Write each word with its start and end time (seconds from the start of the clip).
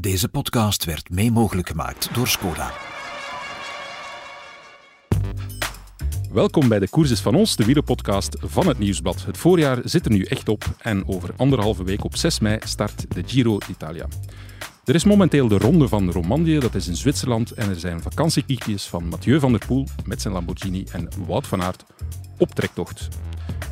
Deze 0.00 0.28
podcast 0.28 0.84
werd 0.84 1.10
mee 1.10 1.30
mogelijk 1.32 1.68
gemaakt 1.68 2.14
door 2.14 2.28
Skoda. 2.28 2.72
Welkom 6.32 6.68
bij 6.68 6.78
de 6.78 6.88
Koers 6.88 7.20
van 7.20 7.34
ons, 7.34 7.56
de 7.56 7.64
wielerpodcast 7.64 8.36
van 8.40 8.66
het 8.66 8.78
Nieuwsblad. 8.78 9.24
Het 9.24 9.36
voorjaar 9.36 9.78
zit 9.84 10.04
er 10.04 10.10
nu 10.10 10.22
echt 10.22 10.48
op 10.48 10.64
en 10.78 11.08
over 11.08 11.30
anderhalve 11.36 11.84
week 11.84 12.04
op 12.04 12.16
6 12.16 12.40
mei 12.40 12.58
start 12.64 13.14
de 13.14 13.22
Giro 13.26 13.58
d'Italia. 13.58 14.06
Er 14.84 14.94
is 14.94 15.04
momenteel 15.04 15.48
de 15.48 15.58
Ronde 15.58 15.88
van 15.88 16.10
Romandie, 16.10 16.60
dat 16.60 16.74
is 16.74 16.88
in 16.88 16.96
Zwitserland, 16.96 17.50
en 17.50 17.68
er 17.68 17.80
zijn 17.80 18.02
vakantiekiekjes 18.02 18.86
van 18.86 19.08
Mathieu 19.08 19.40
van 19.40 19.50
der 19.50 19.66
Poel 19.66 19.86
met 20.04 20.22
zijn 20.22 20.34
Lamborghini 20.34 20.84
en 20.92 21.08
Wout 21.26 21.46
van 21.46 21.62
Aert 21.62 21.84
op 22.38 22.54
trektocht. 22.54 23.08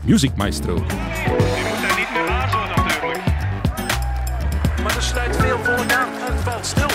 Music 0.04 0.36
Maestro. 0.36 0.84
Stil. 6.64 6.88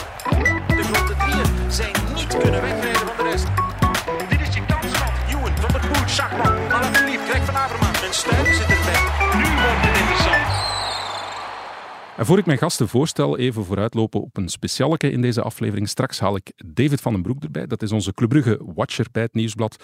De 0.78 0.84
grote 0.84 1.16
drieën 1.16 1.72
zijn 1.72 1.94
niet 2.16 2.28
kunnen 2.28 2.62
wegrijden 2.62 3.08
van 3.08 3.18
de 3.18 3.24
rest. 3.32 3.48
Dit 4.30 4.48
is 4.48 4.56
je 4.56 4.66
kansman. 4.66 5.10
Ewan, 5.30 5.56
Van 5.58 5.72
der 5.72 5.90
Poel, 5.90 6.08
Schachman, 6.08 6.72
Alaphilippe, 6.72 7.26
Greg 7.26 7.46
van 7.46 7.56
Avermaat. 7.56 8.04
En 8.04 8.14
Stuy 8.14 8.54
zit 8.54 8.62
erbij. 8.62 9.02
Nu 9.38 9.46
wordt 9.62 9.82
het 9.86 10.00
interessant. 10.00 10.48
En 12.18 12.26
voor 12.26 12.38
ik 12.38 12.46
mijn 12.46 12.58
gasten 12.58 12.88
voorstel, 12.88 13.38
even 13.38 13.66
vooruitlopen 13.66 14.22
op 14.22 14.38
een 14.38 14.50
specialeke 14.50 15.12
in 15.12 15.22
deze 15.22 15.42
aflevering. 15.42 15.90
Straks 15.90 16.20
haal 16.20 16.36
ik 16.36 16.52
David 16.66 17.02
van 17.02 17.14
den 17.14 17.22
Broek 17.22 17.44
erbij. 17.44 17.68
Dat 17.68 17.82
is 17.82 17.92
onze 17.92 18.14
Club 18.14 18.30
Brugge 18.30 18.60
watcher 18.76 19.06
bij 19.12 19.24
het 19.24 19.34
Nieuwsblad. 19.34 19.84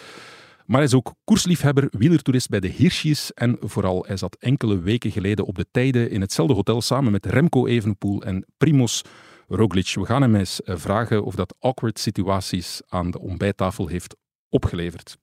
Maar 0.65 0.77
hij 0.77 0.85
is 0.85 0.93
ook 0.93 1.13
koersliefhebber, 1.23 1.87
wielertoerist 1.91 2.49
bij 2.49 2.59
de 2.59 2.67
Hirschies 2.67 3.33
en 3.33 3.57
vooral 3.59 4.05
hij 4.07 4.17
zat 4.17 4.37
enkele 4.39 4.79
weken 4.79 5.11
geleden 5.11 5.45
op 5.45 5.55
de 5.55 5.65
tijden 5.71 6.09
in 6.09 6.21
hetzelfde 6.21 6.53
hotel 6.53 6.81
samen 6.81 7.11
met 7.11 7.25
Remco 7.25 7.65
Evenepoel 7.65 8.21
en 8.21 8.45
Primoz 8.57 9.01
Roglic. 9.47 9.93
We 9.93 10.05
gaan 10.05 10.21
hem 10.21 10.35
eens 10.35 10.63
eh, 10.63 10.75
vragen 10.77 11.23
of 11.23 11.35
dat 11.35 11.55
awkward 11.59 11.99
situaties 11.99 12.81
aan 12.87 13.11
de 13.11 13.19
ontbijttafel 13.19 13.87
heeft 13.87 14.15
opgeleverd. 14.49 15.17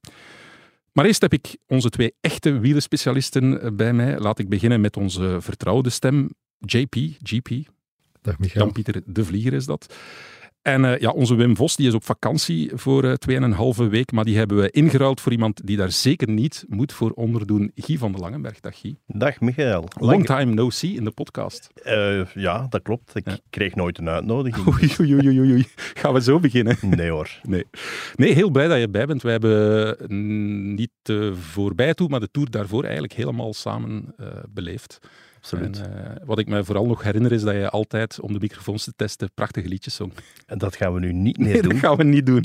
Maar 0.93 1.05
eerst 1.05 1.21
heb 1.21 1.33
ik 1.33 1.57
onze 1.67 1.89
twee 1.89 2.15
echte 2.21 2.59
wielerspecialisten 2.59 3.61
eh, 3.61 3.71
bij 3.73 3.93
mij. 3.93 4.19
Laat 4.19 4.39
ik 4.39 4.49
beginnen 4.49 4.81
met 4.81 4.97
onze 4.97 5.37
vertrouwde 5.41 5.91
stem, 5.91 6.31
JP, 6.59 6.95
GP. 7.23 7.49
Dag 8.21 8.39
Michael. 8.39 8.65
Jan-Pieter 8.65 9.03
de 9.07 9.25
Vlieger 9.25 9.53
is 9.53 9.67
dat. 9.67 9.95
En 10.63 10.85
eh, 10.85 10.99
ja, 11.01 11.11
onze 11.11 11.35
Wim 11.35 11.57
Vos 11.57 11.77
die 11.77 11.87
is 11.87 11.95
op 11.95 12.05
vakantie 12.05 12.71
voor 12.75 13.05
eh, 13.05 13.13
tweeënhalve 13.13 13.89
week, 13.89 14.13
maar 14.13 14.25
die 14.25 14.37
hebben 14.37 14.57
we 14.57 14.71
ingeruild 14.71 15.21
voor 15.21 15.33
iemand 15.33 15.67
die 15.67 15.77
daar 15.77 15.91
zeker 15.93 16.29
niet 16.29 16.65
moet 16.69 16.93
voor 16.93 17.11
onderdoen. 17.11 17.71
Guy 17.75 17.99
van 17.99 18.13
de 18.13 18.19
Langenberg. 18.19 18.61
Dag 18.61 18.79
Guy. 18.81 18.97
Dag 19.07 19.41
Michael. 19.41 19.85
Long 20.01 20.27
time 20.27 20.55
no 20.55 20.71
see 20.71 20.95
in 20.95 21.05
de 21.05 21.11
podcast. 21.11 21.71
Eh, 21.83 22.25
ja, 22.35 22.67
dat 22.69 22.83
klopt. 22.83 23.17
Ik 23.17 23.29
Ja. 23.29 23.39
kreeg 23.51 23.75
nooit 23.75 23.99
een 23.99 24.09
uitnodiging. 24.09 24.67
Oei, 25.01 25.15
oei, 25.15 25.29
oei, 25.29 25.51
oei. 25.53 25.65
Gaan 25.75 26.13
we 26.13 26.23
zo 26.23 26.41
beginnen? 26.41 26.77
Nee 26.81 27.11
hoor. 27.11 27.31
Nee. 27.43 27.65
nee, 28.15 28.33
heel 28.33 28.51
blij 28.51 28.69
dat 28.69 28.79
je 28.79 28.89
bij 28.89 29.07
bent. 29.07 29.23
We 29.23 29.31
hebben 29.31 29.97
mm, 30.09 30.75
niet 30.75 30.91
de 31.03 31.35
voorbij 31.35 31.95
toe, 31.95 32.09
maar 32.09 32.21
de 32.21 32.31
tour 32.31 32.51
daarvoor 32.51 32.83
eigenlijk 32.83 33.13
helemaal 33.13 33.55
samen 33.55 34.15
beleefd. 34.49 34.99
Absoluut. 35.43 35.81
En, 35.81 36.05
eh, 36.05 36.27
wat 36.27 36.39
ik 36.39 36.49
me 36.49 36.65
vooral 36.65 36.87
nog 36.87 37.03
herinner 37.03 37.33
is 37.33 37.43
dat 37.43 37.55
je 37.55 37.71
altijd, 37.71 38.21
om 38.21 38.33
de 38.33 38.39
microfoons 38.41 38.85
te 38.85 38.93
testen, 38.97 39.31
prachtige 39.35 39.69
liedjes 39.69 39.95
zong. 39.95 40.13
En 40.47 40.59
dat 40.59 40.77
gaan 40.77 40.95
we 40.95 41.01
nu 41.01 41.13
niet 41.13 41.39
meer 41.39 41.53
Nee, 41.53 41.63
doen. 41.63 41.71
dat 41.71 41.79
gaan 41.81 41.97
we 41.97 42.05
niet 42.05 42.27
doen. 42.27 42.45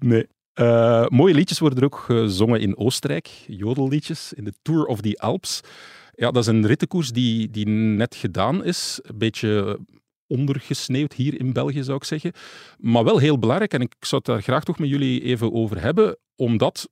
Nee. 0.00 0.26
Eh, 0.52 1.06
mooie 1.08 1.34
liedjes 1.34 1.58
worden 1.58 1.78
er 1.78 1.84
ook 1.84 1.98
gezongen 1.98 2.60
in 2.60 2.76
Oostenrijk, 2.76 3.26
jodelliedjes, 3.46 4.32
in 4.32 4.44
de 4.44 4.52
Tour 4.62 4.84
of 4.86 5.00
the 5.00 5.18
Alps. 5.18 5.60
Ja, 6.14 6.30
dat 6.30 6.42
is 6.42 6.46
een 6.48 6.66
rittenkoers 6.66 7.10
die, 7.10 7.50
die 7.50 7.66
net 7.68 8.14
gedaan 8.14 8.64
is. 8.64 8.98
Een 9.02 9.18
beetje 9.18 9.78
ondergesneeuwd 10.26 11.12
hier 11.12 11.40
in 11.40 11.52
België, 11.52 11.82
zou 11.82 11.96
ik 11.96 12.04
zeggen. 12.04 12.32
Maar 12.78 13.04
wel 13.04 13.18
heel 13.18 13.38
belangrijk, 13.38 13.72
en 13.72 13.80
ik 13.80 13.94
zou 14.00 14.22
het 14.24 14.34
daar 14.34 14.42
graag 14.42 14.64
toch 14.64 14.78
met 14.78 14.88
jullie 14.88 15.22
even 15.22 15.52
over 15.52 15.80
hebben, 15.80 16.16
omdat 16.36 16.88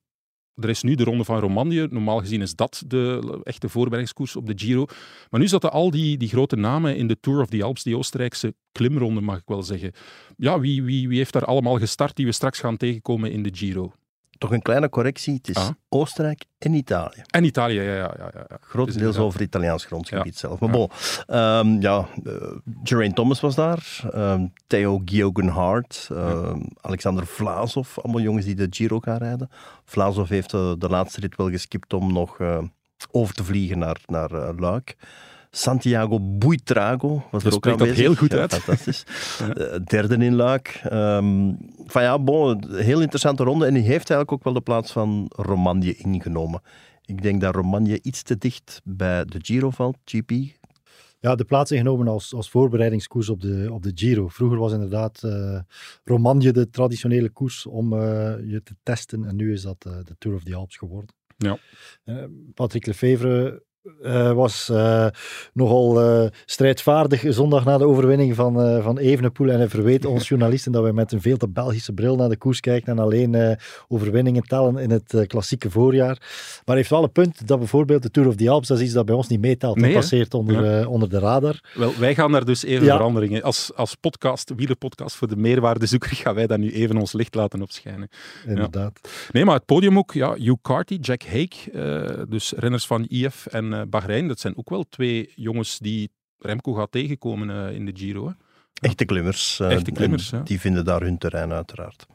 er 0.55 0.69
is 0.69 0.83
nu 0.83 0.95
de 0.95 1.03
Ronde 1.03 1.23
van 1.23 1.39
Romandie. 1.39 1.87
Normaal 1.89 2.19
gezien 2.19 2.41
is 2.41 2.55
dat 2.55 2.83
de 2.87 3.39
echte 3.43 3.69
voorbereidingskoers 3.69 4.35
op 4.35 4.45
de 4.45 4.53
Giro. 4.55 4.85
Maar 5.29 5.39
nu 5.39 5.47
zaten 5.47 5.71
al 5.71 5.91
die, 5.91 6.17
die 6.17 6.29
grote 6.29 6.55
namen 6.55 6.95
in 6.95 7.07
de 7.07 7.19
Tour 7.19 7.41
of 7.41 7.49
the 7.49 7.63
Alps, 7.63 7.83
die 7.83 7.97
Oostenrijkse 7.97 8.55
klimronde, 8.71 9.21
mag 9.21 9.37
ik 9.37 9.43
wel 9.45 9.63
zeggen. 9.63 9.91
Ja, 10.37 10.59
wie, 10.59 10.83
wie, 10.83 11.07
wie 11.07 11.17
heeft 11.17 11.33
daar 11.33 11.45
allemaal 11.45 11.77
gestart 11.77 12.15
die 12.15 12.25
we 12.25 12.31
straks 12.31 12.59
gaan 12.59 12.77
tegenkomen 12.77 13.31
in 13.31 13.43
de 13.43 13.51
Giro? 13.53 13.93
Toch 14.37 14.51
een 14.51 14.61
kleine 14.61 14.89
correctie. 14.89 15.33
Het 15.33 15.47
is 15.49 15.55
Ah. 15.55 15.69
Oostenrijk 15.89 16.45
en 16.57 16.73
Italië. 16.73 17.21
En 17.29 17.43
Italië, 17.43 17.73
ja, 17.81 17.93
ja, 17.95 18.13
ja. 18.17 18.29
ja. 18.33 18.57
Grotendeels 18.61 18.95
inderdaad- 18.95 19.21
over 19.21 19.41
Italiaans 19.41 19.85
grondgebied 19.85 20.33
Ja. 20.33 20.39
zelf. 20.39 20.59
Maar 20.59 20.69
bon, 20.69 20.89
ehm, 21.27 21.81
ja, 21.81 22.07
eh, 22.23 22.33
Geraint 22.83 23.15
Thomas 23.15 23.39
was 23.39 23.55
daar. 23.55 24.03
ehm, 24.13 24.45
Theo 24.67 25.01
Geoghegaard. 25.05 26.07
ehm, 26.11 26.61
Alexander 26.81 27.25
Vlasov. 27.27 27.97
Allemaal 27.97 28.21
jongens 28.21 28.45
die 28.45 28.55
de 28.55 28.67
Giro 28.69 28.99
gaan 28.99 29.17
rijden. 29.17 29.49
Vlasov 29.85 30.29
heeft 30.29 30.53
eh, 30.53 30.73
de 30.77 30.89
laatste 30.89 31.19
rit 31.19 31.35
wel 31.35 31.49
geskipt 31.49 31.93
om 31.93 32.13
nog 32.13 32.39
eh, 32.39 32.57
over 33.11 33.35
te 33.35 33.43
vliegen 33.43 33.79
naar, 33.79 33.97
naar 34.05 34.29
Luik. 34.57 34.95
Santiago 35.55 36.19
Buitrago 36.37 37.23
was 37.31 37.43
Je 37.43 37.49
er 37.49 37.55
ook 37.55 37.67
aanwezig. 37.67 37.95
heel 37.97 38.15
goed 38.15 38.31
Ja, 38.31 38.37
uit. 38.37 38.53
Fantastisch. 38.53 39.03
Eh, 39.39 39.75
derde 39.85 40.15
in 40.15 40.35
Luik. 40.35 40.79
Ehm, 40.83 41.53
van 41.85 42.01
ja, 42.01 42.19
bon, 42.19 42.63
een 42.73 42.83
heel 42.83 43.01
interessante 43.01 43.43
ronde. 43.43 43.65
En 43.65 43.73
die 43.73 43.83
heeft 43.83 44.09
eigenlijk 44.09 44.31
ook 44.31 44.43
wel 44.43 44.53
de 44.53 44.61
plaats 44.61 44.91
van 44.91 45.25
Romandie 45.35 45.95
ingenomen. 45.95 46.61
Ik 47.05 47.21
denk 47.21 47.41
dat 47.41 47.55
Romandie 47.55 47.99
iets 48.01 48.23
te 48.23 48.37
dicht 48.37 48.81
bij 48.83 49.25
de 49.25 49.39
Giro 49.41 49.69
valt, 49.69 49.97
GP. 50.05 50.31
Ja, 51.19 51.35
de 51.35 51.45
plaats 51.45 51.71
ingenomen 51.71 52.07
als, 52.07 52.33
als 52.33 52.49
voorbereidingskoers 52.49 53.29
op 53.29 53.41
de, 53.41 53.67
op 53.71 53.83
de 53.83 53.91
Giro. 53.95 54.27
Vroeger 54.27 54.57
was 54.57 54.73
inderdaad 54.73 55.23
eh 55.23 55.59
Romandie 56.03 56.51
de 56.51 56.69
traditionele 56.69 57.29
koers 57.29 57.65
om 57.65 57.93
eh, 57.93 57.99
je 58.47 58.61
te 58.63 58.75
testen. 58.83 59.25
En 59.25 59.35
nu 59.35 59.53
is 59.53 59.61
dat 59.61 59.81
de 59.81 60.15
Tour 60.17 60.35
of 60.37 60.43
the 60.43 60.55
Alps 60.55 60.77
geworden. 60.77 61.15
Ja. 61.37 61.57
Eh, 62.03 62.23
Patrick 62.53 62.85
Lefevre 62.85 63.63
eh, 64.03 64.31
was 64.31 64.69
eh, 64.69 65.07
nogal 65.53 66.01
eh, 66.01 66.29
strijdvaardig 66.45 67.23
zondag 67.27 67.65
na 67.65 67.77
de 67.77 67.85
overwinning 67.87 68.35
van, 68.35 68.61
eh 68.61 68.83
van 68.83 68.97
Evenepoel. 68.97 69.49
En 69.49 69.57
hij 69.57 69.69
verweet 69.69 70.05
ons 70.15 70.27
journalisten 70.27 70.71
dat 70.71 70.83
wij 70.83 70.91
met 70.91 71.11
een 71.11 71.21
veel 71.21 71.37
te 71.37 71.49
Belgische 71.49 71.93
bril 71.93 72.15
naar 72.15 72.29
de 72.29 72.37
koers 72.37 72.59
kijken 72.59 72.91
en 72.91 72.99
alleen 72.99 73.35
eh, 73.35 73.55
overwinningen 73.87 74.43
tellen 74.43 74.77
in 74.77 74.91
het 74.91 75.23
klassieke 75.27 75.69
voorjaar. 75.71 76.17
Maar 76.19 76.61
hij 76.65 76.75
heeft 76.75 76.89
wel 76.89 77.03
een 77.03 77.11
punt 77.11 77.47
dat 77.47 77.57
bijvoorbeeld 77.59 78.03
de 78.03 78.11
Tour 78.11 78.27
of 78.27 78.35
the 78.35 78.49
Alps, 78.49 78.67
dat 78.67 78.77
is 78.77 78.83
iets 78.83 78.93
dat 78.93 79.05
bij 79.05 79.15
ons 79.15 79.27
niet 79.27 79.39
meetelt. 79.41 79.75
Nee, 79.75 79.91
dat 79.91 79.99
passeert 79.99 80.33
onder, 80.33 80.79
eh, 80.79 80.89
onder 80.91 81.09
de 81.09 81.19
radar. 81.19 81.59
Wel, 81.73 81.91
wij 81.99 82.15
gaan 82.15 82.31
daar 82.31 82.45
dus 82.45 82.63
even 82.63 82.85
Ja. 82.85 82.95
veranderingen. 82.95 83.43
Als, 83.43 83.71
als 83.75 83.95
podcast, 83.95 84.51
wielerpodcast 84.55 85.15
voor 85.15 85.27
de 85.27 85.35
meerwaardezoeker, 85.35 86.15
gaan 86.15 86.35
wij 86.35 86.47
daar 86.47 86.59
nu 86.59 86.71
even 86.71 86.97
ons 86.97 87.13
licht 87.13 87.35
laten 87.35 87.61
opschijnen. 87.61 88.09
Inderdaad. 88.47 88.99
Nee, 89.31 89.45
maar 89.45 89.55
het 89.55 89.65
podium 89.65 89.97
ook, 89.97 90.13
ja, 90.13 90.33
Hugh 90.35 90.61
Carty, 90.61 90.97
Jack 91.01 91.23
Haig, 91.23 91.69
eh, 91.69 92.03
dus 92.29 92.53
renners 92.57 92.87
van 92.87 93.05
IF 93.09 93.45
en 93.45 93.73
eh, 93.81 93.87
Bahrein, 93.87 94.27
dat 94.27 94.39
zijn 94.39 94.57
ook 94.57 94.69
wel 94.69 94.83
twee 94.89 95.31
jongens 95.35 95.79
die 95.79 96.09
Remco 96.37 96.73
gaat 96.73 96.91
tegenkomen 96.91 97.49
eh, 97.67 97.75
in 97.75 97.85
de 97.85 97.91
Giro. 97.95 98.27
Hè. 98.27 98.33
Echte 98.81 99.05
klimmers. 99.05 99.59
eh, 99.59 99.71
Echte 99.71 99.91
klimmers, 99.91 100.31
en 100.31 100.37
ja. 100.37 100.43
Die 100.43 100.59
vinden 100.59 100.85
daar 100.85 101.01
hun 101.01 101.17
terrein 101.17 101.51
uiteraard. 101.53 102.05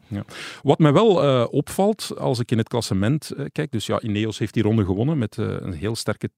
Wat 0.61 0.79
mij 0.79 0.93
wel 0.93 1.47
opvalt 1.47 2.11
als 2.17 2.39
ik 2.39 2.51
in 2.51 2.57
het 2.57 2.67
klassement 2.67 3.31
kijk, 3.51 3.71
dus 3.71 3.85
ja, 3.85 4.01
Ineos 4.01 4.37
heeft 4.39 4.53
die 4.53 4.63
ronde 4.63 4.85
gewonnen 4.85 5.17
met 5.17 5.37
een 5.37 5.73
heel 5.73 5.95
sterke 5.95 6.29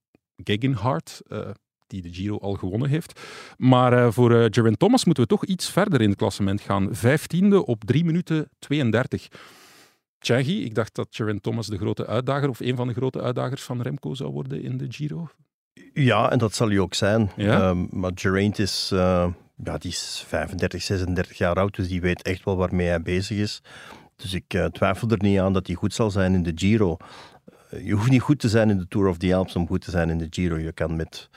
Gegenhardt, 0.44 1.22
eh, 1.28 1.50
die 1.88 2.02
de 2.02 2.14
Giro 2.14 2.38
al 2.38 2.54
gewonnen 2.54 2.90
heeft. 2.90 3.20
Maar 3.58 4.14
voor 4.14 4.32
Geraint 4.52 4.80
Thomas 4.80 5.06
moeten 5.06 5.24
we 5.24 5.30
toch 5.30 5.46
iets 5.46 5.70
verder 5.70 6.02
in 6.02 6.10
het 6.10 6.18
klassement 6.18 6.62
gaan. 6.62 6.96
Vijftiende 6.96 7.66
op 7.66 7.84
3 7.84 8.06
minuten 8.06 8.50
32. 8.60 9.28
Tja, 10.24 10.44
Guy, 10.44 10.64
ik 10.64 10.76
dacht 10.76 10.96
dat 10.96 11.08
Geraint 11.12 11.44
Thomas 11.44 11.68
de 11.68 11.78
grote 11.78 12.08
uitdager, 12.08 12.50
of 12.50 12.60
een 12.60 12.76
van 12.76 12.88
de 12.88 12.94
grote 12.94 13.22
uitdagers 13.22 13.64
van 13.64 13.82
Remco 13.82 14.14
zou 14.14 14.32
worden 14.32 14.64
in 14.64 14.78
de 14.78 14.86
Giro. 14.90 15.28
Ja, 15.94 16.32
en 16.32 16.38
dat 16.38 16.56
zal 16.56 16.68
hij 16.68 16.80
ook 16.80 16.94
zijn. 16.94 17.32
Ja? 17.36 17.62
Ehm, 17.62 17.86
maar 17.90 18.12
Geraint 18.16 18.60
is, 18.60 18.90
eh, 18.94 19.28
ja, 19.64 19.78
die 19.78 19.92
is 19.92 20.24
35, 20.28 20.82
36 20.82 21.38
jaar 21.38 21.56
oud, 21.56 21.76
dus 21.76 21.88
die 21.88 22.02
weet 22.02 22.22
echt 22.22 22.44
wel 22.44 22.58
waarmee 22.58 22.88
hij 22.88 23.02
bezig 23.02 23.38
is. 23.38 23.62
Dus 24.16 24.34
ik 24.34 24.54
eh, 24.54 24.66
twijfel 24.66 25.10
er 25.10 25.22
niet 25.22 25.40
aan 25.40 25.54
dat 25.54 25.68
hij 25.68 25.76
goed 25.76 25.94
zal 25.94 26.12
zijn 26.12 26.34
in 26.34 26.44
de 26.44 26.52
Giro. 26.56 26.98
Eh, 27.70 27.86
je 27.86 27.94
hoeft 27.94 28.10
niet 28.10 28.22
goed 28.22 28.40
te 28.40 28.50
zijn 28.50 28.70
in 28.70 28.78
de 28.78 28.88
Tour 28.88 29.08
of 29.08 29.18
the 29.18 29.36
Alps 29.36 29.56
om 29.56 29.68
goed 29.68 29.82
te 29.82 29.92
zijn 29.92 30.10
in 30.10 30.18
de 30.18 30.28
Giro. 30.30 30.58
Je 30.58 30.72
kan 30.72 30.96
met, 30.96 31.30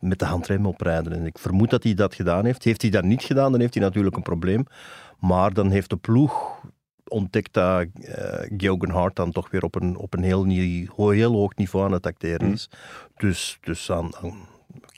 met 0.00 0.18
de 0.18 0.24
handrem 0.24 0.66
oprijden. 0.66 1.12
En 1.12 1.26
ik 1.26 1.38
vermoed 1.38 1.70
dat 1.70 1.82
hij 1.82 1.94
dat 1.94 2.14
gedaan 2.14 2.44
heeft. 2.44 2.64
Heeft 2.64 2.82
hij 2.82 2.90
dat 2.90 3.04
niet 3.04 3.22
gedaan, 3.22 3.50
dan 3.50 3.60
heeft 3.60 3.74
hij 3.74 3.82
natuurlijk 3.82 4.16
een 4.16 4.22
probleem. 4.22 4.66
Maar 5.18 5.52
dan 5.52 5.70
heeft 5.70 5.90
de 5.90 5.96
ploeg 5.96 6.60
ontdekt 7.10 7.52
dat 7.54 7.86
eh 8.02 8.46
Geoghegaard 8.56 9.16
dan 9.16 9.32
toch 9.32 9.50
weer 9.50 9.62
op 9.62 9.74
een, 9.74 9.96
op 9.96 10.14
een 10.14 10.22
heel, 10.22 10.44
heel 11.10 11.32
hoog 11.32 11.54
niveau 11.56 11.84
aan 11.86 11.92
het 11.92 12.06
acteren 12.06 12.52
is. 12.52 12.68
Dus, 13.16 13.58
dus 13.60 13.90
aan, 13.90 14.16
aan 14.16 14.32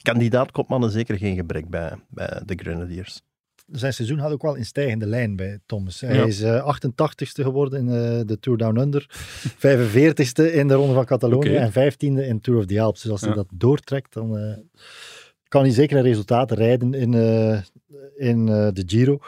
kandidaat-kopmannen 0.02 0.90
zeker 0.90 1.16
geen 1.18 1.36
gebrek 1.36 1.68
bij, 1.68 1.92
bij 2.08 2.42
de 2.44 2.54
Grenadiers. 2.54 3.20
zijn 3.70 3.92
seizoen 3.92 4.18
had 4.18 4.32
ook 4.32 4.42
wel 4.42 4.56
een 4.56 4.64
stijgende 4.64 5.06
lijn 5.06 5.36
bij 5.36 5.58
Thomas. 5.66 6.00
Hij 6.00 6.14
Ja. 6.16 6.24
is 6.24 6.40
eh 6.42 6.76
88ste 6.76 7.42
geworden 7.42 7.78
in 7.80 7.88
eh, 7.88 8.20
de 8.26 8.38
Tour 8.40 8.58
Down 8.58 8.78
Under, 8.78 9.06
45ste 9.66 10.52
in 10.54 10.68
de 10.68 10.74
Ronde 10.74 10.94
van 10.94 11.04
Catalonië 11.04 11.54
en 11.56 11.70
15e 11.72 12.26
in 12.26 12.40
Tour 12.40 12.58
of 12.58 12.66
the 12.66 12.80
Alps. 12.80 13.02
Dus 13.02 13.10
als 13.10 13.20
hij 13.20 13.30
Ja. 13.30 13.36
dat 13.36 13.46
doortrekt, 13.54 14.12
dan 14.12 14.38
eh, 14.38 14.56
kan 15.48 15.62
hij 15.62 15.70
zeker 15.72 15.96
een 15.96 16.02
resultaat 16.02 16.50
rijden 16.50 16.94
in, 16.94 17.14
eh, 17.14 17.60
in 18.16 18.48
eh, 18.48 18.68
de 18.72 18.82
Giro. 18.86 19.18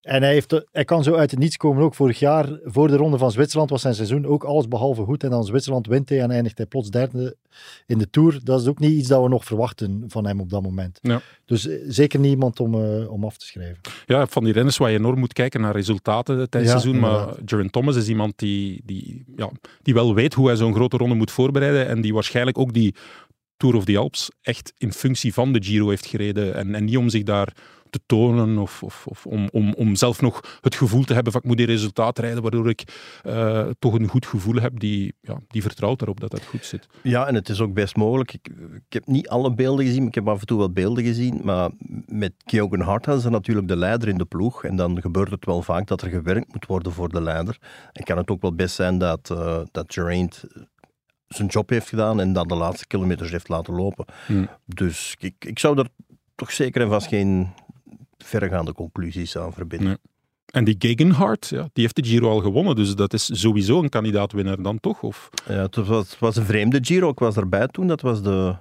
En 0.00 0.22
hij, 0.22 0.32
heeft, 0.32 0.64
hij 0.72 0.84
kan 0.84 1.02
zo 1.02 1.14
uit 1.14 1.30
het 1.30 1.40
niets 1.40 1.56
komen. 1.56 1.82
Ook 1.82 1.94
vorig 1.94 2.18
jaar, 2.18 2.58
voor 2.64 2.88
de 2.88 2.96
ronde 2.96 3.18
van 3.18 3.30
Zwitserland, 3.30 3.70
was 3.70 3.80
zijn 3.80 3.94
seizoen 3.94 4.26
ook 4.26 4.44
alles 4.44 4.68
behalve 4.68 5.02
goed. 5.02 5.24
En 5.24 5.30
dan 5.30 5.44
Zwitserland 5.44 5.86
wint 5.86 6.08
hij 6.08 6.20
en 6.20 6.30
eindigt 6.30 6.56
hij 6.56 6.66
plots 6.66 6.90
derde 6.90 7.36
in 7.86 7.98
de 7.98 8.10
Tour. 8.10 8.40
Dat 8.44 8.60
is 8.60 8.66
ook 8.66 8.78
niet 8.78 8.90
iets 8.90 9.08
dat 9.08 9.22
we 9.22 9.28
nog 9.28 9.44
verwachten 9.44 10.04
van 10.06 10.26
hem 10.26 10.40
op 10.40 10.50
dat 10.50 10.62
moment. 10.62 10.98
Ja. 11.02 11.20
Dus 11.44 11.66
eh, 11.66 11.78
zeker 11.88 12.20
niet 12.20 12.30
iemand 12.30 12.60
om, 12.60 12.74
eh, 12.74 13.10
om 13.10 13.24
af 13.24 13.36
te 13.36 13.46
schrijven. 13.46 13.80
Ja, 14.06 14.26
van 14.26 14.44
die 14.44 14.52
renners 14.52 14.76
waar 14.76 14.90
je 14.90 14.98
enorm 14.98 15.18
moet 15.18 15.32
kijken 15.32 15.60
naar 15.60 15.74
resultaten 15.74 16.50
tijdens 16.50 16.72
Ja, 16.72 16.78
het 16.78 16.82
seizoen. 16.82 17.00
Maar. 17.00 17.34
Geraint 17.44 17.72
Thomas 17.72 17.96
is 17.96 18.08
iemand 18.08 18.32
die, 18.36 18.82
die, 18.84 19.24
ja, 19.36 19.50
die 19.82 19.94
wel 19.94 20.14
weet 20.14 20.34
hoe 20.34 20.46
hij 20.46 20.56
zo'n 20.56 20.74
grote 20.74 20.96
ronde 20.96 21.14
moet 21.14 21.30
voorbereiden. 21.30 21.86
En 21.86 22.00
die 22.00 22.14
waarschijnlijk 22.14 22.58
ook 22.58 22.72
die 22.72 22.94
Tour 23.56 23.76
of 23.76 23.84
the 23.84 23.98
Alps 23.98 24.30
echt 24.42 24.72
in 24.78 24.92
functie 24.92 25.34
van 25.34 25.52
de 25.52 25.62
Giro 25.62 25.88
heeft 25.88 26.06
gereden. 26.06 26.54
En, 26.54 26.74
en 26.74 26.84
niet 26.84 26.96
om 26.96 27.08
zich 27.08 27.22
daar 27.22 27.52
te 27.90 28.00
tonen 28.06 28.58
of, 28.58 28.82
of, 28.82 29.06
of 29.06 29.26
om, 29.26 29.48
om, 29.52 29.74
om 29.74 29.96
zelf 29.96 30.20
nog 30.20 30.58
het 30.60 30.74
gevoel 30.74 31.04
te 31.04 31.14
hebben 31.14 31.32
van 31.32 31.40
ik 31.40 31.46
moet 31.46 31.56
die 31.56 31.66
resultaat 31.66 32.18
rijden 32.18 32.42
waardoor 32.42 32.68
ik 32.68 32.82
eh, 33.22 33.66
toch 33.78 33.94
een 33.94 34.08
goed 34.08 34.26
gevoel 34.26 34.54
heb. 34.54 34.80
Die, 34.80 35.14
ja, 35.20 35.40
die 35.48 35.62
vertrouwt 35.62 36.02
erop 36.02 36.20
dat 36.20 36.32
het 36.32 36.44
goed 36.44 36.64
zit. 36.64 36.86
Ja, 37.02 37.26
en 37.26 37.34
het 37.34 37.48
is 37.48 37.60
ook 37.60 37.74
best 37.74 37.96
mogelijk. 37.96 38.32
Ik, 38.32 38.48
ik 38.74 38.92
heb 38.92 39.06
niet 39.06 39.28
alle 39.28 39.54
beelden 39.54 39.84
gezien, 39.84 39.98
maar 39.98 40.08
ik 40.08 40.14
heb 40.14 40.28
af 40.28 40.40
en 40.40 40.46
toe 40.46 40.58
wel 40.58 40.72
beelden 40.72 41.04
gezien. 41.04 41.40
Maar 41.42 41.70
met 42.06 42.32
Geoghegan 42.44 42.86
Hart 42.86 43.22
ze 43.22 43.30
natuurlijk 43.30 43.68
de 43.68 43.76
leider 43.76 44.08
in 44.08 44.18
de 44.18 44.24
ploeg. 44.24 44.64
En 44.64 44.76
dan 44.76 45.00
gebeurt 45.00 45.30
het 45.30 45.44
wel 45.44 45.62
vaak 45.62 45.86
dat 45.86 46.02
er 46.02 46.08
gewerkt 46.08 46.52
moet 46.52 46.66
worden 46.66 46.92
voor 46.92 47.08
de 47.08 47.22
leider. 47.22 47.58
En 47.92 48.04
kan 48.04 48.16
het 48.16 48.30
ook 48.30 48.42
wel 48.42 48.54
best 48.54 48.74
zijn 48.74 48.98
dat, 48.98 49.30
eh 49.30 49.60
dat 49.70 49.92
Geraint 49.92 50.44
zijn 51.34 51.48
job 51.48 51.70
heeft 51.70 51.88
gedaan 51.88 52.20
en 52.20 52.32
dan 52.32 52.48
de 52.48 52.54
laatste 52.54 52.86
kilometers 52.86 53.30
heeft 53.30 53.48
laten 53.48 53.74
lopen. 53.74 54.04
Hmm. 54.26 54.48
Dus 54.66 55.14
ik, 55.18 55.44
ik 55.44 55.58
zou 55.58 55.78
er 55.78 55.88
toch 56.34 56.52
zeker 56.52 56.82
en 56.82 56.88
vast 56.88 57.06
geen 57.06 57.52
verregaande 58.24 58.72
conclusies 58.72 59.36
aan 59.36 59.52
verbinden. 59.52 59.88
Nee. 59.88 59.96
En 60.50 60.64
die 60.64 60.76
Gegenhardt, 60.78 61.48
ja, 61.48 61.68
die 61.72 61.82
heeft 61.82 61.96
de 61.96 62.04
Giro 62.04 62.30
al 62.30 62.40
gewonnen. 62.40 62.76
Dus 62.76 62.94
dat 62.94 63.12
is 63.12 63.40
sowieso 63.40 63.82
een 63.82 63.88
kandidaat-winnaar 63.88 64.62
dan 64.62 64.80
toch? 64.80 65.02
Of, 65.02 65.30
Ja, 65.48 65.54
het, 65.54 65.76
was, 65.76 66.10
het 66.10 66.18
was 66.18 66.36
een 66.36 66.44
vreemde 66.44 66.78
Giro. 66.82 67.08
Ik 67.08 67.18
was 67.18 67.36
erbij 67.36 67.66
toen. 67.66 67.86
Dat 67.86 68.00
was 68.00 68.22
de, 68.22 68.56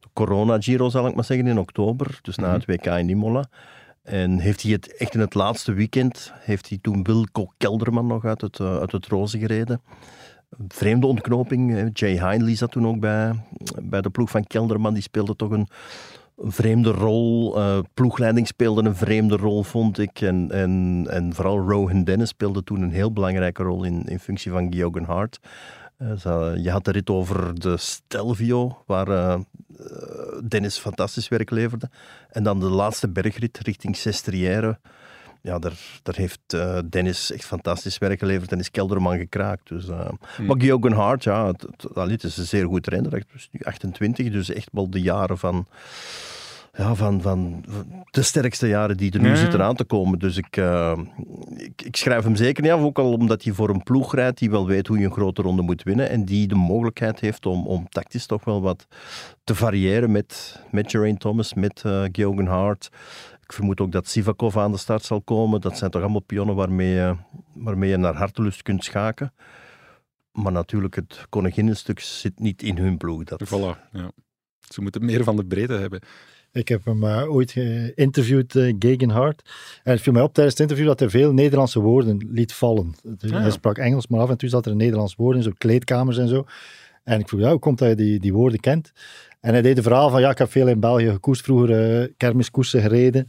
de 0.00 0.08
Corona-Giro, 0.12 0.88
zal 0.88 1.06
ik 1.06 1.14
maar 1.14 1.24
zeggen, 1.24 1.46
in 1.46 1.58
oktober. 1.58 2.18
Dus 2.22 2.36
na 2.36 2.52
het 2.52 2.66
WK 2.66 2.86
in 2.86 3.08
Imola. 3.08 3.48
En 4.02 4.38
heeft 4.38 4.62
hij 4.62 4.72
het 4.72 4.96
echt 4.96 5.14
in 5.14 5.20
het 5.20 5.34
laatste 5.34 5.72
weekend, 5.72 6.32
heeft 6.34 6.68
hij 6.68 6.78
toen 6.82 7.02
Wilco 7.02 7.52
Kelderman 7.56 8.06
nog 8.06 8.24
uit 8.24 8.40
het, 8.40 8.60
eh, 8.60 8.78
uit 8.78 8.92
het 8.92 9.06
roze 9.06 9.38
gereden. 9.38 9.80
Vreemde 10.68 11.06
ontknoping. 11.06 11.90
Jay 11.92 12.30
Hindley 12.30 12.56
zat 12.56 12.70
toen 12.70 12.86
ook 12.86 13.00
bij, 13.00 13.44
bij 13.82 14.00
de 14.00 14.10
ploeg 14.10 14.30
van 14.30 14.46
Kelderman. 14.46 14.94
Die 14.94 15.02
speelde 15.02 15.36
toch 15.36 15.50
een 15.50 15.68
vreemde 16.38 16.90
rol. 16.90 17.56
Eh, 17.56 17.78
ploegleiding 17.94 18.46
speelde 18.46 18.82
een 18.82 18.96
vreemde 18.96 19.36
rol, 19.36 19.62
vond 19.62 19.98
ik. 19.98 20.20
En, 20.20 20.50
en, 20.50 21.06
en 21.10 21.34
vooral 21.34 21.58
Rohan 21.58 22.04
Dennis 22.04 22.28
speelde 22.28 22.64
toen 22.64 22.82
een 22.82 22.92
heel 22.92 23.12
belangrijke 23.12 23.62
rol 23.62 23.84
in, 23.84 24.02
in 24.04 24.20
functie 24.20 24.50
van 24.50 24.72
Geoghegan 24.74 25.04
Hart. 25.04 25.40
Eh, 25.98 26.52
je 26.56 26.70
had 26.70 26.84
de 26.84 26.90
rit 26.90 27.10
over 27.10 27.60
de 27.60 27.76
Stelvio, 27.76 28.82
waar 28.86 29.08
eh, 29.08 29.40
Dennis 30.48 30.78
fantastisch 30.78 31.28
werk 31.28 31.50
leverde. 31.50 31.90
En 32.30 32.42
dan 32.42 32.60
de 32.60 32.68
laatste 32.68 33.08
bergrit 33.08 33.58
richting 33.58 33.96
Sestriere. 33.96 34.78
Ja, 35.42 35.58
daar, 35.58 35.76
daar 36.02 36.14
heeft 36.16 36.40
eh, 36.46 36.78
Dennis 36.90 37.32
echt 37.32 37.44
fantastisch 37.44 37.98
werk 37.98 38.18
geleverd 38.18 38.52
en 38.52 38.58
is 38.58 38.70
Kelderman 38.70 39.18
gekraakt. 39.18 39.68
Dus, 39.68 39.88
eh, 39.88 40.08
Maar 40.46 40.60
Geoghegan 40.60 40.98
Hart, 40.98 41.24
ja, 41.24 41.46
het, 41.46 41.66
het, 41.94 42.24
is 42.24 42.36
een 42.36 42.44
zeer 42.44 42.66
goed 42.66 42.86
renner. 42.86 43.10
Hij 43.10 43.22
is 43.34 43.48
nu 43.52 43.60
28, 43.62 44.30
dus 44.30 44.50
echt 44.52 44.68
wel 44.72 44.90
de 44.90 45.00
jaren 45.00 45.38
van, 45.38 45.66
ja, 46.72 46.94
van, 46.94 47.22
van 47.22 47.64
de 48.10 48.22
sterkste 48.22 48.68
jaren 48.68 48.96
die 48.96 49.12
er 49.12 49.20
nu 49.20 49.28
Ja. 49.28 49.34
zitten 49.34 49.62
aan 49.62 49.74
te 49.74 49.84
komen. 49.84 50.18
Dus 50.18 50.36
ik, 50.36 50.56
eh, 50.56 50.98
ik, 51.56 51.82
ik 51.82 51.96
schrijf 51.96 52.24
hem 52.24 52.36
zeker 52.36 52.62
niet 52.62 52.72
af, 52.72 52.80
ook 52.80 52.98
al 52.98 53.12
omdat 53.12 53.42
hij 53.42 53.52
voor 53.52 53.68
een 53.68 53.82
ploeg 53.82 54.14
rijdt 54.14 54.38
die 54.38 54.50
wel 54.50 54.66
weet 54.66 54.86
hoe 54.86 54.98
je 54.98 55.04
een 55.04 55.12
grote 55.12 55.42
ronde 55.42 55.62
moet 55.62 55.82
winnen 55.82 56.08
en 56.10 56.24
die 56.24 56.46
de 56.48 56.54
mogelijkheid 56.54 57.20
heeft 57.20 57.46
om, 57.46 57.66
om 57.66 57.88
tactisch 57.88 58.26
toch 58.26 58.44
wel 58.44 58.62
wat 58.62 58.86
te 59.44 59.54
variëren 59.54 60.10
met, 60.12 60.60
met 60.70 60.90
Geraint 60.90 61.20
Thomas, 61.20 61.54
met 61.54 61.82
eh 61.84 62.02
Geoghegan 62.12 62.46
Hart. 62.46 62.88
Ik 63.48 63.54
vermoed 63.54 63.80
ook 63.80 63.92
dat 63.92 64.08
Sivakov 64.08 64.56
aan 64.56 64.72
de 64.72 64.78
start 64.78 65.04
zal 65.04 65.20
komen. 65.20 65.60
Dat 65.60 65.78
zijn 65.78 65.90
toch 65.90 66.02
allemaal 66.02 66.20
pionnen 66.20 66.54
waarmee 66.54 66.88
je, 66.94 67.16
waarmee 67.54 67.90
je 67.90 67.96
naar 67.96 68.14
hartelust 68.14 68.62
kunt 68.62 68.84
schaken. 68.84 69.32
Maar 70.32 70.52
natuurlijk, 70.52 70.94
het 70.94 71.26
koninginnenstuk 71.28 72.00
zit 72.00 72.38
niet 72.38 72.62
in 72.62 72.76
hun 72.78 72.96
ploeg. 72.96 73.24
Dat, 73.24 73.44
Voilà, 73.46 73.90
ja. 73.92 74.10
Ze 74.68 74.80
moeten 74.80 75.04
meer 75.04 75.24
van 75.24 75.36
de 75.36 75.44
breedte 75.44 75.72
hebben. 75.72 76.00
Ik 76.52 76.68
heb 76.68 76.84
hem 76.84 77.04
eh, 77.04 77.30
ooit 77.30 77.50
geïnterviewd, 77.50 78.56
eh 78.56 78.74
Gegenhard. 78.78 79.50
En 79.82 79.92
het 79.92 80.00
viel 80.00 80.12
mij 80.12 80.22
op 80.22 80.34
tijdens 80.34 80.58
het 80.58 80.62
interview 80.68 80.88
dat 80.88 80.98
hij 81.00 81.10
veel 81.10 81.32
Nederlandse 81.32 81.80
woorden 81.80 82.28
liet 82.30 82.52
vallen. 82.52 82.94
Dus 83.02 83.30
Ah, 83.30 83.36
ja. 83.36 83.40
Hij 83.40 83.50
sprak 83.50 83.78
Engels, 83.78 84.06
maar 84.06 84.20
af 84.20 84.30
en 84.30 84.36
toe 84.38 84.48
zat 84.48 84.64
er 84.66 84.70
een 84.70 84.76
Nederlands 84.78 85.14
woord 85.14 85.36
in, 85.36 85.42
zo 85.42 85.52
kleedkamers 85.58 86.18
en 86.18 86.28
zo. 86.28 86.46
En 87.04 87.20
ik 87.20 87.28
vroeg, 87.28 87.40
ja, 87.40 87.50
hoe 87.50 87.58
komt 87.58 87.78
dat 87.78 87.88
je 87.88 87.94
die, 87.94 88.20
die 88.20 88.32
woorden 88.32 88.60
kent? 88.60 88.92
En 89.40 89.52
hij 89.52 89.62
deed 89.62 89.76
een 89.76 89.82
verhaal 89.82 90.10
van, 90.10 90.20
ja, 90.20 90.30
ik 90.30 90.38
heb 90.38 90.50
veel 90.50 90.68
in 90.68 90.80
België 90.80 91.10
gekoest, 91.10 91.42
vroeger 91.42 92.00
eh 92.02 92.08
kermiskoersen 92.16 92.80
gereden. 92.82 93.26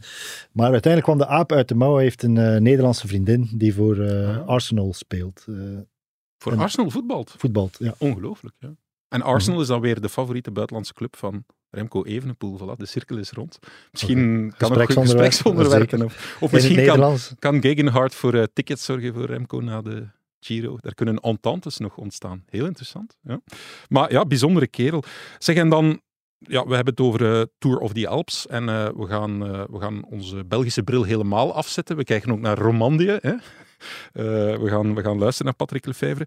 Maar 0.52 0.70
uiteindelijk 0.72 1.12
kwam 1.12 1.18
de 1.18 1.34
aap 1.34 1.52
uit 1.52 1.68
de 1.68 1.74
mouw. 1.74 1.94
Hij 1.94 2.02
heeft 2.02 2.22
een 2.22 2.36
eh, 2.38 2.60
Nederlandse 2.60 3.06
vriendin 3.08 3.50
die 3.54 3.74
voor 3.74 3.98
eh, 3.98 4.38
Ah. 4.38 4.46
Arsenal 4.48 4.92
speelt. 4.94 5.44
Voor 6.38 6.52
En- 6.52 6.58
Arsenal 6.58 6.90
voetbalt. 6.90 7.34
voetbalt, 7.38 7.76
ja. 7.78 7.94
Ongelooflijk, 7.98 8.54
ja. 8.58 8.70
En 9.08 9.22
Arsenal 9.22 9.60
is 9.60 9.66
dan 9.66 9.80
weer 9.80 10.00
de 10.00 10.08
favoriete 10.08 10.50
buitenlandse 10.50 10.94
club 10.94 11.16
van 11.16 11.44
Remco 11.70 12.04
Evenepoel. 12.04 12.58
Voilà, 12.58 12.76
de 12.76 12.86
cirkel 12.86 13.16
is 13.18 13.30
rond. 13.30 13.58
Misschien 13.90 14.52
kan 14.56 14.72
er 14.72 14.80
een 14.80 14.86
Gespreksonderwerp. 15.02 15.92
Of, 15.92 16.36
of 16.40 16.40
het 16.40 16.52
misschien 16.52 16.86
kan, 16.86 17.16
kan 17.38 17.60
Gegenhard 17.62 18.14
voor 18.14 18.48
tickets 18.52 18.84
zorgen 18.84 19.14
voor 19.14 19.24
Remco 19.26 19.60
na 19.60 19.82
de 19.82 20.06
Giro. 20.40 20.76
Daar 20.80 20.94
kunnen 20.94 21.20
ententes 21.20 21.78
nog 21.78 21.96
ontstaan. 21.96 22.44
Heel 22.46 22.66
interessant. 22.66 23.18
Ja. 23.22 23.40
Maar 23.88 24.12
ja, 24.12 24.24
bijzondere 24.24 24.66
kerel. 24.66 25.02
Zeg, 25.38 25.56
en 25.56 25.68
dan... 25.68 26.00
Ja, 26.38 26.66
we 26.66 26.74
hebben 26.74 26.94
het 26.94 27.00
over 27.00 27.38
eh, 27.40 27.46
Tour 27.58 27.78
of 27.78 27.92
the 27.92 28.08
Alps. 28.08 28.46
En 28.46 28.68
eh, 28.68 28.88
we, 28.96 29.06
gaan, 29.06 29.46
eh, 29.46 29.64
we 29.70 29.80
gaan 29.80 30.04
onze 30.04 30.44
Belgische 30.44 30.82
bril 30.82 31.02
helemaal 31.02 31.54
afzetten. 31.54 31.96
We 31.96 32.04
kijken 32.04 32.32
ook 32.32 32.40
naar 32.40 32.58
Romandie. 32.58 33.10
Hè? 33.10 33.34
We, 34.12 34.68
gaan, 34.68 34.94
we 34.94 35.02
gaan 35.02 35.18
luisteren 35.18 35.44
naar 35.44 35.54
Patrick 35.54 35.86
Lefevre. 35.86 36.26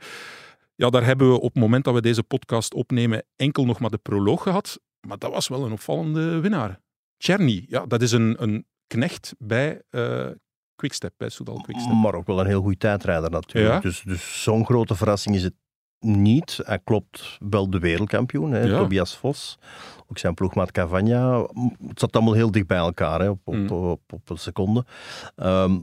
Ja, 0.75 0.89
daar 0.89 1.05
hebben 1.05 1.29
we 1.29 1.39
op 1.39 1.53
het 1.53 1.61
moment 1.61 1.83
dat 1.83 1.93
we 1.93 2.01
deze 2.01 2.23
podcast 2.23 2.73
opnemen 2.73 3.23
enkel 3.35 3.65
nog 3.65 3.79
maar 3.79 3.89
de 3.89 3.97
proloog 3.97 4.43
gehad. 4.43 4.79
Maar 5.07 5.17
dat 5.17 5.31
was 5.31 5.47
wel 5.47 5.65
een 5.65 5.71
opvallende 5.71 6.39
winnaar. 6.39 6.79
Czerny, 7.17 7.65
ja, 7.67 7.85
dat 7.85 8.01
is 8.01 8.11
een, 8.11 8.35
een 8.43 8.65
knecht 8.87 9.33
bij 9.37 9.81
eh 9.89 10.29
Quickstep, 10.75 11.13
bij 11.17 11.29
Soudal 11.29 11.61
Quickstep. 11.61 11.93
Maar 11.93 12.13
ook 12.15 12.27
wel 12.27 12.39
een 12.39 12.45
heel 12.47 12.61
goede 12.61 12.77
tijdrijder 12.77 13.29
natuurlijk. 13.29 13.73
Ja. 13.73 13.79
Dus, 13.79 14.01
dus 14.05 14.43
zo'n 14.43 14.65
grote 14.65 14.95
verrassing 14.95 15.35
is 15.35 15.43
het 15.43 15.53
niet. 15.99 16.59
Hij 16.63 16.79
klopt 16.83 17.37
wel 17.49 17.69
de 17.69 17.79
wereldkampioen, 17.79 18.51
hè, 18.51 18.61
Ja. 18.61 18.77
Tobias 18.77 19.17
Vos. 19.17 19.57
Ook 20.07 20.17
zijn 20.17 20.33
ploegmaat 20.33 20.71
Cavagna. 20.71 21.39
Het 21.87 21.99
zat 21.99 22.15
allemaal 22.15 22.33
heel 22.33 22.51
dicht 22.51 22.67
bij 22.67 22.77
elkaar, 22.77 23.19
hè, 23.19 23.29
op, 23.29 23.39
op, 23.43 23.53
Mm. 23.53 23.69
op, 23.69 24.01
op 24.13 24.29
een 24.29 24.37
seconde. 24.37 24.85
Ehm, 25.35 25.77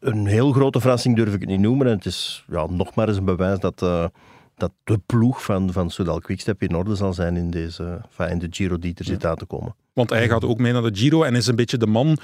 een 0.00 0.26
heel 0.26 0.52
grote 0.52 0.80
verrassing 0.80 1.16
durf 1.16 1.34
ik 1.34 1.40
het 1.40 1.48
niet 1.48 1.60
noemen. 1.60 1.86
En 1.86 1.92
het 1.92 2.06
is 2.06 2.44
ja, 2.50 2.66
nog 2.66 2.94
maar 2.94 3.08
eens 3.08 3.16
een 3.16 3.24
bewijs 3.24 3.58
dat, 3.58 3.82
eh, 3.82 4.06
dat 4.56 4.72
de 4.84 4.98
ploeg 5.06 5.44
van, 5.44 5.72
van 5.72 5.90
Soudal 5.90 6.18
Quickstep 6.20 6.62
in 6.62 6.74
orde 6.76 6.94
zal 6.94 7.12
zijn 7.12 7.36
in, 7.36 7.50
deze, 7.50 8.00
in 8.28 8.38
de 8.38 8.46
Giro 8.50 8.78
die 8.78 8.94
er 8.94 9.04
zit 9.04 9.26
aan 9.26 9.36
te 9.36 9.44
komen. 9.46 9.74
Want 9.92 10.10
hij 10.10 10.28
gaat 10.28 10.44
ook 10.44 10.58
mee 10.58 10.72
naar 10.72 10.82
de 10.82 10.96
Giro 10.98 11.22
en 11.22 11.34
is 11.34 11.46
een 11.46 11.56
beetje 11.56 11.76
de 11.78 11.86
man 11.86 12.18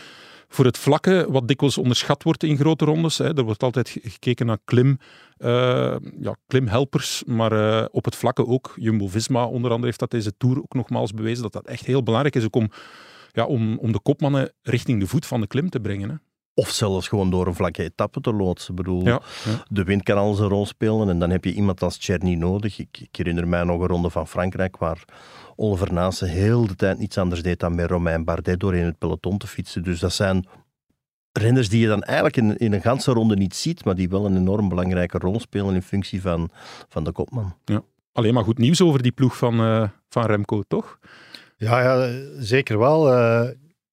voor 0.53 0.65
het 0.65 0.79
vlakke, 0.79 1.27
wat 1.29 1.49
dikwijls 1.49 1.79
onderschat 1.79 2.23
wordt 2.23 2.43
in 2.43 2.57
grote 2.57 2.85
rondes. 2.85 3.19
Hè. 3.19 3.37
Er 3.37 3.43
wordt 3.45 3.63
altijd 3.63 3.89
ge- 3.89 4.01
gekeken 4.03 4.47
naar 4.47 4.59
klim, 4.65 4.99
eh, 5.37 5.97
ja, 6.21 6.37
klimhelpers, 6.47 7.23
maar 7.27 7.53
eh, 7.53 7.85
op 7.91 8.05
het 8.05 8.17
vlakke 8.17 8.47
ook. 8.47 8.73
Jumbo-Visma 8.77 9.45
onder 9.45 9.71
andere 9.71 9.87
heeft 9.87 9.99
dat 9.99 10.11
deze 10.11 10.37
Tour 10.37 10.59
ook 10.59 10.75
nogmaals 10.75 11.13
bewezen, 11.15 11.43
dat 11.43 11.53
dat 11.53 11.67
echt 11.67 11.87
heel 11.87 12.03
belangrijk 12.03 12.37
is 12.37 12.51
om, 12.51 12.71
ja, 13.33 13.45
om, 13.47 13.79
om 13.79 13.93
de 13.93 14.01
kopmannen 14.01 14.53
richting 14.63 15.01
de 15.01 15.07
voet 15.07 15.27
van 15.27 15.41
de 15.41 15.47
klim 15.47 15.71
te 15.71 15.81
brengen. 15.81 16.23
Of 16.61 16.71
zelfs 16.71 17.09
gewoon 17.09 17.31
door 17.31 17.47
een 17.47 17.55
vlakke 17.55 17.83
etappe 17.83 18.21
te 18.21 18.33
loodsen. 18.33 18.71
Ik 18.71 18.77
bedoel, 18.77 19.05
Ja, 19.05 19.21
ja. 19.45 19.65
de 19.69 19.85
wind 19.85 20.03
kan 20.03 20.17
al 20.17 20.35
zijn 20.35 20.49
rol 20.49 20.67
spelen 20.67 21.09
en 21.09 21.19
dan 21.19 21.31
heb 21.31 21.45
je 21.45 21.53
iemand 21.53 21.83
als 21.83 21.99
Czerny 21.99 22.35
nodig. 22.35 22.79
Ik, 22.79 22.99
ik 23.01 23.17
herinner 23.17 23.49
mij 23.49 23.63
nog 23.65 23.81
een 23.81 23.87
ronde 23.87 24.11
van 24.11 24.29
Frankrijk 24.29 24.77
waar 24.77 25.05
Oliver 25.57 25.93
Naassen 25.93 26.29
heel 26.29 26.67
de 26.67 26.75
tijd 26.77 26.99
niets 26.99 27.19
anders 27.19 27.43
deed 27.43 27.61
dan 27.61 27.75
met 27.75 27.91
Romain 27.91 28.25
Bardet 28.25 28.61
door 28.61 28.75
in 28.75 28.85
het 28.85 28.99
peloton 28.99 29.39
te 29.39 29.47
fietsen. 29.47 29.83
Dus 29.83 30.01
dat 30.01 30.13
zijn 30.13 30.47
renners 31.33 31.69
die 31.69 31.81
je 31.81 31.87
dan 31.87 32.03
eigenlijk 32.03 32.37
in, 32.37 32.57
in 32.57 32.73
een 32.73 32.81
ganse 32.81 33.13
ronde 33.13 33.37
niet 33.37 33.55
ziet, 33.57 33.85
maar 33.85 33.95
die 33.95 34.09
wel 34.09 34.27
een 34.27 34.37
enorm 34.37 34.69
belangrijke 34.69 35.19
rol 35.19 35.41
spelen 35.41 35.75
in 35.75 35.83
functie 35.83 36.21
van, 36.21 36.51
van 36.89 37.05
de 37.05 37.13
kopman. 37.13 37.55
Alleen 38.13 38.35
maar 38.35 38.45
goed 38.45 38.59
nieuws 38.59 38.81
over 38.83 39.03
die 39.03 39.13
ploeg 39.13 39.37
van, 39.37 39.61
eh, 39.61 39.89
van 40.09 40.27
Remco, 40.27 40.63
toch? 40.69 40.99
Ja, 41.57 41.81
ja, 41.83 42.11
zeker 42.39 42.79
wel. 42.79 43.13
Eh, 43.15 43.49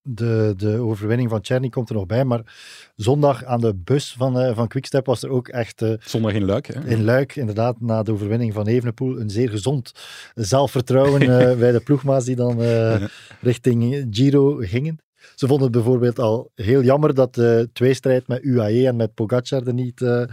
de, 0.07 0.53
de 0.57 0.77
overwinning 0.77 1.29
van 1.29 1.41
Czerny 1.41 1.69
komt 1.69 1.89
er 1.89 1.95
nog 1.95 2.05
bij. 2.05 2.25
Maar 2.25 2.41
zondag 2.95 3.43
aan 3.43 3.61
de 3.61 3.75
bus 3.75 4.15
van, 4.17 4.39
eh, 4.39 4.55
van 4.55 4.67
Quickstep 4.67 5.05
was 5.05 5.23
er 5.23 5.29
ook 5.29 5.47
echt 5.47 5.81
eh, 5.81 5.93
Zondag 5.99 6.33
in 6.33 6.45
Luik. 6.45 6.67
Hè? 6.67 6.87
in 6.87 7.03
Luik, 7.03 7.35
inderdaad, 7.35 7.81
na 7.81 8.03
de 8.03 8.11
overwinning 8.11 8.53
van 8.53 8.67
Evenepoel, 8.67 9.19
een 9.19 9.29
zeer 9.29 9.49
gezond 9.49 9.91
zelfvertrouwen 10.33 11.21
eh, 11.49 11.57
bij 11.57 11.71
de 11.71 11.79
ploegmaats 11.79 12.25
die 12.25 12.35
dan 12.35 12.61
richting 13.41 14.07
Giro 14.09 14.55
gingen. 14.59 14.99
Ze 15.35 15.47
vonden 15.47 15.63
het 15.63 15.71
bijvoorbeeld 15.75 16.19
al 16.19 16.51
heel 16.55 16.81
jammer 16.83 17.13
dat 17.13 17.35
de 17.35 17.69
tweestrijd 17.73 18.27
met 18.27 18.43
UAE 18.43 18.87
en 18.87 18.95
met 18.95 19.13
Pogacar 19.13 19.67
er 19.67 19.73
niet 19.73 20.01
eh, 20.01 20.23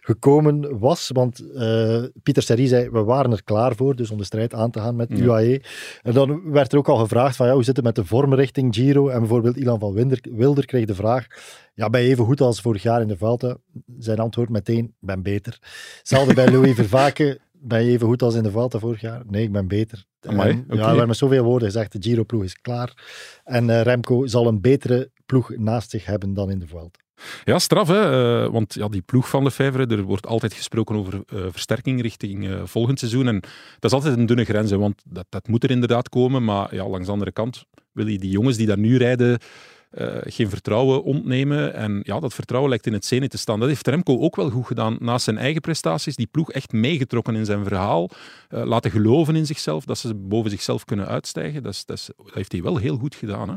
gekomen 0.00 0.78
was. 0.78 1.10
Want 1.12 1.52
eh, 1.54 2.02
Pieter 2.22 2.42
Serry 2.42 2.66
zei, 2.66 2.90
we 2.90 3.02
waren 3.02 3.32
er 3.32 3.44
klaar 3.44 3.74
voor, 3.76 3.96
dus 3.96 4.10
om 4.10 4.18
de 4.18 4.24
strijd 4.24 4.54
aan 4.54 4.70
te 4.70 4.80
gaan 4.80 4.96
met 4.96 5.08
Ja. 5.10 5.16
UAE. 5.24 5.60
En 6.02 6.12
dan 6.12 6.50
werd 6.50 6.72
er 6.72 6.78
ook 6.78 6.88
al 6.88 6.96
gevraagd 6.96 7.36
van, 7.36 7.46
ja, 7.46 7.52
hoe 7.52 7.64
zit 7.64 7.76
het 7.76 7.84
met 7.84 7.94
de 7.94 8.04
vorm 8.04 8.34
richting 8.34 8.74
Giro? 8.74 9.08
En 9.08 9.18
bijvoorbeeld 9.18 9.56
Ilan 9.56 9.78
van 9.78 9.92
Wilder, 9.92 10.18
Wilder 10.22 10.66
kreeg 10.66 10.86
de 10.86 10.94
vraag, 10.94 11.26
ja, 11.74 11.90
ben 11.90 12.00
je 12.00 12.08
even 12.08 12.24
goed 12.24 12.40
als 12.40 12.60
vorig 12.60 12.82
jaar 12.82 13.00
in 13.00 13.08
de 13.08 13.16
Vuelta? 13.16 13.56
Zijn 13.98 14.18
antwoord 14.18 14.48
meteen, 14.48 14.94
ben 15.00 15.22
beter. 15.22 15.58
Hetzelfde 15.98 16.34
bij 16.34 16.50
Louis 16.50 16.74
Vervaken. 16.84 17.38
Ben 17.60 17.84
je 17.84 17.90
even 17.90 18.06
goed 18.06 18.22
als 18.22 18.34
in 18.34 18.42
de 18.42 18.50
Vuelta 18.50 18.78
vorig 18.78 19.00
jaar? 19.00 19.22
Nee, 19.26 19.42
ik 19.42 19.52
ben 19.52 19.68
beter. 19.68 20.04
Amai, 20.20 20.50
En, 20.50 20.64
oké. 20.68 20.76
Ja, 20.76 20.88
er 20.88 20.94
werd 20.94 21.06
met 21.06 21.16
zoveel 21.16 21.44
woorden 21.44 21.70
gezegd, 21.70 21.92
de 21.92 22.08
Giro-ploeg 22.08 22.42
is 22.42 22.60
klaar. 22.60 22.94
En 23.44 23.70
eh, 23.70 23.82
Remco 23.82 24.26
zal 24.26 24.46
een 24.46 24.60
betere 24.60 25.10
ploeg 25.26 25.56
naast 25.56 25.90
zich 25.90 26.04
hebben 26.04 26.34
dan 26.34 26.50
in 26.50 26.58
de 26.58 26.66
Vuelta. 26.66 27.00
Ja, 27.44 27.58
straf 27.58 27.88
hè. 27.88 28.44
Eh, 28.44 28.52
want 28.52 28.74
ja, 28.74 28.88
die 28.88 29.02
ploeg 29.02 29.28
van 29.28 29.42
Lefevre, 29.42 29.86
er 29.86 30.02
wordt 30.02 30.26
altijd 30.26 30.52
gesproken 30.52 30.96
over 30.96 31.22
eh, 31.26 31.38
versterking 31.50 32.02
richting 32.02 32.58
volgend 32.64 32.98
seizoen. 32.98 33.28
En 33.28 33.40
dat 33.78 33.90
is 33.90 33.92
altijd 33.92 34.16
een 34.16 34.26
dunne 34.26 34.44
grens, 34.44 34.70
hè, 34.70 34.78
want 34.78 35.02
dat, 35.04 35.26
dat 35.28 35.48
moet 35.48 35.64
er 35.64 35.70
inderdaad 35.70 36.08
komen. 36.08 36.44
Maar 36.44 36.74
ja, 36.74 36.88
langs 36.88 37.06
de 37.06 37.12
andere 37.12 37.32
kant 37.32 37.64
wil 37.92 38.06
je 38.06 38.18
die 38.18 38.30
jongens 38.30 38.56
die 38.56 38.66
daar 38.66 38.78
nu 38.78 38.96
rijden 38.96 39.38
eh, 39.90 40.06
geen 40.22 40.48
vertrouwen 40.48 41.02
ontnemen. 41.02 41.74
En 41.74 42.00
ja, 42.02 42.20
dat 42.20 42.34
vertrouwen 42.34 42.70
lijkt 42.70 42.86
in 42.86 42.92
het 42.92 43.04
zenen 43.04 43.28
te 43.28 43.38
staan. 43.38 43.60
Dat 43.60 43.68
heeft 43.68 43.86
Remco 43.86 44.18
ook 44.20 44.36
wel 44.36 44.50
goed 44.50 44.66
gedaan. 44.66 44.96
Naast 45.00 45.24
zijn 45.24 45.38
eigen 45.38 45.60
prestaties, 45.60 46.16
die 46.16 46.28
ploeg 46.30 46.50
echt 46.52 46.72
meegetrokken 46.72 47.34
in 47.34 47.44
zijn 47.44 47.64
verhaal. 47.64 48.10
eh, 48.48 48.64
laten 48.64 48.90
geloven 48.90 49.36
in 49.36 49.46
zichzelf, 49.46 49.84
dat 49.84 49.98
ze 49.98 50.14
boven 50.14 50.50
zichzelf 50.50 50.84
kunnen 50.84 51.06
uitstijgen. 51.06 51.62
Dat, 51.62 51.72
is, 51.72 51.84
dat, 51.84 51.96
is- 51.96 52.10
dat 52.16 52.34
heeft 52.34 52.52
hij 52.52 52.62
wel 52.62 52.76
heel 52.76 52.96
goed 52.96 53.14
gedaan. 53.14 53.48
Hè? 53.48 53.54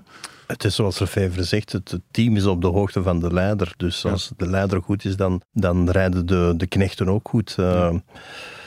Het 0.47 0.63
is 0.63 0.75
zoals 0.75 0.99
Lefevre 0.99 1.43
zegt, 1.43 1.71
het, 1.71 1.91
het 1.91 2.01
team 2.11 2.35
is 2.35 2.45
op 2.45 2.61
de 2.61 2.67
hoogte 2.67 3.03
van 3.03 3.19
de 3.19 3.33
leider. 3.33 3.73
Dus 3.77 4.01
Ja. 4.01 4.09
als 4.11 4.31
de 4.37 4.49
leider 4.49 4.81
goed 4.81 5.05
is, 5.05 5.15
dan, 5.15 5.41
dan 5.53 5.89
rijden 5.89 6.25
de, 6.25 6.53
de 6.57 6.67
knechten 6.67 7.09
ook 7.09 7.27
goed. 7.29 7.55
Eh, 7.57 7.95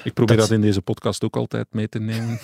Ik 0.04 0.12
probeer 0.14 0.36
dat, 0.36 0.48
Dat- 0.48 0.56
in 0.56 0.62
deze 0.62 0.82
podcast 0.82 1.24
ook 1.24 1.36
altijd 1.36 1.66
mee 1.70 1.88
te 1.88 1.98
nemen. 1.98 2.38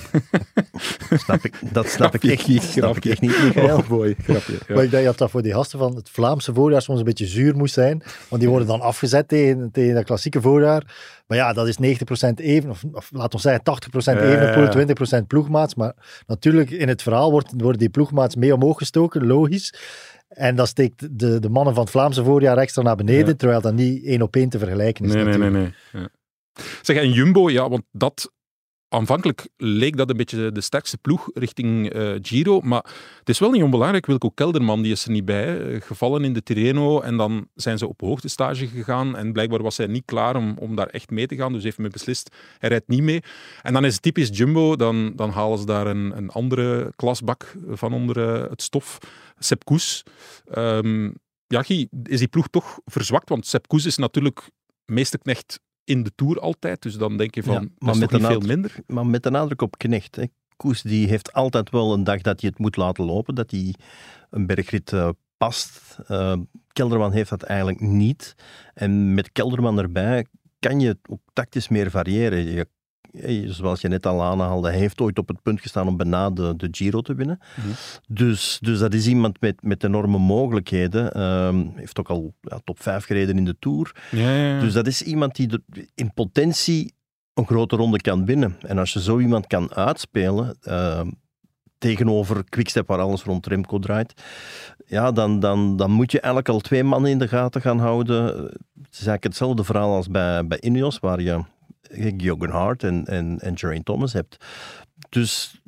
snap 1.24 1.44
ik, 1.44 1.54
dat 1.72 1.88
snap 1.88 2.14
ik 2.14 2.24
echt 2.24 2.48
niet. 2.48 2.62
Snap 2.62 2.96
ik 2.96 3.04
echt 3.04 3.20
niet, 3.20 3.42
Michael. 3.44 3.76
Oh 3.78 3.88
boy, 3.88 4.14
grapje. 4.24 4.52
Ja. 4.66 4.74
Maar 4.74 4.84
ik 4.84 4.90
denk 4.90 5.04
dat 5.04 5.18
dat 5.18 5.30
voor 5.30 5.42
die 5.42 5.52
gasten 5.52 5.78
van 5.78 5.94
het 5.96 6.10
Vlaamse 6.10 6.54
voorjaar 6.54 6.82
soms 6.82 6.98
een 6.98 7.04
beetje 7.04 7.26
zuur 7.26 7.56
moest 7.56 7.74
zijn. 7.74 8.02
Want 8.28 8.40
die 8.40 8.50
worden 8.50 8.68
dan 8.68 8.80
afgezet 8.80 9.28
tegen, 9.28 9.68
tegen 9.72 9.94
dat 9.94 10.04
klassieke 10.04 10.40
voorjaar. 10.40 10.96
Maar 11.26 11.38
ja, 11.38 11.52
dat 11.52 11.68
is 11.68 11.76
90% 11.76 12.34
even, 12.34 12.70
of, 12.70 12.84
of 12.92 13.10
laten 13.12 13.38
we 13.38 13.40
zeggen 13.40 13.62
80% 13.62 14.04
Ja, 14.04 14.12
ja, 14.12 14.50
evenpoel, 14.50 14.84
ja. 15.06 15.20
20% 15.22 15.26
ploegmaats. 15.26 15.74
Maar 15.74 15.92
natuurlijk, 16.26 16.70
in 16.70 16.88
het 16.88 17.02
verhaal 17.02 17.30
wordt, 17.30 17.52
worden 17.56 17.78
die 17.78 17.88
ploegmaats 17.90 18.36
mee 18.36 18.54
omhoog 18.54 18.78
gestoken, 18.78 19.26
logisch. 19.26 19.74
En 20.28 20.56
dat 20.56 20.68
steekt 20.68 21.18
de, 21.18 21.38
de 21.38 21.48
mannen 21.48 21.74
van 21.74 21.82
het 21.82 21.92
Vlaamse 21.92 22.24
voorjaar 22.24 22.56
extra 22.58 22.82
naar 22.82 22.96
beneden, 22.96 23.26
Ja. 23.26 23.34
terwijl 23.34 23.60
dat 23.60 23.74
niet 23.74 24.04
één 24.04 24.22
op 24.22 24.36
één 24.36 24.48
te 24.48 24.58
vergelijken 24.58 25.04
is 25.04 25.12
Nee, 25.12 25.24
nee, 25.24 25.38
nee. 25.38 25.50
nee. 25.50 25.74
Ja. 25.92 26.08
Zeg, 26.82 26.96
en 26.96 27.12
Jumbo, 27.12 27.50
ja, 27.50 27.68
want 27.68 27.82
dat... 27.92 28.32
Aanvankelijk 28.90 29.48
leek 29.56 29.96
dat 29.96 30.10
een 30.10 30.16
beetje 30.16 30.52
de 30.52 30.60
sterkste 30.60 30.98
ploeg 30.98 31.30
richting 31.34 31.90
eh, 31.90 32.12
Giro, 32.22 32.60
maar 32.60 32.84
het 33.18 33.28
is 33.28 33.38
wel 33.38 33.50
niet 33.50 33.62
onbelangrijk. 33.62 34.06
Wilco 34.06 34.30
Kelderman, 34.30 34.82
die 34.82 34.92
is 34.92 35.04
er 35.04 35.10
niet 35.10 35.24
bij, 35.24 35.80
gevallen 35.80 36.24
in 36.24 36.32
de 36.32 36.42
Tirreno 36.42 37.00
en 37.00 37.16
dan 37.16 37.48
zijn 37.54 37.78
ze 37.78 37.88
op 37.88 38.00
hoogtestage 38.00 38.66
gegaan 38.66 39.16
en 39.16 39.32
blijkbaar 39.32 39.62
was 39.62 39.76
hij 39.76 39.86
niet 39.86 40.04
klaar 40.04 40.36
om, 40.36 40.56
om 40.58 40.76
daar 40.76 40.86
echt 40.86 41.10
mee 41.10 41.26
te 41.26 41.36
gaan, 41.36 41.52
dus 41.52 41.62
heeft 41.62 41.78
men 41.78 41.90
beslist, 41.90 42.36
hij 42.58 42.68
rijdt 42.68 42.88
niet 42.88 43.02
mee. 43.02 43.22
En 43.62 43.72
dan 43.72 43.84
is 43.84 43.92
het 43.92 44.02
typisch 44.02 44.28
Jumbo, 44.32 44.76
dan, 44.76 45.12
dan 45.16 45.30
halen 45.30 45.58
ze 45.58 45.66
daar 45.66 45.86
een, 45.86 46.16
een 46.16 46.30
andere 46.30 46.92
klasbak 46.96 47.56
van 47.68 47.92
onder 47.92 48.34
eh, 48.34 48.50
het 48.50 48.62
stof, 48.62 48.98
Sepp 49.38 49.64
Koes. 49.64 50.02
Ehm, 50.50 51.10
ja, 51.46 51.64
is 52.02 52.18
die 52.18 52.28
ploeg 52.28 52.48
toch 52.48 52.78
verzwakt? 52.84 53.28
Want 53.28 53.46
Sepp 53.46 53.66
Koes 53.66 53.86
is 53.86 53.96
natuurlijk 53.96 54.50
meesterknecht 54.84 55.60
in 55.88 56.02
de 56.02 56.12
Tour 56.14 56.40
altijd. 56.40 56.82
Dus 56.82 56.96
dan 56.96 57.16
denk 57.16 57.34
je 57.34 57.42
van, 57.42 57.54
Ja, 57.54 57.60
dat 57.60 57.70
maar 57.78 57.94
is 57.94 58.00
met 58.00 58.08
toch 58.08 58.20
niet 58.20 58.28
een 58.28 58.34
veel 58.40 58.48
minder? 58.48 58.74
Maar 58.86 59.06
met 59.06 59.22
de 59.22 59.30
nadruk 59.30 59.62
op 59.62 59.78
knecht. 59.78 60.16
Hè. 60.16 60.24
Koes 60.56 60.82
die 60.82 61.08
heeft 61.08 61.32
altijd 61.32 61.70
wel 61.70 61.92
een 61.92 62.04
dag 62.04 62.20
dat 62.20 62.40
hij 62.40 62.50
het 62.50 62.58
moet 62.58 62.76
laten 62.76 63.04
lopen, 63.04 63.34
dat 63.34 63.50
hij 63.50 63.74
een 64.30 64.46
bergrit 64.46 64.92
eh, 64.92 65.08
past. 65.36 65.98
Eh, 66.06 66.36
Kelderman 66.72 67.12
heeft 67.12 67.30
dat 67.30 67.42
eigenlijk 67.42 67.80
niet. 67.80 68.34
En 68.74 69.14
met 69.14 69.32
Kelderman 69.32 69.78
erbij 69.78 70.26
kan 70.58 70.80
je 70.80 70.98
ook 71.10 71.20
tactisch 71.32 71.68
meer 71.68 71.90
variëren. 71.90 72.44
Je, 72.44 72.68
zoals 73.46 73.80
je 73.80 73.88
net 73.88 74.06
al 74.06 74.22
aanhaalde, 74.22 74.68
hij 74.68 74.78
heeft 74.78 75.00
ooit 75.00 75.18
op 75.18 75.28
het 75.28 75.42
punt 75.42 75.60
gestaan 75.60 75.88
om 75.88 75.96
bijna 75.96 76.30
de, 76.30 76.54
de 76.56 76.68
Giro 76.70 77.00
te 77.00 77.14
winnen. 77.14 77.38
Mhm. 77.56 77.68
Dus, 78.08 78.58
dus 78.60 78.78
dat 78.78 78.94
is 78.94 79.06
iemand 79.06 79.40
met, 79.40 79.62
met 79.62 79.84
enorme 79.84 80.18
mogelijkheden. 80.18 81.12
Ehm, 81.12 81.66
heeft 81.74 81.98
ook 81.98 82.08
al 82.08 82.34
ja, 82.40 82.60
top 82.64 82.82
5 82.82 83.04
gereden 83.04 83.36
in 83.38 83.44
de 83.44 83.56
Tour. 83.58 83.92
Ja, 84.10 84.30
ja. 84.34 84.60
Dus 84.60 84.72
dat 84.72 84.86
is 84.86 85.02
iemand 85.02 85.36
die 85.36 85.46
de- 85.46 85.88
in 85.94 86.14
potentie 86.14 86.94
een 87.34 87.46
grote 87.46 87.76
ronde 87.76 88.00
kan 88.00 88.24
winnen. 88.24 88.56
En 88.66 88.78
als 88.78 88.92
je 88.92 89.00
zo 89.02 89.18
iemand 89.18 89.46
kan 89.46 89.74
uitspelen, 89.74 90.56
eh, 90.60 91.00
tegenover 91.78 92.44
Quickstep 92.48 92.86
waar 92.86 92.98
alles 92.98 93.22
rond 93.22 93.46
Remco 93.46 93.78
draait, 93.78 94.22
ja, 94.86 95.12
dan, 95.12 95.40
dan, 95.40 95.76
dan 95.76 95.90
moet 95.90 96.12
je 96.12 96.20
eigenlijk 96.20 96.54
al 96.54 96.60
twee 96.60 96.84
mannen 96.84 97.10
in 97.10 97.18
de 97.18 97.28
gaten 97.28 97.60
gaan 97.60 97.78
houden. 97.78 98.24
Het 98.24 98.90
is 98.90 99.06
eigenlijk 99.06 99.24
hetzelfde 99.24 99.64
verhaal 99.64 99.94
als 99.94 100.08
bij, 100.08 100.46
bij 100.46 100.60
Ineos, 100.60 100.98
waar 100.98 101.20
je 101.20 101.40
Jürgen 102.16 102.50
Hart 102.50 102.82
en, 102.84 103.04
en, 103.06 103.38
en 103.40 103.58
Geraint 103.58 103.84
Thomas 103.84 104.12
hebt. 104.12 104.36
Dus 105.08 105.60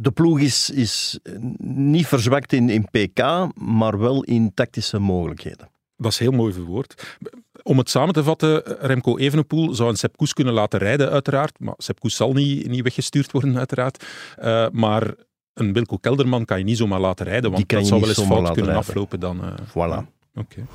de 0.00 0.10
ploeg 0.10 0.40
is, 0.40 0.70
is 0.70 1.18
niet 1.64 2.06
verzwakt 2.06 2.52
in, 2.52 2.68
in 2.70 2.84
PK, 2.90 3.48
maar 3.54 3.98
wel 3.98 4.22
in 4.22 4.54
tactische 4.54 4.98
mogelijkheden. 4.98 5.68
Dat 5.96 6.12
is 6.12 6.18
heel 6.18 6.30
mooi 6.32 6.52
verwoord. 6.52 7.16
Om 7.62 7.78
het 7.78 7.90
samen 7.90 8.14
te 8.14 8.22
vatten, 8.24 8.62
Remco 8.78 9.16
Evenepoel 9.18 9.74
zou 9.74 9.90
een 9.90 9.96
Sepp 9.96 10.16
Koes 10.16 10.32
kunnen 10.32 10.54
laten 10.54 10.78
rijden, 10.78 11.10
uiteraard. 11.10 11.58
Maar 11.60 11.74
Sepp 11.76 12.00
Koes 12.00 12.16
zal 12.16 12.32
niet, 12.32 12.68
niet 12.68 12.82
weggestuurd 12.82 13.32
worden, 13.32 13.58
uiteraard. 13.58 14.04
Eh, 14.36 14.66
maar 14.72 15.14
een 15.54 15.72
Wilco 15.72 15.96
Kelderman 15.96 16.44
kan 16.44 16.58
je 16.58 16.64
niet 16.64 16.76
zomaar 16.76 17.00
laten 17.00 17.26
rijden, 17.26 17.50
want 17.50 17.56
Die 17.56 17.66
kan 17.66 17.78
dat 17.78 17.88
zou 17.88 18.00
wel 18.00 18.08
eens 18.08 18.18
zomaar 18.18 18.36
fout 18.36 18.52
kunnen 18.54 18.72
rijden. 18.72 18.88
aflopen 18.90 19.20
dan. 19.20 19.44
eh, 19.44 19.52
Voilà. 19.68 20.06
Oké. 20.34 20.66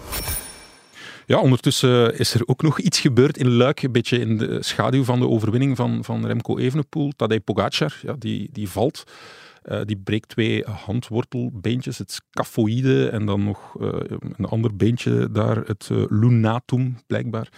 Ja, 1.26 1.40
ondertussen 1.40 2.18
is 2.18 2.34
er 2.34 2.42
ook 2.46 2.62
nog 2.62 2.80
iets 2.80 3.00
gebeurd 3.00 3.38
in 3.38 3.50
Luik, 3.52 3.82
een 3.82 3.92
beetje 3.92 4.20
in 4.20 4.38
de 4.38 4.64
schaduw 4.64 5.04
van 5.04 5.20
de 5.20 5.28
overwinning 5.28 5.76
van, 5.76 6.04
van 6.04 6.26
Remco 6.26 6.58
Evenepoel. 6.58 7.12
Tadej 7.16 7.40
Pogacar, 7.40 8.00
ja, 8.02 8.16
die, 8.20 8.50
die 8.52 8.70
valt. 8.70 9.04
Eh, 9.66 9.82
die 9.86 9.98
breekt 9.98 10.30
twee 10.30 10.64
handwortelbeentjes, 10.64 11.98
het 11.98 12.12
scaphoïde 12.12 13.10
en 13.10 13.26
dan 13.26 13.44
nog 13.44 13.76
eh, 13.82 13.90
een 14.38 14.46
ander 14.46 14.76
beentje 14.76 15.32
daar, 15.32 15.58
het 15.58 15.88
eh, 15.92 16.04
lunatum 16.10 16.98
blijkbaar. 17.08 17.50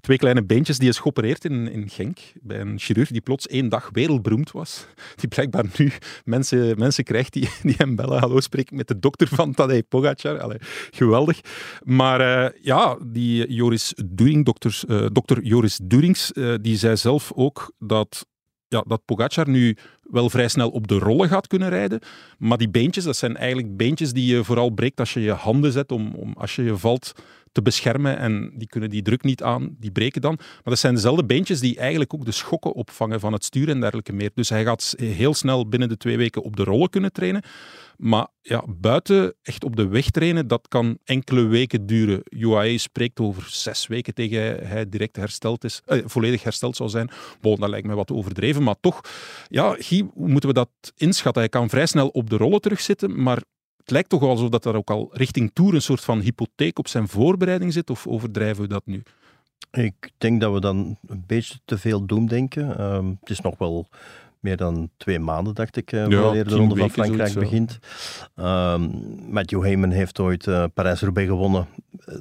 Twee 0.00 0.18
kleine 0.18 0.44
beentjes, 0.44 0.78
die 0.78 0.88
is 0.88 0.98
geopereerd 0.98 1.44
in, 1.44 1.68
in 1.68 1.88
Genk 1.88 2.18
bij 2.42 2.60
een 2.60 2.78
chirurg 2.78 3.08
die 3.08 3.20
plots 3.20 3.46
één 3.46 3.68
dag 3.68 3.88
wereldberoemd 3.92 4.50
was. 4.50 4.86
Die 5.20 5.28
blijkbaar 5.28 5.64
nu 5.76 5.92
mensen, 6.24 6.78
mensen 6.78 7.04
krijgt 7.04 7.32
die, 7.32 7.48
die 7.62 7.74
hem 7.76 7.96
bellen. 7.96 8.18
Hallo, 8.18 8.40
spreek 8.40 8.70
met 8.70 8.88
de 8.88 8.98
dokter 8.98 9.28
van 9.28 9.54
Tadej 9.54 9.82
Pogacar. 9.82 10.56
Geweldig. 10.90 11.40
Maar 11.82 12.52
ja, 12.62 12.98
die 13.06 13.52
Joris 13.52 13.94
During, 14.04 14.44
dokter 15.12 15.42
Joris 15.42 15.80
Durings, 15.82 16.32
die 16.60 16.76
zei 16.76 16.96
zelf 16.96 17.32
ook 17.34 17.72
dat, 17.78 18.26
ja, 18.68 18.84
dat 18.86 19.04
Pogacar 19.04 19.48
nu 19.48 19.76
wel 20.02 20.30
vrij 20.30 20.48
snel 20.48 20.70
op 20.70 20.86
de 20.86 20.98
rollen 20.98 21.28
gaat 21.28 21.46
kunnen 21.46 21.68
rijden. 21.68 22.00
Maar 22.38 22.58
die 22.58 22.68
beentjes, 22.68 23.04
dat 23.04 23.16
zijn 23.16 23.36
eigenlijk 23.36 23.76
beentjes 23.76 24.12
die 24.12 24.34
je 24.34 24.44
vooral 24.44 24.70
breekt 24.70 25.00
als 25.00 25.12
je 25.12 25.20
je 25.20 25.32
handen 25.32 25.72
zet 25.72 25.92
om, 25.92 26.14
om 26.14 26.32
als 26.36 26.56
je 26.56 26.62
je 26.62 26.76
valt 26.76 27.12
te 27.56 27.62
beschermen 27.62 28.18
en 28.18 28.52
die 28.54 28.68
kunnen 28.68 28.90
die 28.90 29.02
druk 29.02 29.22
niet 29.22 29.42
aan, 29.42 29.76
die 29.78 29.90
breken 29.90 30.20
dan. 30.20 30.34
Maar 30.36 30.60
dat 30.64 30.78
zijn 30.78 30.94
dezelfde 30.94 31.24
beentjes 31.24 31.60
die 31.60 31.78
eigenlijk 31.78 32.14
ook 32.14 32.24
de 32.24 32.32
schokken 32.32 32.72
opvangen 32.72 33.20
van 33.20 33.32
het 33.32 33.44
stuur 33.44 33.68
en 33.68 33.80
dergelijke 33.80 34.12
meer. 34.12 34.30
Dus 34.34 34.48
hij 34.48 34.64
gaat 34.64 34.94
heel 34.96 35.34
snel 35.34 35.68
binnen 35.68 35.88
de 35.88 35.96
twee 35.96 36.16
weken 36.16 36.42
op 36.42 36.56
de 36.56 36.64
rollen 36.64 36.90
kunnen 36.90 37.12
trainen. 37.12 37.42
Maar 37.96 38.26
ja, 38.40 38.64
buiten 38.68 39.34
echt 39.42 39.64
op 39.64 39.76
de 39.76 39.88
weg 39.88 40.10
trainen, 40.10 40.48
dat 40.48 40.68
kan 40.68 40.98
enkele 41.04 41.46
weken 41.46 41.86
duren. 41.86 42.20
UAE 42.24 42.78
spreekt 42.78 43.20
over 43.20 43.46
zes 43.48 43.86
weken 43.86 44.14
tegen 44.14 44.66
hij 44.66 44.88
direct 44.88 45.16
hersteld 45.16 45.64
is, 45.64 45.82
eh, 45.84 46.02
volledig 46.04 46.42
hersteld 46.42 46.76
zou 46.76 46.88
zijn. 46.88 47.10
Bon, 47.40 47.60
dat 47.60 47.68
lijkt 47.68 47.86
mij 47.86 47.96
wat 47.96 48.10
overdreven, 48.10 48.62
maar 48.62 48.80
toch. 48.80 49.00
Ja, 49.48 49.76
Guy, 49.78 50.08
hoe 50.14 50.28
moeten 50.28 50.48
we 50.48 50.54
dat 50.54 50.70
inschatten? 50.96 51.42
Hij 51.42 51.50
kan 51.50 51.68
vrij 51.68 51.86
snel 51.86 52.08
op 52.08 52.30
de 52.30 52.36
rollen 52.36 52.60
terugzitten, 52.60 53.22
maar 53.22 53.42
het 53.86 53.94
lijkt 53.94 54.08
toch 54.08 54.22
alsof 54.22 54.48
dat 54.48 54.64
er 54.64 54.76
ook 54.76 54.90
al 54.90 55.08
richting 55.12 55.50
Tour 55.52 55.74
een 55.74 55.82
soort 55.82 56.00
van 56.00 56.20
hypotheek 56.20 56.78
op 56.78 56.88
zijn 56.88 57.08
voorbereiding 57.08 57.72
zit, 57.72 57.90
of 57.90 58.06
overdrijven 58.06 58.62
we 58.62 58.68
dat 58.68 58.82
nu? 58.86 59.02
Ik 59.70 60.10
denk 60.18 60.40
dat 60.40 60.52
we 60.52 60.60
dan 60.60 60.98
een 61.06 61.24
beetje 61.26 61.58
te 61.64 61.78
veel 61.78 62.06
doemdenken. 62.06 62.78
Ehm 62.78 63.08
het 63.20 63.30
is 63.30 63.40
nog 63.40 63.58
wel 63.58 63.88
meer 64.40 64.56
dan 64.56 64.90
twee 64.96 65.18
maanden, 65.18 65.54
dacht 65.54 65.76
ik, 65.76 65.92
uh, 65.92 66.08
Ja, 66.08 66.20
wanneer 66.20 66.48
de 66.48 66.54
Ronde 66.54 66.76
van 66.76 66.90
Frankrijk 66.90 67.30
zoiets, 67.30 67.50
begint. 67.50 67.78
Ehm 68.34 68.88
Matthew 69.30 69.62
Heyman 69.62 69.90
heeft 69.90 70.20
ooit 70.20 70.46
eh, 70.46 70.64
Parijs-Roubaix 70.74 71.28
gewonnen 71.28 71.66
eh, 72.04 72.14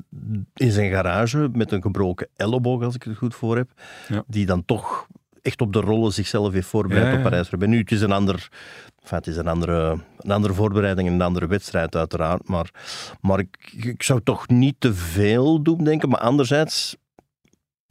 in 0.53 0.71
zijn 0.71 0.91
garage 0.91 1.49
met 1.53 1.71
een 1.71 1.81
gebroken 1.81 2.27
elleboog, 2.35 2.83
als 2.83 2.95
ik 2.95 3.03
het 3.03 3.17
goed 3.17 3.35
voor 3.35 3.57
heb. 3.57 3.69
Ja. 4.07 4.23
Die 4.27 4.45
dan 4.45 4.65
toch 4.65 5.07
echt 5.41 5.61
op 5.61 5.73
de 5.73 5.79
rollen 5.79 6.13
zichzelf 6.13 6.53
heeft 6.53 6.67
voorbereid 6.67 7.05
Ja, 7.05 7.11
ja. 7.11 7.17
op 7.17 7.23
Parijs-Roubaix. 7.23 7.73
Nu, 7.73 7.79
het 7.79 7.91
is 7.91 8.01
een 8.01 8.11
ander... 8.11 8.49
Enfin, 9.05 9.17
het 9.17 9.27
is 9.27 9.37
een 9.37 9.47
andere, 9.47 9.97
een 10.17 10.31
andere 10.31 10.53
voorbereiding 10.53 11.07
en 11.07 11.13
een 11.13 11.21
andere 11.21 11.47
wedstrijd, 11.47 11.95
uiteraard. 11.95 12.47
Maar, 12.47 12.69
maar 13.21 13.39
ik, 13.39 13.73
ik 13.75 14.03
zou 14.03 14.21
toch 14.23 14.47
niet 14.47 14.75
te 14.79 14.93
veel 14.93 15.61
doen, 15.61 15.83
denken. 15.83 16.09
Maar 16.09 16.19
anderzijds, 16.19 16.95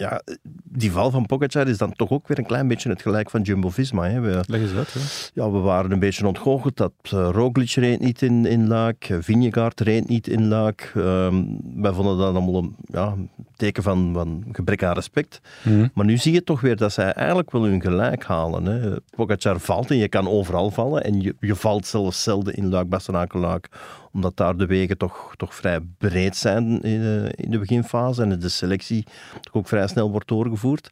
ja, 0.04 0.23
die 0.64 0.92
val 0.92 1.11
van 1.11 1.26
Pogacar 1.26 1.68
is 1.68 1.78
dan 1.78 1.92
toch 1.92 2.11
ook 2.11 2.28
weer 2.28 2.38
een 2.38 2.46
klein 2.46 2.68
beetje 2.68 2.88
het 2.88 3.02
gelijk 3.02 3.30
van 3.30 3.42
Jumbo-Visma. 3.42 4.08
Hè. 4.08 4.20
We, 4.20 4.40
Leg 4.46 4.61
eens 4.61 4.75
uit. 4.75 4.94
Hè. 4.94 5.00
ja, 5.34 5.50
we 5.50 5.58
waren 5.58 5.90
een 5.90 5.99
beetje 5.99 6.26
ontgoocheld 6.26 6.76
dat 6.76 6.92
uh, 7.04 7.28
Roglic 7.32 7.70
reed 7.70 8.00
niet 8.00 8.23
in, 8.23 8.46
in 8.46 8.66
Luik, 8.66 9.18
Vingegaard 9.20 9.80
reed 9.80 10.08
niet 10.08 10.28
in 10.28 10.49
Luik. 10.49 10.92
Ehm 10.94 11.42
wij 11.75 11.92
vonden 11.92 12.18
dat 12.18 12.34
allemaal 12.34 12.62
een 12.62 12.76
ja, 12.87 13.14
teken 13.56 13.82
van, 13.82 14.11
van 14.12 14.44
gebrek 14.52 14.82
aan 14.82 14.94
respect. 14.94 15.40
Mhm. 15.62 15.88
Maar 15.94 16.04
nu 16.04 16.16
zie 16.16 16.32
je 16.32 16.44
toch 16.44 16.61
weer 16.61 16.76
dat 16.76 16.92
zij 16.92 17.12
eigenlijk 17.12 17.50
wel 17.50 17.64
hun 17.64 17.80
gelijk 17.80 18.25
halen. 18.25 18.64
Hè. 18.64 18.96
Pogacar 19.16 19.61
valt 19.61 19.90
en 19.90 19.96
je 19.96 20.08
kan 20.08 20.28
overal 20.28 20.70
vallen. 20.70 21.04
En 21.04 21.20
je, 21.20 21.34
je 21.40 21.54
valt 21.54 21.87
zelfs 21.87 22.23
zelden 22.23 22.54
in 22.54 22.68
Luik, 22.68 22.88
Bastenaken, 22.88 23.40
Luik. 23.40 23.68
Omdat 24.14 24.37
daar 24.37 24.56
de 24.56 24.66
wegen 24.66 24.99
toch, 24.99 25.35
toch 25.37 25.54
vrij 25.54 25.80
breed 25.99 26.37
zijn 26.37 26.80
in 26.83 27.00
de, 27.00 27.33
in 27.37 27.50
de 27.50 27.59
beginfase. 27.59 28.23
En 28.23 28.38
de 28.38 28.49
selectie 28.49 29.04
toch 29.40 29.54
ook 29.54 29.68
vrij 29.68 29.87
snel 29.87 30.11
wordt 30.11 30.28
doorgevoerd. 30.28 30.90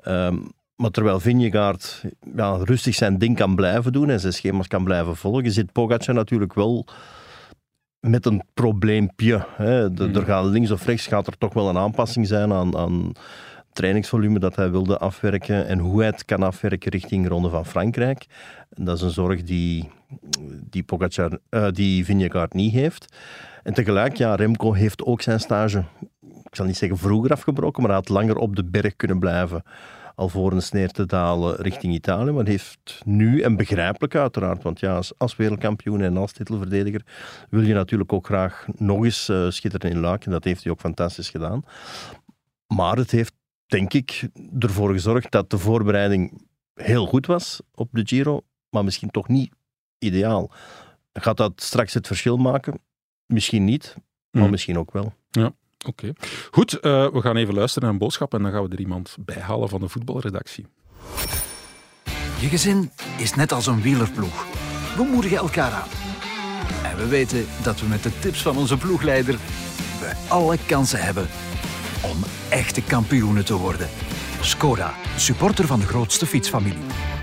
Ehm, 0.00 0.36
maar 0.76 0.90
terwijl 0.90 1.20
Vingegaard 1.20 2.02
ja, 2.36 2.56
rustig 2.62 2.94
zijn 2.94 3.18
ding 3.18 3.36
kan 3.36 3.54
blijven 3.54 3.92
doen 3.92 4.10
en 4.10 4.20
zijn 4.20 4.32
schema's 4.32 4.66
kan 4.66 4.84
blijven 4.84 5.16
volgen, 5.16 5.52
zit 5.52 5.72
Pogacar 5.72 6.14
natuurlijk 6.14 6.54
wel 6.54 6.86
met 8.00 8.26
een 8.26 8.42
probleempje. 8.54 9.46
Hè. 9.56 9.92
De- 9.92 10.10
Er 10.14 10.24
gaat 10.24 10.44
links 10.44 10.70
of 10.70 10.86
rechts 10.86 11.06
gaat 11.06 11.26
er 11.26 11.38
toch 11.38 11.52
wel 11.54 11.68
een 11.68 11.78
aanpassing 11.78 12.26
zijn 12.26 12.52
aan, 12.52 12.76
aan 12.76 13.12
trainingsvolume 13.72 14.38
dat 14.38 14.56
hij 14.56 14.70
wilde 14.70 14.98
afwerken 14.98 15.66
en 15.66 15.78
hoe 15.78 15.98
hij 15.98 16.06
het 16.06 16.24
kan 16.24 16.42
afwerken 16.42 16.90
richting 16.90 17.28
Ronde 17.28 17.48
van 17.48 17.66
Frankrijk. 17.66 18.26
Dat 18.70 18.96
is 18.96 19.02
een 19.02 19.10
zorg 19.10 19.42
die, 19.42 19.90
die, 20.70 20.84
eh, 21.48 21.68
die 21.70 22.04
Vingegaard 22.04 22.54
niet 22.54 22.72
heeft. 22.72 23.16
En 23.62 23.74
tegelijk, 23.74 24.16
ja, 24.16 24.34
Remco 24.34 24.72
heeft 24.72 25.04
ook 25.04 25.22
zijn 25.22 25.40
stage, 25.40 25.84
ik 26.20 26.54
zal 26.54 26.66
niet 26.66 26.76
zeggen 26.76 26.98
vroeger 26.98 27.32
afgebroken, 27.32 27.82
maar 27.82 27.90
hij 27.90 28.00
had 28.00 28.08
langer 28.08 28.36
op 28.36 28.56
de 28.56 28.64
berg 28.64 28.96
kunnen 28.96 29.18
blijven 29.18 29.62
alvorens 30.14 30.70
neer 30.70 30.90
te 30.90 31.06
dalen 31.06 31.56
richting 31.56 31.94
Italië. 31.94 32.30
Maar 32.30 32.46
heeft 32.46 33.00
nu, 33.04 33.40
en 33.40 33.56
begrijpelijk 33.56 34.14
uiteraard, 34.14 34.62
want 34.62 34.80
ja, 34.80 34.96
als, 34.96 35.12
als 35.18 35.36
wereldkampioen 35.36 36.00
en 36.00 36.16
als 36.16 36.32
titelverdediger 36.32 37.02
wil 37.50 37.62
je 37.62 37.74
natuurlijk 37.74 38.12
ook 38.12 38.26
graag 38.26 38.66
nog 38.76 39.04
eens 39.04 39.28
eh, 39.28 39.50
schitteren 39.50 39.90
in 39.90 40.00
Luik. 40.00 40.24
En 40.24 40.30
dat 40.30 40.44
heeft 40.44 40.62
hij 40.62 40.72
ook 40.72 40.80
fantastisch 40.80 41.30
gedaan. 41.30 41.64
Maar 42.66 42.96
het 42.96 43.10
heeft, 43.10 43.34
denk 43.72 43.92
ik, 43.92 44.28
ervoor 44.58 44.92
gezorgd 44.92 45.30
dat 45.30 45.50
de 45.50 45.58
voorbereiding 45.58 46.46
heel 46.74 47.06
goed 47.06 47.26
was 47.26 47.60
op 47.74 47.88
de 47.92 48.02
Giro, 48.04 48.40
maar 48.70 48.84
misschien 48.84 49.10
toch 49.10 49.28
niet 49.28 49.52
ideaal. 49.98 50.50
Gaat 51.12 51.36
dat 51.36 51.52
straks 51.62 51.94
het 51.94 52.06
verschil 52.06 52.36
maken? 52.36 52.80
Misschien 53.26 53.64
niet, 53.64 53.94
maar 54.30 54.42
Mhm. 54.42 54.50
misschien 54.50 54.78
ook 54.78 54.92
wel. 54.92 55.12
Oké. 55.86 56.12
Goed, 56.50 56.72
eh, 56.80 57.08
we 57.12 57.20
gaan 57.20 57.36
even 57.36 57.54
luisteren 57.54 57.82
naar 57.82 57.92
een 57.92 57.98
boodschap 57.98 58.34
en 58.34 58.42
dan 58.42 58.52
gaan 58.52 58.62
we 58.62 58.68
er 58.68 58.80
iemand 58.80 59.16
bijhalen 59.20 59.68
van 59.68 59.80
de 59.80 59.88
voetbalredactie. 59.88 60.66
Je 62.40 62.48
gezin 62.48 62.90
is 63.18 63.34
net 63.34 63.52
als 63.52 63.66
een 63.66 63.80
wielerploeg. 63.82 64.46
We 64.96 65.02
moedigen 65.10 65.36
elkaar 65.36 65.72
aan. 65.72 65.88
En 66.84 66.96
we 66.96 67.08
weten 67.08 67.46
dat 67.62 67.80
we 67.80 67.86
met 67.86 68.02
de 68.02 68.18
tips 68.18 68.42
van 68.42 68.56
onze 68.56 68.76
ploegleider 68.76 69.34
we 70.00 70.12
alle 70.28 70.56
kansen 70.66 71.02
hebben 71.04 71.26
om 72.02 72.18
echte 72.48 72.82
kampioenen 72.82 73.44
te 73.44 73.54
worden. 73.54 73.88
Skoda, 74.40 74.94
supporter 75.16 75.66
van 75.66 75.80
de 75.80 75.86
grootste 75.86 76.26
fietsfamilie. 76.26 77.21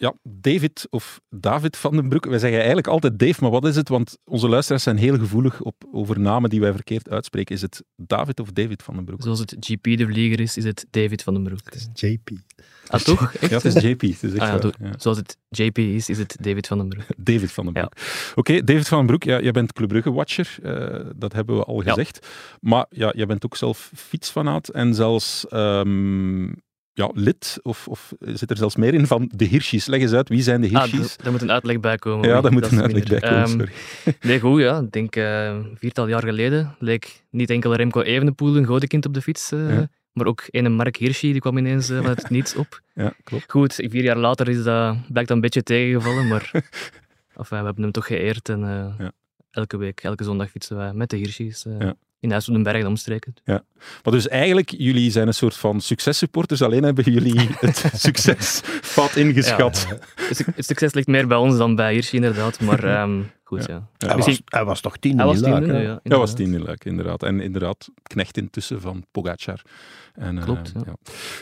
Ja, 0.00 0.14
David 0.22 0.86
of 0.90 1.20
David 1.30 1.76
van 1.76 1.96
den 1.96 2.08
Broek. 2.08 2.24
Wij 2.26 2.38
zeggen 2.38 2.58
eigenlijk 2.58 2.86
altijd 2.86 3.18
Dave, 3.18 3.42
maar 3.42 3.50
wat 3.50 3.64
is 3.66 3.76
het? 3.76 3.88
Want 3.88 4.18
onze 4.24 4.48
luisteraars 4.48 4.82
zijn 4.82 4.96
heel 4.96 5.18
gevoelig 5.18 5.60
op, 5.60 5.74
over 5.92 6.20
namen 6.20 6.50
die 6.50 6.60
wij 6.60 6.72
verkeerd 6.72 7.10
uitspreken. 7.10 7.54
Is 7.54 7.60
het 7.62 7.82
David 7.96 8.40
of 8.40 8.52
David 8.52 8.82
van 8.82 8.94
den 8.94 9.04
Broek? 9.04 9.22
Zoals 9.22 9.38
het 9.38 9.56
GP 9.60 9.82
de 9.82 10.06
vlieger 10.06 10.40
is, 10.40 10.56
is 10.56 10.64
het 10.64 10.86
David 10.90 11.22
van 11.22 11.34
den 11.34 11.42
Broek. 11.42 11.60
Het 11.64 11.74
is 11.74 11.88
JP. 12.10 12.28
Ah, 12.86 13.00
toch? 13.00 13.32
Ja, 13.40 13.48
het 13.48 13.64
is 13.64 13.74
JP. 13.74 14.00
Het 14.00 14.22
is 14.22 14.32
echt 14.32 14.32
Ah, 14.40 14.46
ja, 14.46 14.52
waar, 14.52 14.60
doe- 14.60 14.72
ja. 14.80 14.92
Zoals 14.98 15.16
het 15.18 15.36
JP 15.48 15.78
is, 15.78 16.08
is 16.08 16.18
het 16.18 16.36
David 16.40 16.66
van 16.66 16.78
den 16.78 16.88
Broek. 16.88 17.04
David 17.32 17.52
van 17.52 17.64
den 17.64 17.72
Broek. 17.72 17.92
Oké, 18.34 18.64
David 18.64 18.88
van 18.88 18.98
den 18.98 19.06
Broek, 19.06 19.22
ja, 19.22 19.40
jij 19.40 19.50
bent 19.52 19.72
Club 19.72 19.88
Brugge-watcher. 19.88 20.56
eh, 20.62 21.06
dat 21.16 21.32
hebben 21.32 21.56
we 21.56 21.64
al 21.64 21.82
Ja. 21.82 21.88
gezegd. 21.88 22.26
Maar 22.60 22.86
ja, 22.90 23.12
jij 23.16 23.26
bent 23.26 23.44
ook 23.44 23.56
zelf 23.56 23.90
fietsfanaat 23.94 24.68
en 24.68 24.94
zelfs 24.94 25.46
ehm, 25.48 26.46
ja, 26.98 27.10
lid, 27.14 27.58
of, 27.62 27.88
of 27.88 28.12
zit 28.20 28.50
er 28.50 28.56
zelfs 28.56 28.76
meer 28.76 28.94
in, 28.94 29.06
van 29.06 29.30
de 29.34 29.44
Hirschies. 29.44 29.86
Leg 29.86 30.00
eens 30.00 30.12
uit, 30.12 30.28
wie 30.28 30.42
zijn 30.42 30.60
de 30.60 30.66
Ah, 30.72 30.82
Hirschies? 30.82 31.16
daar 31.16 31.32
moet 31.32 31.42
een 31.42 31.50
uitleg 31.50 31.80
bij 31.80 31.96
komen. 31.96 32.28
ja, 32.28 32.40
daar 32.40 32.52
moet 32.52 32.72
een 32.72 32.80
uitleg 32.82 33.04
bij 33.04 33.20
komen, 33.20 33.36
Ehm, 33.38 33.48
sorry. 33.48 33.72
Nee, 34.20 34.40
goed, 34.40 34.60
ja. 34.60 34.78
Ik 34.78 34.92
denk 34.92 35.16
een 35.16 35.76
viertal 35.78 36.08
jaar 36.08 36.22
geleden 36.22 36.74
leek 36.78 37.22
niet 37.30 37.50
enkel 37.50 37.74
Remco 37.74 38.00
Evenepoel 38.02 38.56
een 38.56 38.64
godenkind 38.64 39.06
op 39.06 39.14
de 39.14 39.22
fiets, 39.22 39.52
eh, 39.52 39.70
Ja. 39.74 39.88
maar 40.12 40.26
ook 40.26 40.42
een 40.50 40.72
Mark 40.72 40.96
Hirschi, 40.96 41.32
die 41.32 41.40
kwam 41.40 41.58
ineens 41.58 41.90
eh, 41.90 41.96
van 41.96 42.06
het 42.08 42.30
niets 42.36 42.54
op. 42.56 42.80
Ja, 42.94 43.12
klopt. 43.24 43.44
Goed, 43.50 43.74
vier 43.74 44.02
jaar 44.02 44.16
later 44.18 44.48
is 44.48 44.62
dat, 44.62 44.96
blijkt 45.08 45.28
dat 45.28 45.30
een 45.30 45.40
beetje 45.40 45.62
tegengevallen, 45.62 46.28
maar 46.28 46.50
enfin, 47.38 47.58
we 47.58 47.64
hebben 47.64 47.82
hem 47.82 47.92
toch 47.92 48.06
geëerd 48.06 48.48
en 48.48 48.60
Ja. 48.98 49.12
elke 49.50 49.76
week, 49.76 50.00
elke 50.00 50.24
zondag 50.24 50.50
fietsen 50.50 50.76
wij 50.76 50.92
met 50.92 51.10
de 51.10 51.16
Hirschies 51.16 51.66
Ja. 51.78 51.94
In 52.20 52.30
huis 52.30 52.48
op 52.48 52.54
den 52.54 52.62
berg 52.62 52.80
en 52.80 52.86
omstreken. 52.86 53.34
Maar 53.44 54.12
dus 54.12 54.28
eigenlijk, 54.28 54.70
jullie 54.70 55.10
zijn 55.10 55.26
een 55.26 55.34
soort 55.34 55.56
van 55.56 55.80
successupporters, 55.80 56.62
alleen 56.62 56.82
hebben 56.82 57.12
jullie 57.12 57.40
het 57.60 57.90
succespad 57.94 59.16
ingeschat. 59.16 59.86
Het 60.54 60.66
succes 60.66 60.94
ligt 60.94 61.06
meer 61.06 61.26
bij 61.26 61.36
ons 61.36 61.56
dan 61.56 61.74
bij 61.74 61.92
Hirschi, 61.92 62.16
inderdaad, 62.16 62.60
maar 62.60 62.84
ehm, 62.94 63.20
goed, 63.44 63.64
ja. 63.66 63.88
Hij, 63.98 64.16
Misschien- 64.16 64.40
was, 64.44 64.58
hij 64.58 64.64
was 64.64 64.80
toch 64.80 64.96
tien 64.96 65.16
Hij 65.16 65.26
was 65.26 65.40
in 65.40 65.42
tien, 65.42 65.68
hè? 65.68 65.80
ja. 65.82 66.00
Ja, 66.02 66.18
was 66.18 66.34
tien 66.34 66.54
in 66.54 66.62
Luik, 66.62 66.84
inderdaad. 66.84 67.22
En 67.22 67.40
inderdaad, 67.40 67.88
knecht 68.02 68.36
intussen 68.36 68.80
van 68.80 69.04
Pogacar. 69.10 69.62
En, 70.14 70.38
eh, 70.38 70.44
Klopt, 70.44 70.72
ja. 70.86 70.94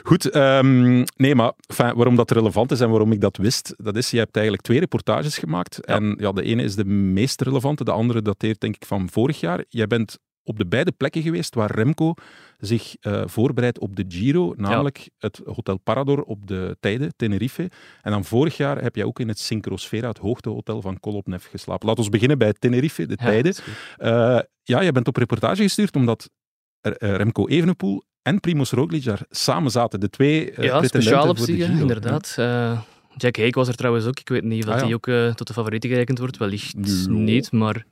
Goed, 0.03 0.31
ehm, 0.31 1.05
nee, 1.17 1.35
maar 1.35 1.53
enfin, 1.67 1.95
waarom 1.95 2.17
dat 2.17 2.31
relevant 2.31 2.71
is 2.71 2.81
en 2.81 2.91
waarom 2.91 3.13
ik 3.13 3.21
dat 3.21 3.37
wist, 3.37 3.75
dat 3.77 3.97
is, 3.97 4.11
je 4.11 4.19
hebt 4.19 4.35
eigenlijk 4.35 4.67
twee 4.67 4.79
reportages 4.79 5.39
gemaakt. 5.39 5.85
En 5.85 6.17
ja, 6.21 6.33
de 6.33 6.43
ene 6.43 6.63
is 6.63 6.75
de 6.75 6.85
meest 6.85 7.41
relevante, 7.41 7.85
de 7.85 7.93
andere 7.93 8.23
dateert 8.23 8.61
denk 8.61 8.75
ik 8.77 8.85
van 8.87 9.09
vorig 9.11 9.41
jaar. 9.41 9.65
Jij 9.69 9.87
bent 9.87 10.19
op 10.47 10.59
de 10.59 10.67
beide 10.67 10.93
plekken 10.93 11.23
geweest 11.23 11.55
waar 11.55 11.71
Remco 11.75 12.15
zich 12.59 12.97
eh, 13.01 13.23
voorbereidt 13.27 13.79
op 13.79 13.97
de 13.97 14.05
Giro, 14.09 14.55
namelijk 14.57 15.09
het 15.19 15.41
Hotel 15.45 15.79
Parador 15.79 16.23
op 16.23 16.47
de 16.47 16.77
Tijde, 16.81 17.13
Tenerife. 17.17 17.71
En 18.03 18.11
dan 18.11 18.25
vorig 18.25 18.57
jaar 18.57 18.83
heb 18.83 18.97
jij 18.97 19.05
ook 19.05 19.21
in 19.21 19.29
het 19.29 19.39
Syncrosfera, 19.39 20.09
het 20.09 20.19
hoogtehotel 20.19 20.81
van 20.81 21.01
Kolopnev, 21.01 21.45
geslapen. 21.51 21.89
Laten 21.89 22.05
we 22.05 22.11
beginnen 22.11 22.39
bij 22.39 22.53
Tenerife, 22.53 23.07
de 23.07 23.17
Ja, 23.19 23.25
Tijde. 23.25 23.49
is 23.49 23.59
goed. 23.59 23.75
Eh, 23.97 24.39
ja, 24.63 24.81
je 24.81 24.93
bent 24.93 25.09
op 25.09 25.17
reportage 25.17 25.63
gestuurd 25.63 25.97
omdat 25.97 26.31
eh, 26.81 26.93
eh, 26.99 27.17
Remco 27.17 27.47
Evenepoel 27.49 28.03
en 28.23 28.41
Primoz 28.41 28.73
Roglic 28.73 29.05
daar 29.05 29.21
samen 29.31 29.71
zaten. 29.71 30.01
De 30.01 30.11
twee 30.11 30.51
eh, 30.53 30.65
ja, 30.65 30.83
speciaal 30.83 31.29
op 31.29 31.39
zich, 31.39 31.69
inderdaad. 31.69 32.35
Eh, 32.39 32.81
Jack 33.17 33.37
Hake 33.37 33.59
was 33.59 33.69
er 33.69 33.75
trouwens 33.75 34.07
ook. 34.07 34.21
Ik 34.21 34.29
weet 34.29 34.43
niet 34.45 34.65
of 34.67 34.71
Ah, 34.73 34.79
hij 34.81 34.89
ja. 34.89 34.95
ook 34.95 35.07
eh, 35.07 35.35
tot 35.35 35.47
de 35.47 35.53
favorieten 35.53 35.91
gerekend 35.91 36.19
wordt. 36.19 36.37
Wellicht 36.37 36.75
Ja. 36.83 37.09
niet, 37.13 37.53
maar 37.53 37.85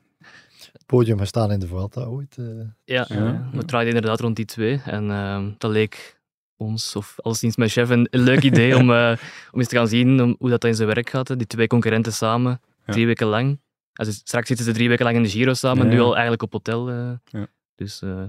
Podium 0.86 1.18
gestaan 1.18 1.50
in 1.52 1.60
de 1.60 1.66
Vuelta 1.66 2.02
ooit. 2.04 2.36
eh. 2.38 2.44
ja, 2.84 3.06
Ja, 3.08 3.48
we 3.52 3.64
draaiden 3.64 3.94
inderdaad 3.94 4.20
rond 4.20 4.36
die 4.36 4.44
twee. 4.44 4.80
En 4.84 5.10
ehm, 5.10 5.50
dat 5.58 5.70
leek 5.70 6.20
ons, 6.56 6.96
of 6.96 7.14
alleszins 7.20 7.56
mijn 7.56 7.70
chef, 7.70 7.88
een, 7.90 8.06
een 8.10 8.20
leuk 8.20 8.42
idee 8.50 8.76
om, 8.76 8.90
eh, 8.92 9.16
om 9.52 9.58
eens 9.58 9.68
te 9.68 9.76
gaan 9.76 9.88
zien 9.88 10.22
om, 10.22 10.36
hoe 10.38 10.50
dat 10.50 10.60
dan 10.60 10.70
in 10.70 10.76
zijn 10.76 10.88
werk 10.88 11.10
gaat. 11.10 11.38
Die 11.38 11.46
twee 11.46 11.66
concurrenten 11.66 12.12
samen, 12.12 12.60
Ja. 12.86 12.92
drie 12.92 13.06
weken 13.06 13.26
lang. 13.26 13.60
Also, 13.92 14.12
straks 14.12 14.46
zitten 14.48 14.66
ze 14.66 14.72
drie 14.72 14.88
weken 14.88 15.04
lang 15.04 15.16
in 15.16 15.22
de 15.22 15.28
Giro 15.28 15.54
samen, 15.54 15.86
Ja, 15.86 15.92
nu 15.92 16.00
al 16.00 16.12
eigenlijk 16.12 16.42
op 16.42 16.52
hotel. 16.52 16.88
eh. 16.90 17.10
Ja. 17.24 17.46
Dus 17.74 18.02
eh, 18.02 18.22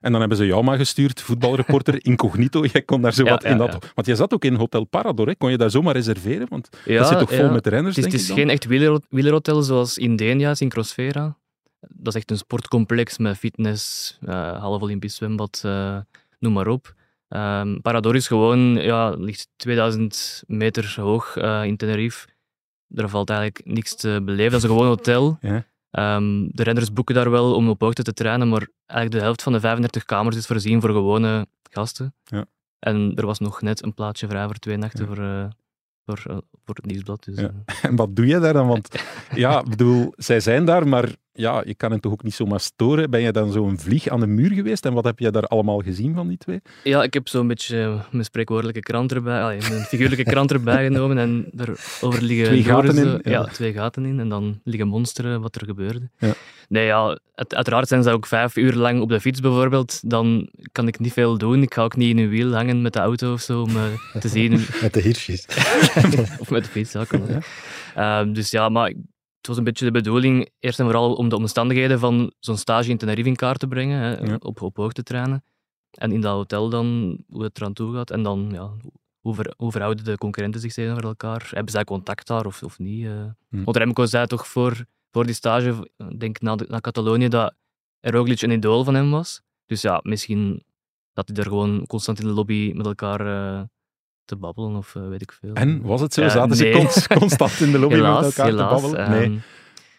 En 0.00 0.10
dan 0.12 0.20
hebben 0.20 0.38
ze 0.38 0.46
jou 0.46 0.64
maar 0.64 0.76
gestuurd, 0.76 1.20
voetbalreporter 1.20 2.04
incognito. 2.10 2.64
Jij 2.64 2.82
kon 2.82 3.02
daar 3.02 3.12
zo 3.14 3.24
Ja, 3.24 3.30
wat 3.30 3.42
ja, 3.42 3.48
in 3.48 3.56
dat... 3.58 3.72
ja. 3.72 3.78
Want 3.94 4.06
jij 4.06 4.16
zat 4.16 4.32
ook 4.34 4.44
in 4.44 4.54
Hotel 4.54 4.84
Parador, 4.84 5.26
hè? 5.26 5.34
kon 5.36 5.50
je 5.50 5.56
daar 5.56 5.70
zomaar 5.70 5.94
reserveren? 5.94 6.46
Want 6.48 6.68
ja, 6.84 6.98
dat 6.98 7.08
zit 7.08 7.18
toch 7.18 7.32
vol 7.32 7.44
ja. 7.44 7.50
met 7.50 7.66
renners, 7.66 7.96
Het 7.96 8.04
is, 8.04 8.10
denk 8.10 8.12
het 8.12 8.22
is 8.22 8.28
ik 8.28 8.36
dan? 8.36 8.44
geen 8.44 8.54
echt 8.54 8.64
wieler, 8.64 9.00
wielerhotel 9.08 9.62
zoals 9.62 9.98
in 9.98 10.16
Denia, 10.16 10.54
Syncrosfera. 10.54 11.36
Dat 11.88 12.14
is 12.14 12.20
echt 12.20 12.30
een 12.30 12.36
sportcomplex 12.36 13.18
met 13.18 13.36
fitness, 13.36 14.18
eh 14.26 14.60
half 14.60 14.82
Olympisch 14.82 15.14
zwembad, 15.14 15.62
eh, 15.64 15.98
noem 16.38 16.52
maar 16.52 16.66
op. 16.68 16.94
Ehm, 17.28 17.80
Parador 17.80 18.14
is 18.14 18.26
gewoon, 18.26 18.58
ja, 18.74 19.10
ligt 19.10 19.48
2000 19.56 20.42
meter 20.46 20.94
hoog 21.00 21.36
eh, 21.36 21.64
in 21.64 21.76
Tenerife. 21.76 22.28
Er 22.94 23.08
valt 23.08 23.30
eigenlijk 23.30 23.60
niks 23.64 23.94
te 23.96 24.20
beleven. 24.24 24.50
Dat 24.52 24.62
is 24.62 24.68
een 24.68 24.74
gewoon 24.76 24.86
hotel. 24.86 25.38
Ja. 25.40 25.64
Ehm, 25.90 26.46
de 26.48 26.62
renners 26.62 26.92
boeken 26.92 27.14
daar 27.14 27.30
wel 27.30 27.54
om 27.54 27.68
op 27.68 27.80
hoogte 27.80 28.02
te 28.02 28.12
trainen, 28.12 28.48
maar 28.48 28.68
eigenlijk 28.86 29.20
de 29.20 29.24
helft 29.26 29.42
van 29.42 29.52
de 29.52 29.60
35 29.60 30.04
kamers 30.04 30.36
is 30.36 30.46
voorzien 30.46 30.80
voor 30.80 30.90
gewone 30.90 31.46
gasten. 31.70 32.14
Ja. 32.24 32.44
En 32.78 33.12
er 33.14 33.26
was 33.26 33.38
nog 33.38 33.62
net 33.62 33.82
een 33.82 33.94
plaatsje 33.94 34.26
vrij 34.28 34.44
voor 34.46 34.54
twee 34.58 34.76
nachten 34.76 35.00
Ja. 35.08 35.14
voor, 35.14 35.48
voor, 36.06 36.42
voor 36.64 36.74
het 36.74 36.86
nieuwsblad. 36.86 37.24
Dus, 37.24 37.38
Ja. 37.38 37.50
En 37.82 37.96
wat 37.96 38.16
doe 38.16 38.26
je 38.26 38.38
daar 38.38 38.52
dan? 38.52 38.66
Want 38.66 38.88
ja, 39.34 39.58
ik 39.60 39.68
bedoel, 39.68 40.12
zij 40.16 40.40
zijn 40.40 40.64
daar, 40.64 40.88
maar 40.88 41.14
ja, 41.32 41.62
je 41.66 41.74
kan 41.74 41.90
hen 41.90 42.00
toch 42.00 42.12
ook 42.12 42.22
niet 42.22 42.34
zomaar 42.34 42.60
storen. 42.60 43.10
Ben 43.10 43.20
je 43.20 43.32
dan 43.32 43.52
zo'n 43.52 43.78
vlieg 43.78 44.08
aan 44.08 44.20
de 44.20 44.26
muur 44.26 44.52
geweest? 44.52 44.84
En 44.86 44.92
wat 44.92 45.04
heb 45.04 45.18
je 45.18 45.30
daar 45.30 45.46
allemaal 45.46 45.78
gezien 45.80 46.14
van 46.14 46.28
die 46.28 46.36
twee? 46.38 46.60
Ja, 46.84 47.02
ik 47.02 47.14
heb 47.14 47.28
zo'n 47.28 47.46
beetje 47.48 47.80
eh, 47.82 48.00
mijn 48.10 48.24
spreekwoordelijke 48.24 48.80
krant 48.80 49.12
erbij, 49.12 49.42
allee, 49.42 49.58
mijn 49.70 49.82
figuurlijke 49.82 50.24
krant 50.24 50.52
erbij 50.52 50.84
genomen 50.90 51.18
en 51.18 51.46
daarover 51.52 52.22
liggen 52.22 52.46
Twee 52.46 52.62
gaten 52.64 52.96
in, 52.96 53.06
ja. 53.22 53.30
Ja. 53.30 53.44
twee 53.44 53.72
gaten 53.72 54.04
in 54.04 54.20
en 54.20 54.28
dan 54.28 54.60
liggen 54.64 54.88
monsteren 54.88 55.40
wat 55.40 55.54
er 55.54 55.64
gebeurde. 55.66 56.10
Ja. 56.18 56.32
Nee, 56.68 56.84
ja, 56.86 57.18
uit- 57.34 57.54
uiteraard 57.54 57.88
zijn 57.88 58.02
ze 58.02 58.10
ook 58.10 58.26
vijf 58.26 58.56
uur 58.56 58.74
lang 58.74 59.00
op 59.00 59.08
de 59.08 59.20
fiets 59.20 59.40
bijvoorbeeld. 59.40 60.10
Dan 60.10 60.48
kan 60.72 60.88
ik 60.88 60.98
niet 60.98 61.12
veel 61.12 61.38
doen. 61.38 61.62
Ik 61.62 61.74
ga 61.74 61.82
ook 61.82 61.96
niet 61.96 62.08
in 62.10 62.18
een 62.18 62.28
wiel 62.28 62.54
hangen 62.54 62.82
met 62.82 62.92
de 62.92 62.98
auto 62.98 63.32
of 63.32 63.40
zo 63.40 63.62
om 63.62 63.70
eh, 63.76 64.20
te 64.20 64.28
zien 64.28 64.50
Met 64.82 64.94
de 64.94 65.00
hirsjes. 65.00 65.46
of 66.42 66.50
met 66.50 66.64
de 66.64 66.70
fiets. 66.70 66.92
Ja, 66.92 67.04
kan 67.04 67.22
ook. 67.22 67.28
Ehm, 67.94 68.32
dus 68.32 68.50
ja, 68.50 68.68
maar 68.68 68.92
het 69.42 69.50
was 69.50 69.56
een 69.56 69.64
beetje 69.64 69.84
de 69.84 69.90
bedoeling, 69.90 70.50
eerst 70.58 70.78
en 70.78 70.84
vooral 70.84 71.14
om 71.14 71.28
de 71.28 71.36
omstandigheden 71.36 71.98
van 71.98 72.32
zo'n 72.38 72.56
stage 72.56 72.90
in 72.90 72.96
Tenerife 72.96 73.28
in 73.28 73.36
kaart 73.36 73.58
te 73.58 73.66
brengen, 73.66 73.98
hè, 74.00 74.16
Ja. 74.26 74.36
op, 74.38 74.62
op 74.62 74.76
hoogte 74.76 75.02
trainen. 75.02 75.44
En 75.90 76.12
in 76.12 76.20
dat 76.20 76.32
hotel 76.34 76.68
dan, 76.68 77.18
hoe 77.28 77.42
het 77.42 77.56
eraan 77.58 77.72
toe 77.72 77.94
gaat. 77.94 78.10
En 78.10 78.22
dan, 78.22 78.48
ja, 78.52 78.70
hoe, 79.20 79.34
ver- 79.34 79.54
hoe 79.56 79.70
verhouden 79.70 80.04
de 80.04 80.18
concurrenten 80.18 80.60
zich 80.60 80.72
tegenover 80.72 81.04
elkaar? 81.04 81.48
Hebben 81.50 81.72
zij 81.72 81.84
contact 81.84 82.26
daar 82.26 82.46
of, 82.46 82.62
of 82.62 82.78
niet? 82.78 83.04
eh? 83.06 83.24
Hm. 83.48 83.64
Want 83.64 83.76
Remco 83.76 84.06
zei 84.06 84.26
toch 84.26 84.46
voor, 84.48 84.84
voor 85.10 85.24
die 85.26 85.34
stage, 85.34 85.90
denk 86.18 86.40
na, 86.40 86.56
de- 86.56 86.66
na 86.68 86.80
Catalonië, 86.80 87.28
dat 87.28 87.54
Roglic 88.00 88.40
een 88.42 88.50
idool 88.50 88.84
van 88.84 88.94
hem 88.94 89.10
was. 89.10 89.42
Dus 89.66 89.82
ja, 89.82 90.00
misschien 90.02 90.62
dat 91.12 91.28
hij 91.28 91.36
er 91.36 91.42
gewoon 91.50 91.86
constant 91.86 92.20
in 92.20 92.26
de 92.26 92.32
lobby 92.32 92.72
met 92.74 92.86
elkaar 92.86 93.20
eh, 93.26 93.62
te 94.32 94.38
babbelen 94.38 94.76
of 94.76 94.94
eh, 94.94 95.08
weet 95.08 95.22
ik 95.22 95.32
veel. 95.32 95.52
En 95.54 95.82
was 95.82 96.00
het 96.00 96.14
zo? 96.14 96.22
Ja, 96.22 96.28
Zaten 96.28 96.56
ze 96.56 97.06
constant 97.18 97.60
in 97.60 97.72
de 97.72 97.78
lobby 97.78 97.94
helaas, 97.94 98.24
met 98.24 98.36
elkaar 98.36 98.46
helaas, 98.52 98.80
te 98.80 98.80
babbelen? 98.88 99.10
Nee. 99.10 99.22
ehm, 99.24 99.36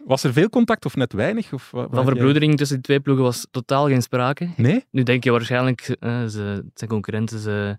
Was 0.05 0.23
er 0.23 0.33
veel 0.33 0.49
contact 0.49 0.85
of 0.85 0.95
net 0.95 1.13
weinig? 1.13 1.53
Of, 1.53 1.71
wat 1.71 1.85
van 1.89 1.95
jij- 1.95 2.05
verbroedering 2.05 2.57
tussen 2.57 2.75
die 2.75 2.85
twee 2.85 2.99
ploegen 2.99 3.23
was 3.25 3.47
totaal 3.51 3.87
geen 3.87 4.01
sprake. 4.01 4.49
Nee? 4.57 4.85
Nu 4.91 5.03
denk 5.03 5.23
je 5.23 5.31
waarschijnlijk, 5.31 5.95
eh, 5.99 6.25
ze, 6.25 6.39
het 6.41 6.71
zijn 6.79 6.89
concurrenten, 6.89 7.39
ze, 7.39 7.77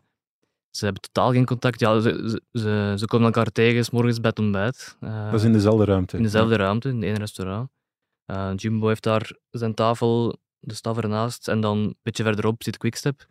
ze 0.70 0.84
hebben 0.84 1.02
totaal 1.02 1.32
geen 1.32 1.44
contact. 1.44 1.80
Ja, 1.80 2.00
ze, 2.00 2.40
ze, 2.52 2.94
ze, 2.98 3.06
komen 3.06 3.26
elkaar 3.26 3.46
tegen, 3.52 3.84
s 3.84 3.90
morgens 3.90 4.20
bij 4.20 4.30
het 4.30 4.38
ontbijt. 4.38 4.96
Eh, 5.00 5.24
Dat 5.30 5.40
is 5.40 5.46
in 5.46 5.52
dezelfde 5.52 5.84
ruimte. 5.84 6.16
in 6.16 6.22
dezelfde 6.22 6.56
ruimte, 6.56 6.88
in 6.88 7.02
één 7.02 7.16
restaurant. 7.18 7.68
Jimbo 8.56 8.88
heeft 8.88 9.02
daar 9.02 9.32
zijn 9.50 9.74
tafel, 9.74 10.38
de 10.60 10.74
staf 10.74 10.96
ernaast, 10.98 11.48
en 11.48 11.60
dan 11.60 11.78
een 11.78 11.96
beetje 12.02 12.22
verderop 12.22 12.62
zit 12.62 12.76
Quickstep. 12.76 13.26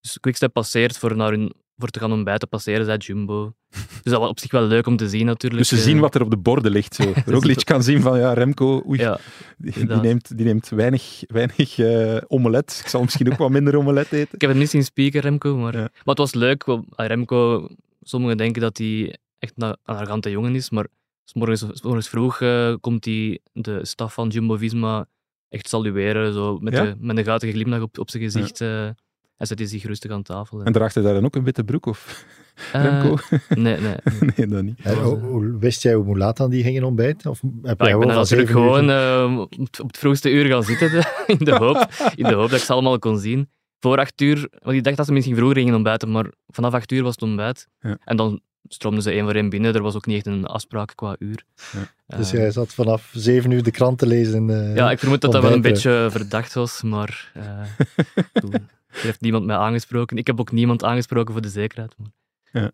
Dus 0.00 0.18
Quickstep 0.20 0.52
passeert 0.52 0.98
voor, 0.98 1.16
naar 1.16 1.30
hun, 1.30 1.52
voor 1.78 1.88
te 1.88 1.98
gaan 1.98 2.12
ontbijten, 2.12 2.48
passeren 2.48 2.84
zij 2.84 2.96
Jumbo. 2.96 3.52
Dus 4.02 4.12
dat 4.12 4.20
was 4.20 4.28
op 4.28 4.38
zich 4.38 4.50
wel 4.50 4.62
leuk 4.62 4.86
om 4.86 4.96
te 4.96 5.08
zien 5.08 5.26
natuurlijk. 5.26 5.60
Dus 5.60 5.68
ze 5.70 5.76
eh. 5.76 5.82
zien 5.82 5.98
wat 5.98 6.14
er 6.14 6.22
op 6.22 6.30
de 6.30 6.36
borden 6.36 6.72
ligt. 6.72 6.94
Zo. 6.94 7.12
Roglic 7.26 7.64
kan 7.64 7.82
zien 7.82 8.00
van, 8.00 8.18
ja, 8.18 8.32
Remco, 8.32 8.82
oei, 8.88 9.00
Ja, 9.00 9.18
die, 9.58 9.84
neemt, 9.86 10.36
die 10.36 10.46
neemt 10.46 10.68
weinig, 10.68 11.20
weinig 11.26 11.78
eh, 11.78 12.16
omelet. 12.26 12.78
Ik 12.82 12.88
zal 12.88 13.02
misschien 13.02 13.32
ook 13.32 13.38
wat 13.38 13.50
minder 13.50 13.76
omelet 13.76 14.12
eten. 14.12 14.34
Ik 14.34 14.40
heb 14.40 14.50
hem 14.50 14.58
niet 14.58 14.70
zien 14.70 14.84
spieken, 14.84 15.20
Remco, 15.20 15.56
maar, 15.56 15.72
Ja. 15.74 15.80
maar 15.80 15.90
het 16.04 16.18
was 16.18 16.34
leuk. 16.34 16.62
ah, 16.64 16.82
Remco, 17.06 17.68
sommigen 18.02 18.36
denken 18.36 18.62
dat 18.62 18.78
hij 18.78 19.16
echt 19.38 19.52
een 19.56 19.76
arrogante 19.84 20.30
jongen 20.30 20.54
is, 20.54 20.70
maar 20.70 20.86
's 21.24 21.34
morgens, 21.34 21.64
's 21.72 21.82
morgens 21.82 22.08
vroeg 22.08 22.40
eh, 22.40 22.74
komt 22.80 23.04
hij 23.04 23.38
de 23.52 23.78
staf 23.86 24.14
van 24.14 24.28
Jumbo-Visma 24.28 25.06
echt 25.48 25.68
salueren, 25.68 26.32
zo, 26.32 26.58
met, 26.58 26.72
Ja? 26.74 26.82
de, 26.84 26.94
met 26.98 27.18
een 27.18 27.24
guitige 27.24 27.52
glimlach 27.52 27.80
op, 27.80 27.98
op 27.98 28.10
zijn 28.10 28.22
gezicht. 28.22 28.60
eh 28.60 28.88
en 29.38 29.46
zet 29.46 29.58
hij 29.58 29.68
zich 29.68 29.84
rustig 29.84 30.10
aan 30.10 30.22
tafel. 30.22 30.62
En 30.62 30.72
draagt 30.72 30.94
hij 30.94 31.02
daar 31.04 31.14
dan 31.14 31.24
ook 31.24 31.36
een 31.36 31.44
witte 31.44 31.64
broek? 31.64 31.86
Of 31.86 32.24
Eh, 32.72 32.82
Remco? 32.82 33.16
nee, 33.48 33.80
nee. 33.80 33.94
nee. 34.36 34.46
dat 34.46 34.62
niet. 34.62 34.78
En 34.82 34.94
hoe- 34.96 35.56
wist 35.58 35.82
jij 35.82 35.94
hoe 35.94 36.18
laat 36.18 36.36
dan 36.36 36.50
die 36.50 36.62
gingen 36.62 36.82
ontbijten? 36.84 37.30
Of 37.30 37.40
heb 37.62 37.78
Ja, 37.80 37.84
jij 37.86 37.94
ik 37.94 38.06
ben 38.06 38.16
natuurlijk 38.16 38.50
gewoon 38.50 38.90
eh, 38.90 39.38
op, 39.38 39.52
het, 39.86 39.98
vroegste 39.98 40.30
uur 40.30 40.44
gaan 40.46 40.62
zitten, 40.64 40.90
in, 41.38 41.44
de 41.44 41.54
hoop, 41.56 41.88
in 42.14 42.24
de 42.24 42.34
hoop 42.34 42.50
dat 42.50 42.58
ik 42.58 42.64
ze 42.64 42.72
allemaal 42.72 42.98
kon 42.98 43.18
zien. 43.18 43.48
Voor 43.80 43.98
acht 43.98 44.20
uur, 44.20 44.48
want 44.62 44.76
ik 44.76 44.84
dacht 44.84 44.96
dat 44.96 45.06
ze 45.06 45.12
misschien 45.12 45.36
vroeger 45.36 45.56
gingen 45.58 45.74
ontbijten, 45.74 46.10
maar 46.10 46.26
vanaf 46.46 46.72
acht 46.74 46.92
uur 46.92 47.02
was 47.02 47.12
het 47.12 47.22
ontbijt. 47.22 47.68
Ja. 47.80 47.98
En 48.04 48.16
dan 48.16 48.40
stroomden 48.68 49.02
ze 49.02 49.10
één 49.10 49.24
voor 49.24 49.34
één 49.34 49.48
binnen. 49.48 49.74
Er 49.74 49.82
was 49.82 49.94
ook 49.96 50.06
niet 50.06 50.16
echt 50.16 50.26
een 50.26 50.44
afspraak 50.46 50.92
qua 50.94 51.16
uur. 51.18 51.44
Ja. 51.72 52.16
Dus 52.18 52.32
Eh, 52.32 52.38
jij 52.38 52.50
zat 52.50 52.74
vanaf 52.74 53.10
zeven 53.12 53.50
uur 53.50 53.62
de 53.62 53.70
krant 53.70 53.98
te 53.98 54.06
lezen. 54.06 54.46
ja, 54.74 54.90
ik 54.90 54.98
vermoed 54.98 55.20
dat 55.20 55.32
dat 55.32 55.42
wel 55.42 55.52
een 55.52 55.60
beetje 55.60 56.08
verdacht 56.10 56.54
was, 56.54 56.82
maar 56.82 57.30
eh, 57.34 57.60
toen, 58.40 58.68
heeft 59.00 59.20
niemand 59.20 59.44
mij 59.46 59.56
aangesproken. 59.56 60.16
Ik 60.16 60.26
heb 60.26 60.40
ook 60.40 60.52
niemand 60.52 60.84
aangesproken 60.84 61.32
voor 61.32 61.42
de 61.42 61.48
zekerheid. 61.48 61.94
maar- 61.98 62.72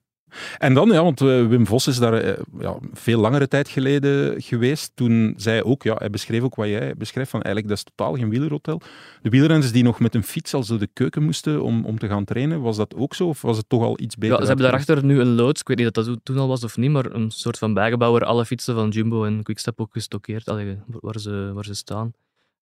En 0.58 0.74
dan, 0.74 0.88
ja, 0.90 1.02
want 1.02 1.20
eh, 1.20 1.46
Wim 1.46 1.66
Vos 1.66 1.87
is 1.87 1.98
daar 1.98 2.12
eh, 2.12 2.42
ja, 2.58 2.76
veel 2.92 3.20
langere 3.20 3.48
tijd 3.48 3.68
geleden 3.68 4.42
geweest. 4.42 4.90
Toen 4.94 5.34
zei 5.37 5.56
hij 5.56 5.64
ook, 5.64 5.82
ja, 5.82 5.94
hij 5.98 6.10
beschreef 6.10 6.42
ook 6.42 6.54
wat 6.54 6.68
jij 6.68 6.94
beschrijft, 6.96 7.30
van 7.30 7.42
eigenlijk 7.42 7.74
dat 7.76 7.84
is 7.87 7.92
totaal 7.94 8.14
geen 8.16 8.28
wielerhotel. 8.30 8.80
De 9.22 9.28
wielrenners 9.30 9.72
die 9.72 9.82
nog 9.82 10.00
met 10.00 10.14
een 10.14 10.22
fiets 10.22 10.54
al 10.54 10.62
zo 10.62 10.78
de 10.78 10.88
keuken 10.92 11.22
moesten 11.22 11.62
om, 11.62 11.84
om 11.84 11.98
te 11.98 12.08
gaan 12.08 12.24
trainen, 12.24 12.60
was 12.60 12.76
dat 12.76 12.94
ook 12.94 13.14
zo? 13.14 13.28
Of 13.28 13.42
was 13.42 13.56
het 13.56 13.68
toch 13.68 13.82
al 13.82 14.00
iets 14.00 14.16
beter? 14.16 14.34
Ja, 14.34 14.40
ze 14.40 14.46
hebben 14.46 14.64
daarachter 14.64 15.04
nu 15.04 15.20
een 15.20 15.34
loods, 15.34 15.60
ik 15.60 15.68
weet 15.68 15.76
niet 15.76 15.94
dat 15.94 16.04
dat 16.04 16.18
toen 16.22 16.38
al 16.38 16.48
was 16.48 16.64
of 16.64 16.76
niet, 16.76 16.90
maar 16.90 17.06
een 17.12 17.30
soort 17.30 17.58
van 17.58 17.74
bijgebouw 17.74 18.12
waar 18.12 18.24
alle 18.24 18.44
fietsen 18.44 18.74
van 18.74 18.88
Jumbo 18.88 19.24
en 19.24 19.42
Quickstep 19.42 19.80
ook 19.80 19.92
gestockeerd, 19.92 20.48
allee, 20.48 20.78
waar, 20.87 21.20
ze, 21.20 21.50
waar 21.54 21.64
ze 21.64 21.74
staan. 21.74 22.12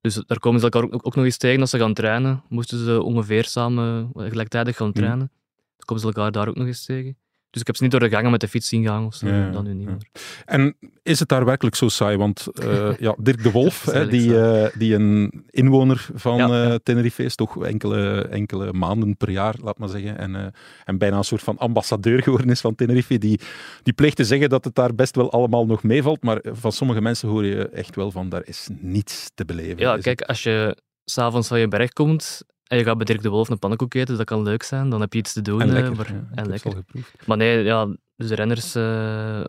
Dus 0.03 0.15
daar 0.15 0.39
komen 0.39 0.61
ze 0.61 0.65
elkaar 0.71 0.83
ook, 0.83 1.07
ook 1.07 1.15
nog 1.15 1.25
eens 1.25 1.37
tegen 1.37 1.61
als 1.61 1.71
ze 1.71 1.79
gaan 1.79 1.95
trainen. 1.95 2.43
Moesten 2.49 2.79
ze 2.85 3.03
ongeveer 3.03 3.45
samen 3.45 4.11
eh, 4.15 4.31
gelijktijdig 4.31 4.77
gaan 4.77 4.93
trainen. 4.93 5.31
Dan 5.77 5.85
komen 5.85 6.03
ze 6.03 6.09
elkaar 6.09 6.33
daar 6.33 6.49
ook 6.49 6.57
nog 6.57 6.67
eens 6.67 6.85
tegen. 6.85 7.17
Dus 7.53 7.61
ik 7.61 7.67
heb 7.67 7.77
ze 7.77 7.83
niet 7.83 7.93
door 7.93 8.01
de 8.01 8.09
gangen 8.09 8.31
met 8.31 8.41
de 8.41 8.49
fiets 8.49 8.69
zien 8.69 8.85
gaan 8.85 9.07
of 9.07 9.15
zo, 9.15 9.27
Ja, 9.27 9.51
dan 9.51 9.65
nu 9.65 9.75
niet 9.75 9.87
meer. 9.87 10.07
En 10.45 10.77
is 11.03 11.19
het 11.19 11.29
daar 11.29 11.45
werkelijk 11.45 11.77
zo 11.77 11.89
saai? 11.89 12.17
Want 12.17 12.47
eh, 12.63 12.97
ja, 12.99 13.15
Dirk 13.19 13.43
de 13.43 13.51
Wolf, 13.51 13.85
hè, 13.85 14.09
die, 14.09 14.41
eh, 14.41 14.79
die 14.79 14.95
een 14.95 15.45
inwoner 15.51 16.09
van 16.15 16.37
Ja, 16.37 16.71
eh, 16.71 16.75
Tenerife 16.83 17.25
is, 17.25 17.35
toch 17.35 17.65
enkele, 17.65 18.29
enkele 18.31 18.73
maanden 18.73 19.17
per 19.17 19.31
jaar, 19.31 19.55
laat 19.63 19.79
maar 19.79 19.89
zeggen, 19.89 20.19
en, 20.19 20.55
en 20.85 20.99
bijna 20.99 21.17
een 21.17 21.25
soort 21.25 21.43
van 21.43 21.59
ambassadeur 21.59 22.23
geworden 22.23 22.51
is 22.51 22.61
van 22.61 22.75
Tenerife, 22.75 23.19
die, 23.19 23.41
die 23.83 23.93
pleegt 23.93 24.17
te 24.17 24.25
zeggen 24.25 24.49
dat 24.49 24.65
het 24.65 24.75
daar 24.75 24.95
best 24.95 25.17
wel 25.17 25.33
allemaal 25.33 25.67
nog 25.67 25.83
meevalt, 25.83 26.23
maar 26.23 26.41
van 26.53 26.73
sommige 26.73 27.01
mensen 27.01 27.29
hoor 27.29 27.45
je 27.45 27.69
echt 27.69 27.97
wel 27.97 28.11
van, 28.11 28.29
daar 28.29 28.43
is 28.45 28.69
niets 28.81 29.31
te 29.35 29.45
beleven. 29.45 29.79
Ja, 29.79 29.97
kijk, 29.99 30.23
als 30.23 30.43
je 30.43 30.77
s'avonds 31.05 31.49
van 31.49 31.61
je 31.61 31.69
berg 31.69 31.93
komt 31.93 32.43
en 32.73 32.79
je 32.79 32.85
gaat 32.85 32.97
bij 32.97 33.05
Dirk 33.05 33.23
de 33.23 33.29
Wolf 33.29 33.49
een 33.49 33.59
pannenkoek 33.59 33.95
eten, 33.95 34.17
dat 34.17 34.27
kan 34.27 34.43
leuk 34.43 34.63
zijn. 34.63 34.89
Dan 34.89 35.01
heb 35.01 35.13
je 35.13 35.19
iets 35.19 35.33
te 35.33 35.43
doen. 35.43 35.61
En 35.61 35.69
eh, 35.69 35.73
lekker. 35.75 35.95
waar- 35.95 36.13
ja, 36.13 36.25
en 36.35 36.49
lekker. 36.49 36.83
Maar 37.27 37.37
nee, 37.37 37.65
ja, 37.65 37.87
dus 38.17 38.29
de 38.29 38.35
renners 38.35 38.75
eh, 38.75 39.45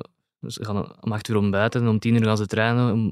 ze 0.47 0.65
gaan 0.65 1.01
om 1.03 1.11
acht 1.11 1.27
uur 1.27 1.35
ontbijten 1.37 1.81
en 1.81 1.87
om 1.87 1.99
tien 1.99 2.15
uur 2.15 2.23
gaan 2.25 2.37
ze 2.37 2.45
trainen. 2.45 2.93
Om, 2.93 3.07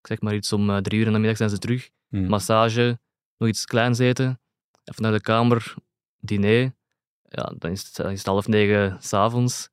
ik 0.00 0.06
zeg 0.06 0.20
maar 0.20 0.34
iets, 0.34 0.52
om 0.52 0.70
eh, 0.70 0.76
drie 0.76 1.00
uur 1.00 1.06
in 1.06 1.12
de 1.12 1.18
middag 1.18 1.36
zijn 1.36 1.50
ze 1.50 1.58
terug. 1.58 1.90
Hmm. 2.08 2.26
Massage, 2.26 2.98
nog 3.38 3.48
iets 3.48 3.64
kleins 3.64 3.98
eten, 3.98 4.40
even 4.84 5.02
naar 5.02 5.12
de 5.12 5.20
kamer, 5.20 5.74
diner. 6.20 6.72
Ja, 7.28 7.52
dan 7.58 7.70
is 7.70 7.82
het, 7.82 7.96
dan 7.96 8.10
is 8.10 8.18
het 8.18 8.26
half 8.26 8.48
negen 8.48 8.96
s'avonds. 9.00 9.68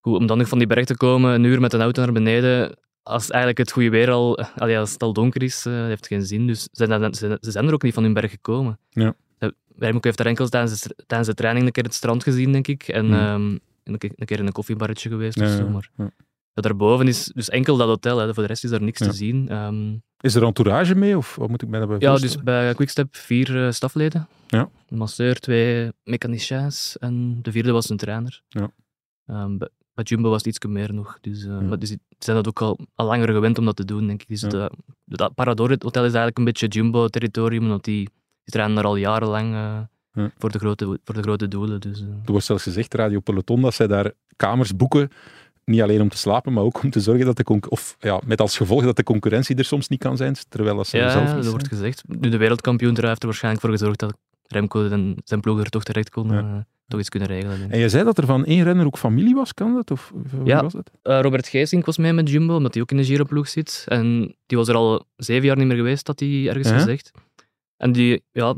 Goed, 0.00 0.18
om 0.18 0.26
dan 0.26 0.38
nog 0.38 0.48
van 0.48 0.58
die 0.58 0.66
berg 0.66 0.84
te 0.84 0.96
komen, 0.96 1.34
een 1.34 1.44
uur 1.44 1.60
met 1.60 1.72
een 1.72 1.80
auto 1.80 2.02
naar 2.02 2.12
beneden, 2.12 2.78
als 3.04 3.30
eigenlijk 3.30 3.58
het 3.58 3.72
goede 3.72 3.90
weer 3.90 4.10
al, 4.10 4.38
allee, 4.56 4.78
als 4.78 4.92
het 4.92 5.02
al 5.02 5.12
donker 5.12 5.42
is, 5.42 5.66
eh, 5.66 5.72
heeft 5.72 6.06
geen 6.06 6.26
zin. 6.26 6.46
Dus 6.46 6.62
ze 6.72 6.86
zijn, 6.86 7.14
ze, 7.14 7.38
ze 7.40 7.50
zijn 7.50 7.66
er 7.66 7.72
ook 7.74 7.82
niet 7.82 7.94
van 7.94 8.02
hun 8.02 8.12
berg 8.12 8.30
gekomen. 8.30 8.78
Ja. 8.90 9.14
Eh, 9.38 9.48
Remco 9.78 10.00
heeft 10.02 10.16
daar 10.18 10.26
enkel 10.26 10.48
tijdens 10.48 10.80
de, 10.80 10.94
tijdens 11.06 11.28
de 11.30 11.34
training 11.34 11.66
een 11.66 11.72
keer 11.72 11.84
het 11.84 11.94
strand 11.94 12.22
gezien, 12.22 12.52
denk 12.52 12.66
ik. 12.68 12.88
En 12.88 13.04
Hmm. 13.06 13.14
ehm, 13.14 13.58
een, 13.84 13.98
keer, 13.98 14.12
een 14.16 14.26
keer 14.26 14.38
in 14.38 14.46
een 14.46 14.52
koffiebarretje 14.52 15.08
geweest 15.08 15.38
Ja, 15.38 15.44
of 15.46 15.52
zo. 15.52 15.68
Maar 15.68 15.90
ja. 15.96 16.10
ja, 16.54 16.62
daarboven 16.62 17.08
is 17.08 17.24
dus 17.34 17.48
enkel 17.48 17.76
dat 17.76 17.88
hotel, 17.88 18.18
hè. 18.18 18.34
voor 18.34 18.42
de 18.42 18.48
rest 18.48 18.64
is 18.64 18.70
daar 18.70 18.82
niks 18.82 18.98
te 18.98 19.12
zien. 19.12 19.48
Ehm, 19.48 19.94
Is 20.20 20.34
er 20.34 20.44
entourage 20.44 20.94
mee, 20.94 21.16
of 21.16 21.34
wat 21.36 21.48
moet 21.48 21.62
ik 21.62 21.68
mij 21.68 21.78
daarbij 21.78 21.96
ja, 22.00 22.16
dus 22.16 22.36
bij 22.42 22.74
Quickstep 22.74 23.16
vier 23.16 23.64
eh, 23.66 23.70
stafleden. 23.70 24.28
Ja. 24.46 24.68
Een 24.88 24.96
masseur, 24.98 25.40
twee 25.40 25.90
mechaniciens 26.04 26.96
en 26.98 27.38
de 27.42 27.52
vierde 27.52 27.72
was 27.72 27.88
een 27.90 27.96
trainer. 27.96 28.42
Ja. 28.48 28.70
Ehm, 29.26 29.58
bij 29.94 30.04
Jumbo 30.04 30.28
was 30.28 30.44
het 30.44 30.46
iets 30.46 30.66
meer 30.66 30.94
nog. 30.94 31.18
Dus, 31.20 31.44
eh, 31.44 31.50
Ja. 31.50 31.60
maar 31.60 31.78
dus, 31.78 31.88
die 31.88 32.00
zijn 32.18 32.36
dat 32.36 32.48
ook 32.48 32.60
al, 32.62 32.78
al 32.94 33.06
langer 33.06 33.28
gewend 33.32 33.58
om 33.58 33.64
dat 33.64 33.76
te 33.76 33.84
doen, 33.84 34.06
denk 34.06 34.22
ik. 34.22 34.28
Dus 34.28 34.40
dat, 34.40 34.72
dat 35.04 35.34
Parador 35.34 35.68
Hotel 35.68 35.88
is 35.88 36.00
eigenlijk 36.00 36.38
een 36.38 36.44
beetje 36.44 36.66
Jumbo-territorium, 36.66 37.68
want 37.68 37.84
die, 37.84 38.08
die 38.44 38.52
trainen 38.52 38.76
daar 38.76 38.84
al 38.84 38.96
jarenlang 38.96 39.54
eh, 39.54 40.24
voor, 40.38 40.50
de 40.50 40.58
grote, 40.58 40.98
voor 41.04 41.14
de 41.14 41.22
grote 41.22 41.48
doelen. 41.48 41.80
Dus, 41.80 42.00
eh. 42.00 42.06
Er 42.06 42.30
wordt 42.30 42.44
zelfs 42.46 42.62
gezegd, 42.62 42.94
Radio 42.94 43.20
Peloton, 43.20 43.60
dat 43.60 43.74
zij 43.74 43.86
daar 43.86 44.12
kamers 44.36 44.76
boeken, 44.76 45.10
niet 45.64 45.82
alleen 45.82 46.00
om 46.00 46.08
te 46.08 46.16
slapen, 46.16 46.52
maar 46.52 46.64
ook 46.64 46.82
om 46.82 46.90
te 46.90 47.00
zorgen 47.00 47.26
dat 47.26 47.36
de 47.36 47.60
of 47.68 47.96
ja, 48.00 48.20
met 48.24 48.40
als 48.40 48.56
gevolg 48.56 48.84
dat 48.84 48.96
de 48.96 49.02
concurrentie 49.02 49.56
er 49.56 49.64
soms 49.64 49.88
niet 49.88 50.00
kan 50.00 50.16
zijn, 50.16 50.34
terwijl 50.48 50.76
dat 50.76 50.86
ze 50.86 50.98
er 50.98 51.04
Ja, 51.04 51.10
zelf 51.10 51.30
dat 51.30 51.46
wordt 51.46 51.68
gezegd. 51.68 52.02
Nu, 52.06 52.28
de 52.28 52.36
wereldkampioen 52.36 52.96
heeft 53.00 53.20
er 53.20 53.26
waarschijnlijk 53.26 53.64
voor 53.64 53.72
gezorgd 53.72 53.98
dat 53.98 54.16
Remco 54.54 54.88
en 54.88 55.16
zijn 55.24 55.40
ploeg 55.40 55.60
er 55.60 55.68
toch 55.70 55.82
terecht 55.84 56.10
Ja. 56.14 56.38
eh, 56.38 56.56
toch 56.88 57.00
iets 57.00 57.08
kunnen 57.08 57.28
regelen. 57.28 57.70
En 57.70 57.78
je 57.78 57.88
zei 57.88 58.04
dat 58.04 58.18
er 58.18 58.26
van 58.26 58.44
één 58.44 58.62
renner 58.64 58.86
ook 58.86 58.98
familie 58.98 59.34
was, 59.34 59.54
kan 59.54 59.74
dat? 59.74 59.90
Of, 59.90 60.12
Ja. 60.44 60.62
was? 60.62 60.74
Eh, 61.02 61.20
Robert 61.20 61.48
Geesink 61.48 61.86
was 61.86 61.98
mee 61.98 62.12
met 62.12 62.30
Jumbo, 62.30 62.56
omdat 62.56 62.72
hij 62.74 62.82
ook 62.82 62.90
in 62.90 62.96
de 62.96 63.04
Giro-ploeg 63.04 63.48
zit. 63.48 63.84
En 63.88 64.36
die 64.46 64.58
was 64.58 64.68
er 64.68 64.74
al 64.74 65.06
zeven 65.16 65.46
jaar 65.46 65.56
niet 65.56 65.66
meer 65.66 65.76
geweest, 65.76 66.06
had 66.06 66.20
hij 66.20 66.48
ergens 66.48 66.68
Ja. 66.68 66.74
gezegd. 66.74 67.10
En 67.76 67.92
die, 67.92 68.22
ja, 68.32 68.54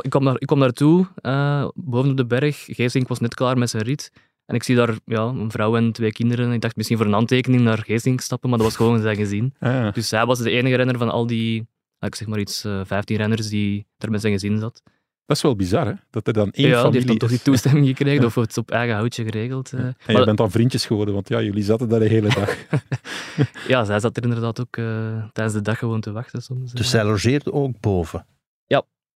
ik 0.00 0.10
kwam, 0.10 0.24
daar, 0.24 0.34
ik 0.38 0.46
kwam 0.46 0.58
naartoe, 0.58 1.06
eh 1.20 1.68
boven 1.74 2.10
op 2.10 2.16
de 2.16 2.26
berg. 2.26 2.64
Geesink 2.68 3.08
was 3.08 3.18
net 3.20 3.34
klaar 3.34 3.58
met 3.58 3.70
zijn 3.70 3.82
rit. 3.82 4.12
En 4.46 4.54
ik 4.54 4.62
zie 4.62 4.76
daar 4.76 4.94
ja, 5.04 5.22
een 5.22 5.50
vrouw 5.50 5.76
en 5.76 5.92
twee 5.92 6.12
kinderen. 6.12 6.52
Ik 6.52 6.60
dacht 6.60 6.76
misschien 6.76 6.96
voor 6.96 7.06
een 7.06 7.12
handtekening 7.12 7.62
naar 7.62 7.78
Geesink 7.86 8.20
stappen, 8.20 8.48
maar 8.48 8.58
dat 8.58 8.66
was 8.66 8.76
gewoon 8.76 9.00
zijn 9.00 9.16
gezin. 9.16 9.54
Ah, 9.58 9.92
Dus 9.92 10.08
zij 10.08 10.26
was 10.26 10.38
de 10.38 10.50
enige 10.50 10.74
renner 10.76 10.98
van 10.98 11.10
al 11.10 11.26
die, 11.26 11.66
ik 12.00 12.14
zeg 12.14 12.28
maar 12.28 12.38
iets, 12.38 12.64
eh 12.64 12.80
15 12.84 13.16
renners 13.16 13.48
die 13.48 13.86
er 13.98 14.10
met 14.10 14.20
zijn 14.20 14.32
gezin 14.32 14.58
zat. 14.58 14.82
Dat 15.26 15.36
is 15.36 15.42
wel 15.42 15.56
bizar, 15.56 15.86
hè? 15.86 15.92
Dat 16.10 16.26
er 16.26 16.32
dan 16.32 16.50
één 16.50 16.68
ja, 16.68 16.82
die 16.84 16.92
heeft 16.92 17.06
dan 17.06 17.16
toch 17.18 17.28
die 17.28 17.42
toestemming 17.42 17.86
gekregen, 17.96 18.24
of 18.24 18.34
het 18.34 18.56
op 18.58 18.70
eigen 18.70 18.94
houtje 18.96 19.24
geregeld. 19.24 19.72
eh. 19.72 19.80
En 19.80 19.94
je 20.06 20.12
Maar- 20.12 20.24
bent 20.24 20.36
dan 20.38 20.50
vriendjes 20.50 20.86
geworden, 20.86 21.14
want 21.14 21.28
ja, 21.28 21.40
jullie 21.42 21.62
zaten 21.64 21.88
daar 21.88 22.00
de 22.00 22.06
hele 22.08 22.28
dag. 22.28 22.56
Ja, 23.68 23.84
zij 23.84 24.00
zat 24.00 24.16
er 24.16 24.22
inderdaad 24.22 24.60
ook 24.60 24.76
eh, 24.76 24.84
tijdens 25.32 25.56
de 25.56 25.62
dag 25.62 25.78
gewoon 25.78 26.00
te 26.00 26.12
wachten 26.12 26.42
soms. 26.42 26.72
Dus 26.72 26.90
zij 26.90 27.04
logeert 27.04 27.52
ook 27.52 27.80
boven. 27.80 28.26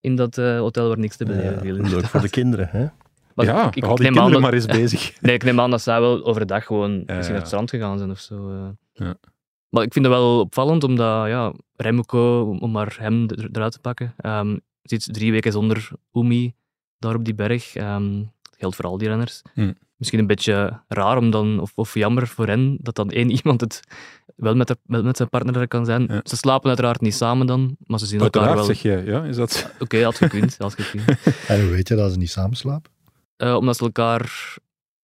In 0.02 0.16
dat 0.16 0.38
eh, 0.38 0.58
hotel 0.58 0.88
waar 0.88 0.98
niks 0.98 1.16
te 1.16 1.24
beleven 1.24 1.52
Ja, 1.52 1.58
viel. 1.60 1.74
leuk 1.74 2.04
voor 2.06 2.20
de 2.20 2.28
kinderen. 2.30 2.68
Hè? 2.70 2.86
Maar 3.34 3.46
ja, 3.46 3.66
ik, 3.66 3.76
ik 3.76 3.98
neem 3.98 4.18
aan 4.18 4.30
dat, 4.30 4.40
maar 4.40 4.52
eens 4.52 4.66
bezig. 4.80 5.20
nee, 5.20 5.34
ik 5.34 5.44
neem 5.44 5.60
aan 5.60 5.70
dat 5.70 5.82
zij 5.82 6.00
wel 6.00 6.24
overdag 6.24 6.64
gewoon 6.66 6.90
misschien 6.96 7.16
ja. 7.22 7.28
naar 7.28 7.38
het 7.38 7.46
strand 7.46 7.70
gegaan 7.70 7.98
zijn 7.98 8.10
of 8.10 8.18
zo. 8.18 8.50
eh. 8.50 8.68
Ja. 9.06 9.14
Maar 9.68 9.82
ik 9.82 9.92
vind 9.92 10.04
het 10.04 10.14
wel 10.14 10.40
opvallend, 10.40 10.84
omdat 10.84 11.26
ja, 11.28 11.52
Remco, 11.76 12.40
om- 12.60 12.70
maar 12.70 12.96
hem 13.00 13.28
er- 13.28 13.48
eruit 13.52 13.72
te 13.72 13.80
pakken, 13.80 14.14
ehm, 14.16 14.56
zit 14.82 15.14
drie 15.14 15.32
weken 15.32 15.52
zonder 15.52 15.90
Umi 16.12 16.54
daar 16.98 17.14
op 17.14 17.24
die 17.24 17.34
berg. 17.34 17.74
Ehm, 17.74 18.18
dat 18.18 18.54
geldt 18.58 18.76
voor 18.76 18.84
al 18.84 18.98
die 18.98 19.08
renners. 19.08 19.42
Hm. 19.54 19.72
Misschien 19.96 20.20
een 20.20 20.26
beetje 20.26 20.82
raar 20.88 21.16
om 21.16 21.30
dan, 21.30 21.60
of, 21.60 21.72
of 21.74 21.94
jammer 21.94 22.26
voor 22.26 22.46
hen, 22.46 22.78
dat 22.80 22.94
dan 22.94 23.10
één 23.10 23.30
iemand 23.40 23.60
het 23.60 23.80
wel 24.36 24.54
met, 24.54 24.68
de, 24.68 24.76
met 24.84 25.16
zijn 25.16 25.28
partner 25.28 25.56
er 25.56 25.68
kan 25.68 25.84
zijn. 25.84 26.06
Ja. 26.08 26.20
Ze 26.24 26.36
slapen 26.36 26.68
uiteraard 26.68 27.00
niet 27.00 27.14
samen 27.14 27.46
dan, 27.46 27.76
maar 27.86 27.98
ze 27.98 28.06
zien 28.06 28.20
elkaar 28.20 28.54
wel. 28.54 28.64
zeg 28.64 28.82
je, 28.82 29.02
ja, 29.04 29.24
is 29.24 29.36
dat... 29.36 29.72
Oké, 29.78 30.04
had 30.04 30.16
gekund, 30.16 30.56
had 30.58 30.74
gekund. 30.74 31.18
En 31.48 31.60
hoe 31.60 31.70
weet 31.70 31.88
je 31.88 31.94
dat 31.94 32.12
ze 32.12 32.18
niet 32.18 32.30
samen 32.30 32.56
slapen? 32.56 32.90
Eh, 33.36 33.54
omdat 33.54 33.76
ze 33.76 33.84
elkaar 33.84 34.56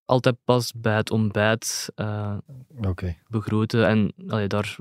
altijd 0.04 0.36
pas 0.44 0.72
bij 0.76 0.96
het 0.96 1.10
ontbijt 1.10 1.92
eh, 1.94 2.36
Oké. 2.80 3.16
begroeten. 3.28 3.86
En 3.86 4.12
allee, 4.28 4.46
daar, 4.46 4.76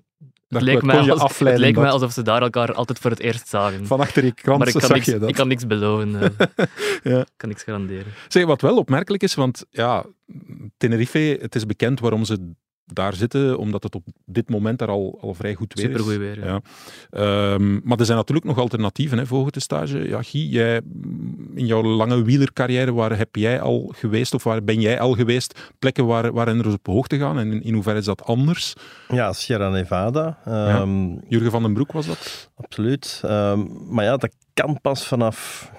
Het 0.48 0.62
leek, 0.62 0.82
mij, 0.82 0.98
als- 0.98 1.08
het 1.08 1.20
afleiden 1.20 1.62
leek 1.62 1.76
mij 1.76 1.84
dat- 1.84 1.94
alsof 1.94 2.12
ze 2.12 2.22
daar 2.22 2.42
elkaar 2.42 2.74
altijd 2.74 3.00
voor 3.00 3.10
het 3.12 3.20
eerst 3.20 3.48
zagen. 3.48 3.88
Van 3.88 4.00
achter 4.00 4.26
je 4.26 4.32
krant 4.34 4.58
maar 4.60 4.68
ik 4.68 4.74
kan, 4.74 4.82
zag 4.82 4.92
niks, 4.94 5.06
je 5.06 5.20
dat. 5.20 5.30
ik 5.30 5.36
kan 5.36 5.48
niks 5.48 5.68
beloven. 5.68 6.22
eh. 6.22 6.30
Ja. 7.14 7.20
Ik 7.20 7.34
kan 7.38 7.50
niks 7.50 7.64
garanderen. 7.64 8.06
Zeg, 8.28 8.46
wat 8.46 8.62
wel 8.62 8.78
opmerkelijk 8.78 9.24
is, 9.24 9.36
want 9.36 9.66
ja, 9.70 10.06
Tenerife, 10.78 11.38
het 11.42 11.56
is 11.56 11.66
bekend 11.66 12.00
waarom 12.00 12.26
ze 12.26 12.54
daar 12.86 13.14
zitten, 13.14 13.58
omdat 13.58 13.84
het 13.84 13.96
op 13.96 14.04
dit 14.26 14.50
moment 14.50 14.80
daar 14.80 14.88
al, 14.88 15.18
al 15.22 15.34
vrij 15.34 15.54
goed 15.54 15.74
weer 15.74 15.90
is. 15.90 15.92
Supergoed 15.92 16.18
weer. 16.18 16.46
Ja. 16.46 16.46
Ja. 16.46 16.62
Ehm, 17.10 17.80
maar 17.84 18.00
er 18.00 18.06
zijn 18.06 18.18
natuurlijk 18.18 18.46
nog 18.46 18.58
alternatieven 18.58 19.18
hè, 19.18 19.26
voor 19.26 19.38
hoogtestage. 19.40 20.08
Ja, 20.08 20.22
Guy, 20.22 20.50
jij, 20.50 20.82
mm, 20.84 21.52
in 21.56 21.66
jouw 21.66 21.84
lange 21.84 22.24
wielercarrière, 22.24 22.94
waar 22.94 23.18
heb 23.18 23.36
jij 23.36 23.62
al 23.62 23.94
geweest, 23.96 24.34
of 24.34 24.44
waar 24.44 24.64
ben 24.64 24.82
jij 24.82 25.00
al 25.00 25.14
geweest, 25.14 25.72
plekken 25.80 26.06
waar, 26.06 26.34
waar 26.34 26.46
renners 26.48 26.74
op 26.74 26.88
hoogte 26.88 27.18
gaan? 27.18 27.40
En 27.40 27.52
in, 27.52 27.64
in 27.64 27.74
hoeverre 27.74 28.00
is 28.00 28.06
dat 28.06 28.24
anders? 28.24 28.74
Ja, 29.08 29.34
Sierra 29.34 29.70
Nevada. 29.70 30.38
ehm, 30.46 31.08
Jurgen 31.28 31.52
van 31.52 31.64
den 31.64 31.74
Broek 31.74 31.92
was 31.92 32.06
dat? 32.06 32.50
Absoluut. 32.56 33.22
Ehm, 33.26 33.64
maar 33.90 34.06
ja, 34.06 34.18
dat 34.18 34.32
kan 34.54 34.82
pas 34.82 35.08
vanaf... 35.08 35.72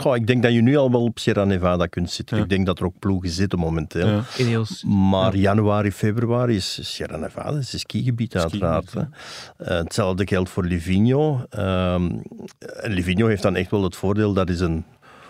Goh, 0.00 0.16
ik 0.16 0.26
denk 0.26 0.42
dat 0.42 0.52
je 0.52 0.60
nu 0.62 0.76
al 0.76 0.90
wel 0.90 1.02
op 1.02 1.18
Sierra 1.18 1.44
Nevada 1.44 1.86
kunt 1.86 2.10
zitten. 2.10 2.36
Ja. 2.36 2.42
Ik 2.42 2.48
denk 2.48 2.66
dat 2.66 2.78
er 2.78 2.84
ook 2.84 2.98
ploegen 2.98 3.30
zitten 3.30 3.58
momenteel. 3.58 4.06
Ja. 4.06 4.22
Ineos. 4.38 4.84
Maar 4.86 5.36
januari, 5.36 5.92
februari 5.92 6.54
is 6.54 6.78
Sierra 6.94 7.16
Nevada, 7.16 7.58
is 7.58 7.72
een 7.72 7.78
skigebied 7.78 8.36
uiteraard. 8.36 8.92
hè. 8.92 9.00
Eh, 9.00 9.78
hetzelfde 9.78 10.26
geldt 10.26 10.50
voor 10.50 10.64
Livigno. 10.64 11.44
Ehm, 11.50 12.10
en 12.58 12.92
Livigno 12.92 13.26
heeft 13.26 13.42
dan 13.42 13.56
echt 13.56 13.70
wel 13.70 13.82
het 13.82 13.96
voordeel, 13.96 14.32
dat 14.32 14.48
is 14.48 14.60
een 14.60 14.84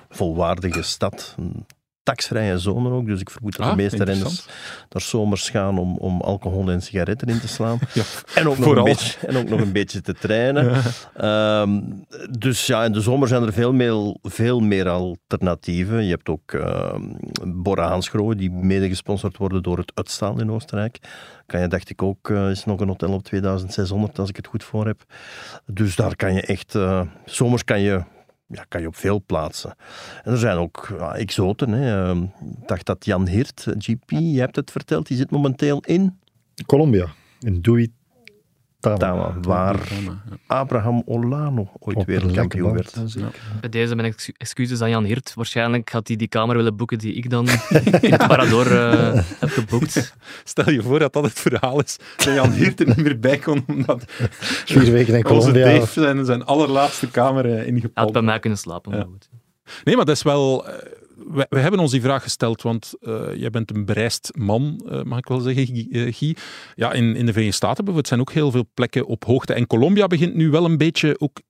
volwaardige 0.08 0.82
stad. 0.82 1.34
Een 1.38 1.66
taxvrije 2.02 2.58
zone 2.58 2.90
ook, 2.90 3.06
dus 3.06 3.20
ik 3.20 3.30
vermoed 3.30 3.56
dat 3.56 3.66
Ah, 3.66 3.70
de 3.70 3.82
meeste 3.82 4.04
renners 4.04 4.46
daar 4.88 5.02
zomers 5.02 5.50
gaan 5.50 5.78
om, 5.78 5.96
om 5.96 6.20
alcohol 6.20 6.70
en 6.70 6.82
sigaretten 6.82 7.28
in 7.28 7.40
te 7.40 7.48
slaan. 7.48 7.78
Ja, 7.92 8.02
En 8.34 8.48
ook, 8.48 8.56
nog 8.56 8.64
vooral. 8.66 8.86
een 8.86 8.92
beetje, 8.92 9.26
en 9.26 9.36
ook 9.36 9.48
nog 9.48 9.60
een 9.60 9.72
beetje 9.72 10.00
te 10.00 10.14
trainen. 10.14 10.72
Ehm, 11.16 11.80
dus 12.38 12.66
ja, 12.66 12.84
in 12.84 12.92
de 12.92 13.00
zomer 13.00 13.28
zijn 13.28 13.42
er 13.42 13.52
veel 13.52 13.72
meer, 13.72 14.16
veel 14.22 14.60
meer 14.60 14.88
alternatieven. 14.88 16.04
Je 16.04 16.10
hebt 16.10 16.28
ook 16.28 16.54
Hansgrohe, 17.78 18.34
die 18.36 18.50
mede 18.50 18.88
gesponsord 18.88 19.36
worden 19.36 19.62
door 19.62 19.78
het 19.78 19.92
Utstaal 19.94 20.40
in 20.40 20.50
Oostenrijk. 20.50 20.98
Kan 21.46 21.60
je, 21.60 21.68
dacht 21.68 21.90
ik 21.90 22.02
ook, 22.02 22.30
eh, 22.30 22.50
is 22.50 22.64
nog 22.64 22.80
een 22.80 22.88
hotel 22.88 23.12
op 23.12 23.22
2600, 23.22 24.18
als 24.18 24.28
ik 24.28 24.36
het 24.36 24.46
goed 24.46 24.64
voor 24.64 24.86
heb. 24.86 25.04
Dus 25.66 25.96
daar 25.96 26.16
kan 26.16 26.34
je 26.34 26.40
echt, 26.40 26.74
eh, 26.74 27.00
zomers 27.24 27.64
kan 27.64 27.80
je, 27.80 28.02
ja, 28.52 28.64
kan 28.68 28.80
je 28.80 28.86
op 28.86 28.96
veel 28.96 29.22
plaatsen. 29.26 29.74
En 30.24 30.32
er 30.32 30.38
zijn 30.38 30.56
ook 30.56 30.88
exoten. 31.14 31.72
Hè. 31.72 32.08
Ehm, 32.08 32.22
Ik 32.22 32.68
dacht 32.68 32.86
dat 32.86 33.04
Jan 33.04 33.26
Hirt, 33.28 33.66
GP, 33.78 34.10
je 34.10 34.40
hebt 34.40 34.56
het 34.56 34.70
verteld, 34.70 35.06
die 35.06 35.16
zit 35.16 35.30
momenteel 35.30 35.80
in 35.80 36.18
Colombia. 36.66 37.06
In 37.40 37.60
Dui 37.60 37.92
Tama. 38.82 38.96
Tama, 38.96 39.34
waar. 39.40 39.80
Abraham 40.46 41.02
Olano 41.06 41.70
ooit 41.78 41.96
Op 41.96 42.06
wereldkampioen 42.06 42.72
werd. 42.72 42.94
Bij 43.60 43.68
deze 43.70 43.94
mijn 43.94 44.08
excu- 44.12 44.32
excuses 44.36 44.80
aan 44.80 44.90
Jan 44.90 45.04
Hirt. 45.04 45.32
Waarschijnlijk 45.34 45.90
had 45.92 46.08
hij 46.08 46.16
die 46.16 46.28
kamer 46.28 46.56
willen 46.56 46.76
boeken 46.76 46.98
die 46.98 47.14
ik 47.14 47.30
dan 47.30 47.48
in 48.00 48.12
het 48.12 48.26
Parador 48.26 48.66
eh, 48.76 49.22
heb 49.38 49.48
geboekt. 49.50 50.14
Stel 50.44 50.70
je 50.70 50.82
voor 50.82 50.98
dat 50.98 51.12
dat 51.12 51.24
het 51.24 51.40
verhaal 51.40 51.80
is, 51.82 51.98
dat 52.16 52.34
Jan 52.34 52.50
Hiert 52.52 52.80
er 52.80 52.86
niet 52.86 52.96
meer 53.02 53.18
bij 53.18 53.38
kon, 53.38 53.64
omdat 53.68 54.04
Vier 54.06 54.92
weken 54.92 55.14
in 55.14 55.26
onze 55.26 55.48
Colombia. 55.50 55.64
Dave 55.78 56.00
zijn, 56.00 56.24
zijn 56.24 56.44
allerlaatste 56.44 57.10
kamer 57.10 57.44
eh, 57.58 57.64
Hij 57.64 57.90
had 57.94 58.12
bij 58.12 58.22
mij 58.22 58.38
kunnen 58.38 58.58
slapen. 58.58 58.90
maar 58.90 59.00
Ja. 59.00 59.06
goed. 59.06 59.28
Nee, 59.84 59.96
maar 59.96 60.04
dat 60.04 60.16
is 60.16 60.22
wel... 60.22 60.66
eh, 60.68 60.74
we, 61.32 61.46
we 61.48 61.58
hebben 61.58 61.80
ons 61.80 61.90
die 61.90 62.00
vraag 62.00 62.22
gesteld, 62.22 62.62
want 62.62 62.92
eh, 63.00 63.34
jij 63.34 63.50
bent 63.50 63.74
een 63.74 63.84
bereisd 63.84 64.30
man, 64.34 64.82
eh, 64.88 65.02
mag 65.02 65.18
ik 65.18 65.28
wel 65.28 65.40
zeggen, 65.40 65.66
Guy. 65.66 65.88
eh. 65.90 66.34
Ja, 66.74 66.92
in, 66.92 67.04
in 67.04 67.26
de 67.26 67.32
Verenigde 67.32 67.56
Staten 67.56 67.84
bijvoorbeeld 67.84 68.08
zijn 68.08 68.20
ook 68.20 68.32
heel 68.32 68.50
veel 68.50 68.70
plekken 68.74 69.06
op 69.06 69.24
hoogte. 69.24 69.52
En 69.52 69.66
Colombia 69.66 70.06
begint 70.06 70.34
nu 70.34 70.50
wel 70.50 70.64
een 70.64 70.78
beetje 70.78 71.20
ook 71.20 71.40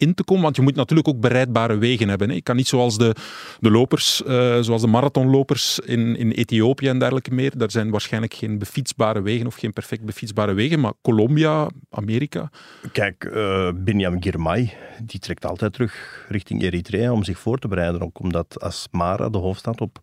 in 0.00 0.14
te 0.14 0.24
komen, 0.24 0.42
want 0.42 0.56
je 0.56 0.62
moet 0.62 0.74
natuurlijk 0.74 1.08
ook 1.08 1.20
bereidbare 1.20 1.78
wegen 1.78 2.08
hebben. 2.08 2.34
Je 2.34 2.42
kan 2.42 2.56
niet 2.56 2.68
zoals 2.68 2.98
de, 2.98 3.14
de 3.60 3.70
lopers, 3.70 4.22
eh, 4.22 4.60
zoals 4.60 4.80
de 4.80 4.86
marathonlopers 4.86 5.78
in, 5.78 6.16
in 6.16 6.30
Ethiopië 6.30 6.88
en 6.88 6.98
dergelijke 6.98 7.34
meer. 7.34 7.58
Daar 7.58 7.70
zijn 7.70 7.90
waarschijnlijk 7.90 8.34
geen 8.34 8.58
befietsbare 8.58 9.22
wegen 9.22 9.46
of 9.46 9.54
geen 9.54 9.72
perfect 9.72 10.04
befietsbare 10.04 10.52
wegen. 10.52 10.80
Maar 10.80 10.92
Colombia, 11.02 11.68
Amerika, 11.90 12.50
Kijk, 12.92 13.24
eh 13.24 13.70
Binyam 13.74 14.22
Girmay, 14.22 14.76
die 15.02 15.20
trekt 15.20 15.44
altijd 15.44 15.72
terug 15.72 16.24
richting 16.28 16.62
Eritrea 16.62 17.12
om 17.12 17.24
zich 17.24 17.38
voor 17.38 17.58
te 17.58 17.68
bereiden. 17.68 18.00
Ook 18.00 18.20
omdat 18.20 18.60
Asmara, 18.60 19.28
de 19.28 19.38
hoofdstad, 19.38 19.80
op 19.80 20.00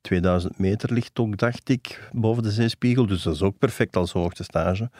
2000 0.00 0.58
meter 0.58 0.92
ligt 0.92 1.18
ook, 1.18 1.36
dacht 1.36 1.68
ik, 1.68 2.08
boven 2.12 2.42
de 2.42 2.50
zeespiegel. 2.50 3.06
Dus 3.06 3.22
dat 3.22 3.34
is 3.34 3.42
ook 3.42 3.58
perfect 3.58 3.96
als 3.96 4.12
hoogtestage. 4.12 4.90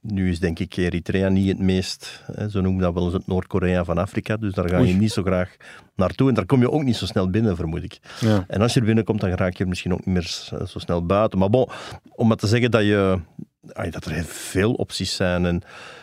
Nu 0.00 0.30
is 0.30 0.40
denk 0.40 0.58
ik 0.58 0.76
Eritrea 0.76 1.28
niet 1.28 1.48
het 1.48 1.58
meest, 1.58 2.22
hè, 2.32 2.48
zo 2.48 2.60
noemen 2.60 2.82
dat 2.82 2.94
wel 2.94 3.04
eens 3.04 3.12
het 3.12 3.26
Noord-Korea 3.26 3.84
van 3.84 3.98
Afrika. 3.98 4.36
Dus 4.36 4.52
daar 4.52 4.68
ga 4.68 4.76
je 4.76 4.82
Oei. 4.82 4.94
niet 4.94 5.12
zo 5.12 5.22
graag 5.22 5.56
naartoe. 5.94 6.28
En 6.28 6.34
daar 6.34 6.46
kom 6.46 6.60
je 6.60 6.70
ook 6.70 6.82
niet 6.82 6.96
zo 6.96 7.06
snel 7.06 7.30
binnen, 7.30 7.56
vermoed 7.56 7.82
ik. 7.82 7.98
ja. 8.20 8.44
En 8.48 8.60
als 8.60 8.74
je 8.74 8.80
er 8.80 8.86
binnenkomt, 8.86 9.20
dan 9.20 9.30
raak 9.30 9.54
je 9.54 9.62
er 9.62 9.68
misschien 9.68 9.92
ook 9.92 10.06
niet 10.06 10.14
meer 10.14 10.56
zo 10.66 10.78
snel 10.78 11.06
buiten. 11.06 11.38
Maar 11.38 11.50
bon, 11.50 11.68
om 12.14 12.26
maar 12.28 12.36
te 12.36 12.46
zeggen 12.46 12.70
dat, 12.70 12.82
je, 12.82 13.18
dat 13.90 14.04
er 14.04 14.12
heel 14.12 14.24
veel 14.24 14.72
opties 14.72 15.14
zijn. 15.14 15.46
En 15.46 15.62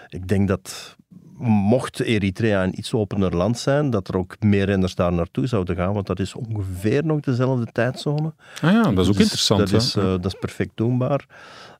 ik 0.10 0.28
denk 0.28 0.48
dat 0.48 0.98
mocht 1.42 2.00
Eritrea 2.00 2.64
een 2.64 2.80
iets 2.80 2.94
opener 2.94 3.36
land 3.36 3.60
zijn, 3.60 3.90
dat 3.90 4.08
er 4.08 4.18
ook 4.18 4.36
meer 4.40 4.66
renners 4.66 4.96
daar 4.96 5.14
naartoe 5.14 5.48
zouden 5.48 5.76
gaan. 5.76 5.94
Want 5.94 6.08
dat 6.08 6.20
is 6.20 6.34
ongeveer 6.34 7.06
nog 7.06 7.20
dezelfde 7.20 7.66
tijdzone. 7.72 8.34
Ah 8.62 8.72
ja, 8.72 8.82
dat 8.82 8.98
is 8.98 9.08
ook 9.08 9.14
Dus 9.14 9.24
interessant. 9.24 9.60
Dat 9.60 9.82
is, 9.82 9.96
eh, 9.96 10.04
dat 10.04 10.26
is 10.26 10.40
perfect 10.40 10.72
doenbaar. 10.76 11.26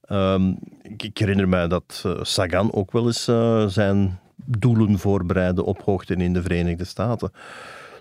Ehm, 0.02 0.54
ik, 0.82 1.04
ik 1.04 1.18
herinner 1.18 1.48
mij 1.48 1.68
dat 1.68 2.04
eh, 2.06 2.12
Sagan 2.22 2.74
ook 2.74 2.92
wel 2.92 3.06
eens 3.06 3.28
eh, 3.28 3.68
zijn 3.68 4.20
doelen 4.36 5.00
voorbereidde 5.00 5.66
op 5.66 5.82
hoogte 5.82 6.16
in 6.16 6.34
de 6.34 6.42
Verenigde 6.42 6.86
Staten. 6.86 7.32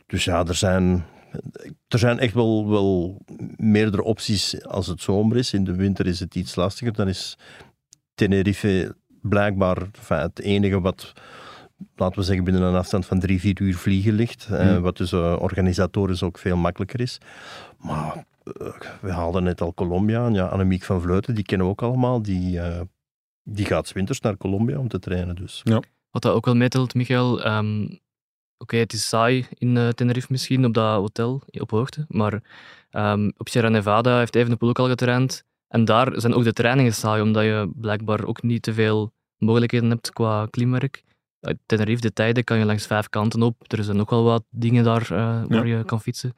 Dus 0.06 0.24
ja, 0.24 0.46
er 0.46 0.54
zijn, 0.54 1.04
er 1.88 1.98
zijn 1.98 2.18
echt 2.18 2.34
wel, 2.34 2.68
wel 2.68 3.18
meerdere 3.56 4.02
opties 4.02 4.64
als 4.66 4.86
het 4.86 5.02
zomer 5.02 5.36
is. 5.36 5.52
In 5.52 5.64
de 5.64 5.74
winter 5.74 6.06
is 6.06 6.20
het 6.20 6.34
iets 6.34 6.54
lastiger. 6.54 6.92
Dan 6.92 7.08
is 7.08 7.38
Tenerife 8.14 8.94
blijkbaar 9.22 9.76
enfin, 9.76 10.16
het 10.16 10.40
enige 10.40 10.80
wat, 10.80 11.12
laten 11.96 12.18
we 12.18 12.24
zeggen, 12.24 12.44
binnen 12.44 12.62
een 12.62 12.74
afstand 12.74 13.06
van 13.06 13.20
drie, 13.20 13.40
vier 13.40 13.60
uur 13.60 13.74
vliegen 13.76 14.12
ligt. 14.12 14.48
eh, 14.50 14.58
Hmm. 14.60 14.80
wat 14.80 14.96
dus 14.96 15.12
eh, 15.12 15.36
organisatorisch 15.40 16.22
ook 16.22 16.38
veel 16.38 16.56
makkelijker 16.56 17.00
is. 17.00 17.18
Maar 17.78 18.24
eh, 18.44 18.66
we 19.00 19.10
haalden 19.12 19.42
net 19.42 19.60
al 19.60 19.74
Colombia 19.74 20.24
aan. 20.24 20.34
Ja, 20.34 20.46
Annemiek 20.46 20.82
van 20.82 21.00
Vleuten, 21.00 21.34
die 21.34 21.44
kennen 21.44 21.66
we 21.66 21.72
ook 21.72 21.82
allemaal. 21.82 22.22
Die, 22.22 22.60
eh, 22.60 22.80
die 23.42 23.64
gaat 23.66 23.88
's 23.88 23.92
winters 23.92 24.20
naar 24.20 24.36
Colombia 24.36 24.78
om 24.78 24.88
te 24.88 24.98
trainen. 24.98 25.34
Dus. 25.36 25.60
Wat 26.10 26.22
dat 26.22 26.32
ook 26.34 26.44
wel 26.44 26.56
meetelt, 26.56 26.94
Michael. 26.94 27.42
ehm, 27.42 27.86
Oké, 28.58 28.76
het 28.76 28.92
is 28.92 29.08
saai 29.08 29.46
in 29.58 29.92
Tenerife 29.94 30.26
misschien, 30.30 30.64
op 30.64 30.74
dat 30.74 30.96
hotel, 30.96 31.42
op 31.50 31.70
hoogte. 31.70 32.04
Maar 32.08 32.42
ehm, 32.90 33.30
op 33.36 33.48
Sierra 33.48 33.68
Nevada 33.68 34.18
heeft 34.18 34.34
Evenepoel 34.34 34.68
ook 34.68 34.78
al 34.78 34.88
getraind. 34.88 35.44
En 35.68 35.84
daar 35.84 36.12
zijn 36.20 36.34
ook 36.34 36.44
de 36.44 36.52
trainingen 36.52 36.92
saai, 36.94 37.22
omdat 37.22 37.42
je 37.44 37.70
blijkbaar 37.76 38.24
ook 38.24 38.42
niet 38.42 38.62
te 38.62 38.72
veel 38.74 39.12
mogelijkheden 39.38 39.90
hebt 39.90 40.12
qua 40.12 40.46
klimwerk. 40.50 41.02
Tenerife, 41.66 42.00
de 42.00 42.12
tijden, 42.12 42.44
kan 42.44 42.58
je 42.58 42.64
langs 42.64 42.86
vijf 42.86 43.08
kanten 43.08 43.42
op. 43.42 43.72
Er 43.72 43.84
zijn 43.84 44.00
ook 44.00 44.10
wel 44.10 44.24
wat 44.24 44.44
dingen 44.50 44.84
daar 44.84 45.02
eh, 45.02 45.42
waar 45.48 45.66
je 45.66 45.84
kan 45.84 46.00
fietsen. 46.00 46.34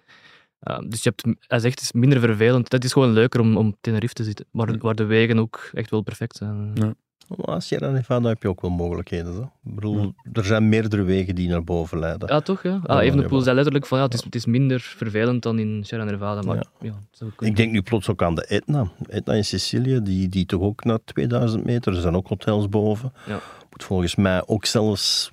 Ja, 0.60 0.78
dus 0.78 1.02
je 1.02 1.08
hebt, 1.08 1.38
hij 1.48 1.58
zegt, 1.58 1.74
het 1.74 1.82
is 1.82 1.92
minder 1.92 2.20
vervelend. 2.20 2.72
Het 2.72 2.84
is 2.84 2.92
gewoon 2.92 3.12
leuker 3.12 3.40
om, 3.40 3.56
om 3.56 3.76
Tenerife 3.80 4.14
te 4.14 4.24
zitten, 4.24 4.46
waar, 4.50 4.78
waar 4.78 4.94
de 4.94 5.04
wegen 5.04 5.38
ook 5.38 5.70
echt 5.72 5.90
wel 5.90 6.00
perfect 6.00 6.36
zijn. 6.36 6.70
Ja. 6.74 6.94
Maar 7.36 7.62
Sierra 7.62 7.90
Nevada 7.90 8.28
heb 8.28 8.42
je 8.42 8.48
ook 8.48 8.60
wel 8.60 8.70
mogelijkheden. 8.70 9.34
Zo. 9.34 9.40
Ik 9.64 9.74
bedoel, 9.74 10.14
er 10.32 10.44
zijn 10.44 10.68
meerdere 10.68 11.02
wegen 11.02 11.34
die 11.34 11.48
naar 11.48 11.64
boven 11.64 11.98
leiden. 11.98 12.28
Ja, 12.28 12.40
toch? 12.40 12.62
Ja. 12.62 12.70
Ja, 12.70 12.94
Ah, 12.94 13.02
Evenepoel 13.04 13.38
ja, 13.38 13.44
zei 13.44 13.54
letterlijk 13.54 13.86
van 13.86 13.98
ja, 13.98 14.04
het 14.04 14.14
is, 14.14 14.24
het 14.24 14.34
is 14.34 14.46
minder 14.46 14.80
vervelend 14.80 15.42
dan 15.42 15.58
in 15.58 15.84
Sierra 15.84 16.04
Nevada. 16.04 16.42
Maar 16.42 16.64
Ja. 16.80 16.92
Ik 17.38 17.56
denk 17.56 17.72
nu 17.72 17.82
plots 17.82 18.08
ook 18.08 18.22
aan 18.22 18.34
de 18.34 18.46
Etna. 18.46 18.90
Etna 19.08 19.32
in 19.34 19.44
Sicilië, 19.44 20.02
die, 20.02 20.28
die 20.28 20.46
toch 20.46 20.60
ook 20.60 20.84
naar 20.84 20.98
2000 21.04 21.64
meter, 21.64 21.94
er 21.94 22.00
zijn 22.00 22.16
ook 22.16 22.28
hotels 22.28 22.68
boven. 22.68 23.12
Ja. 23.26 23.40
Moet 23.70 23.84
volgens 23.84 24.16
mij 24.16 24.42
ook 24.46 24.64
zelfs 24.64 25.30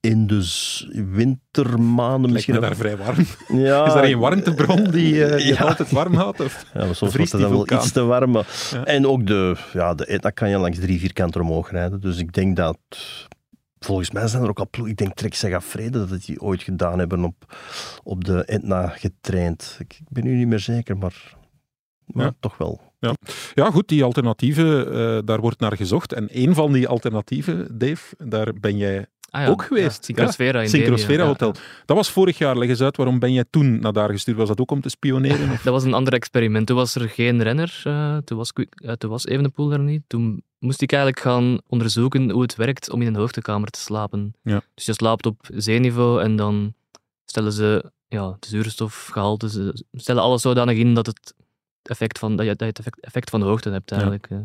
in 0.00 0.26
de 0.26 0.44
wintermaanden 1.12 2.20
Lijkt 2.20 2.32
misschien... 2.32 2.54
ook- 2.54 2.60
daar 2.60 2.76
vrij 2.76 2.96
warm. 2.96 3.26
Ja, 3.66 3.86
Is 3.86 3.92
daar 3.92 4.04
een 4.04 4.18
warmtebron 4.18 4.90
die, 4.90 5.24
eh, 5.24 5.30
het 5.30 5.42
Ja. 5.58 5.64
altijd 5.64 5.90
warm 5.90 6.14
houdt? 6.14 6.40
Of? 6.40 6.66
Ja, 6.74 6.92
soms 6.92 7.14
wordt 7.16 7.32
het 7.32 7.40
dan 7.40 7.50
wel 7.50 7.72
iets 7.72 7.92
te 7.92 8.04
warm. 8.04 8.30
maar- 8.30 8.46
Ja. 8.72 8.84
En 8.84 9.06
ook 9.06 9.26
de, 9.26 9.56
ja, 9.72 9.94
de 9.94 10.06
Etna 10.06 10.30
kan 10.30 10.48
je 10.48 10.58
langs 10.58 10.78
drie 10.78 10.98
vierkanten 11.00 11.40
omhoog 11.40 11.70
rijden. 11.70 12.00
Dus 12.00 12.18
ik 12.18 12.32
denk 12.32 12.56
dat... 12.56 12.78
Volgens 13.78 14.10
mij 14.10 14.28
zijn 14.28 14.42
er 14.42 14.48
ook 14.48 14.58
al 14.58 14.68
ploegen. 14.70 14.92
Ik 14.92 14.98
denk 14.98 15.14
Trek 15.14 15.34
Segafredo 15.34 16.06
dat 16.06 16.24
die 16.24 16.40
ooit 16.40 16.62
gedaan 16.62 16.98
hebben 16.98 17.24
op, 17.24 17.54
op 18.02 18.24
de 18.24 18.44
Etna 18.44 18.86
getraind. 18.88 19.76
Ik, 19.78 20.00
ben 20.08 20.24
nu 20.24 20.34
niet 20.36 20.46
meer 20.48 20.58
zeker, 20.60 20.96
maar, 20.96 21.34
maar 22.06 22.24
Ja. 22.24 22.32
toch 22.40 22.56
wel. 22.58 22.80
Ja, 23.54 23.70
goed, 23.70 23.88
die 23.88 24.04
alternatieven, 24.04 24.92
eh, 24.92 25.18
daar 25.24 25.40
wordt 25.40 25.60
naar 25.60 25.76
gezocht. 25.76 26.12
En 26.12 26.28
een 26.30 26.54
van 26.54 26.72
die 26.72 26.88
alternatieven, 26.88 27.78
Dave, 27.78 28.14
daar 28.24 28.52
ben 28.60 28.76
jij 28.76 29.06
Ah, 29.36 29.42
ja. 29.42 29.48
ook 29.48 29.64
geweest. 29.64 30.04
Syncrosfera 30.04 30.60
in 30.60 30.68
Syncrosfera 30.68 31.24
Hotel. 31.24 31.54
Dat 31.84 31.96
was 31.96 32.10
vorig 32.10 32.38
jaar. 32.38 32.58
Leg 32.58 32.68
eens 32.68 32.80
uit, 32.80 32.96
waarom 32.96 33.18
ben 33.18 33.32
jij 33.32 33.44
toen 33.50 33.80
naar 33.80 33.92
daar 33.92 34.10
gestuurd? 34.10 34.36
Was 34.36 34.48
dat 34.48 34.60
ook 34.60 34.70
om 34.70 34.80
te 34.80 34.88
spioneren? 34.88 35.50
Of? 35.52 35.62
Dat 35.62 35.72
was 35.72 35.84
een 35.84 35.94
ander 35.94 36.12
experiment. 36.12 36.66
Toen 36.66 36.76
was 36.76 36.94
er 36.94 37.08
geen 37.08 37.42
renner, 37.42 37.80
eh, 37.84 38.16
toen, 38.16 38.38
was, 38.38 38.52
eh, 38.52 38.92
toen 38.92 39.10
was 39.10 39.26
Evenepoel 39.26 39.72
er 39.72 39.78
niet. 39.78 40.02
Toen 40.06 40.42
moest 40.58 40.82
ik 40.82 40.92
eigenlijk 40.92 41.22
gaan 41.22 41.58
onderzoeken 41.68 42.30
hoe 42.30 42.42
het 42.42 42.56
werkt 42.56 42.90
om 42.90 43.00
in 43.00 43.06
een 43.06 43.16
hoogtekamer 43.16 43.68
te 43.68 43.80
slapen. 43.80 44.34
Ja. 44.42 44.62
Dus 44.74 44.86
je 44.86 44.92
slaapt 44.92 45.26
op 45.26 45.40
zeeniveau 45.54 46.22
en 46.22 46.36
dan 46.36 46.74
stellen 47.24 47.52
ze 47.52 47.90
ja, 48.08 48.32
het 48.32 48.46
zuurstofgehalte, 48.46 49.50
ze 49.50 49.84
stellen 49.92 50.22
alles 50.22 50.42
zodanig 50.42 50.76
in 50.76 50.94
dat 50.94 51.06
het 51.06 51.34
effect 51.88 52.18
van, 52.18 52.36
dat 52.36 52.46
je, 52.46 52.50
dat 52.50 52.60
je 52.60 52.66
het 52.66 52.78
effect, 52.78 53.00
effect 53.00 53.30
van 53.30 53.40
de 53.40 53.46
hoogte 53.46 53.70
hebt 53.70 53.92
eigenlijk. 53.92 54.26
eh. 54.30 54.36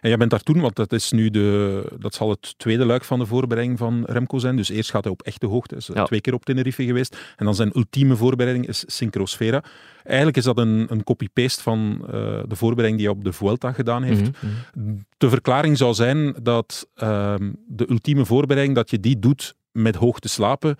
En 0.00 0.08
jij 0.08 0.16
bent 0.16 0.30
daar 0.30 0.42
toen, 0.42 0.60
want 0.60 0.76
dat, 0.76 0.92
is 0.92 1.10
nu 1.12 1.30
de, 1.30 1.96
dat 1.98 2.14
zal 2.14 2.30
het 2.30 2.58
tweede 2.58 2.84
luik 2.84 3.04
van 3.04 3.18
de 3.18 3.26
voorbereiding 3.26 3.78
van 3.78 4.04
Remco 4.06 4.38
zijn. 4.38 4.56
Dus 4.56 4.68
eerst 4.68 4.90
gaat 4.90 5.04
hij 5.04 5.12
op 5.12 5.22
echte 5.22 5.46
hoogte. 5.46 5.76
Is 5.76 5.86
Ja. 5.94 6.04
twee 6.04 6.20
keer 6.20 6.34
op 6.34 6.44
Tenerife 6.44 6.84
geweest. 6.84 7.16
En 7.36 7.44
dan 7.44 7.54
zijn 7.54 7.70
ultieme 7.76 8.16
voorbereiding 8.16 8.66
is 8.68 8.84
Syncrosfera. 8.86 9.62
Eigenlijk 10.04 10.36
is 10.36 10.44
dat 10.44 10.58
een, 10.58 10.86
een 10.88 11.04
copy-paste 11.04 11.62
van 11.62 11.98
eh, 12.06 12.12
de 12.48 12.56
voorbereiding 12.56 12.96
die 12.98 13.06
hij 13.06 13.16
op 13.18 13.24
de 13.24 13.32
Vuelta 13.32 13.72
gedaan 13.72 14.02
heeft. 14.02 14.20
Mhm, 14.20 14.52
mhm. 14.74 14.96
De 15.16 15.28
verklaring 15.28 15.76
zou 15.76 15.94
zijn 15.94 16.34
dat 16.42 16.88
ehm, 16.94 17.52
de 17.66 17.90
ultieme 17.90 18.24
voorbereiding, 18.24 18.76
dat 18.76 18.90
je 18.90 19.00
die 19.00 19.18
doet 19.18 19.54
met 19.72 19.94
hoog 19.96 20.18
te 20.18 20.28
slapen 20.28 20.76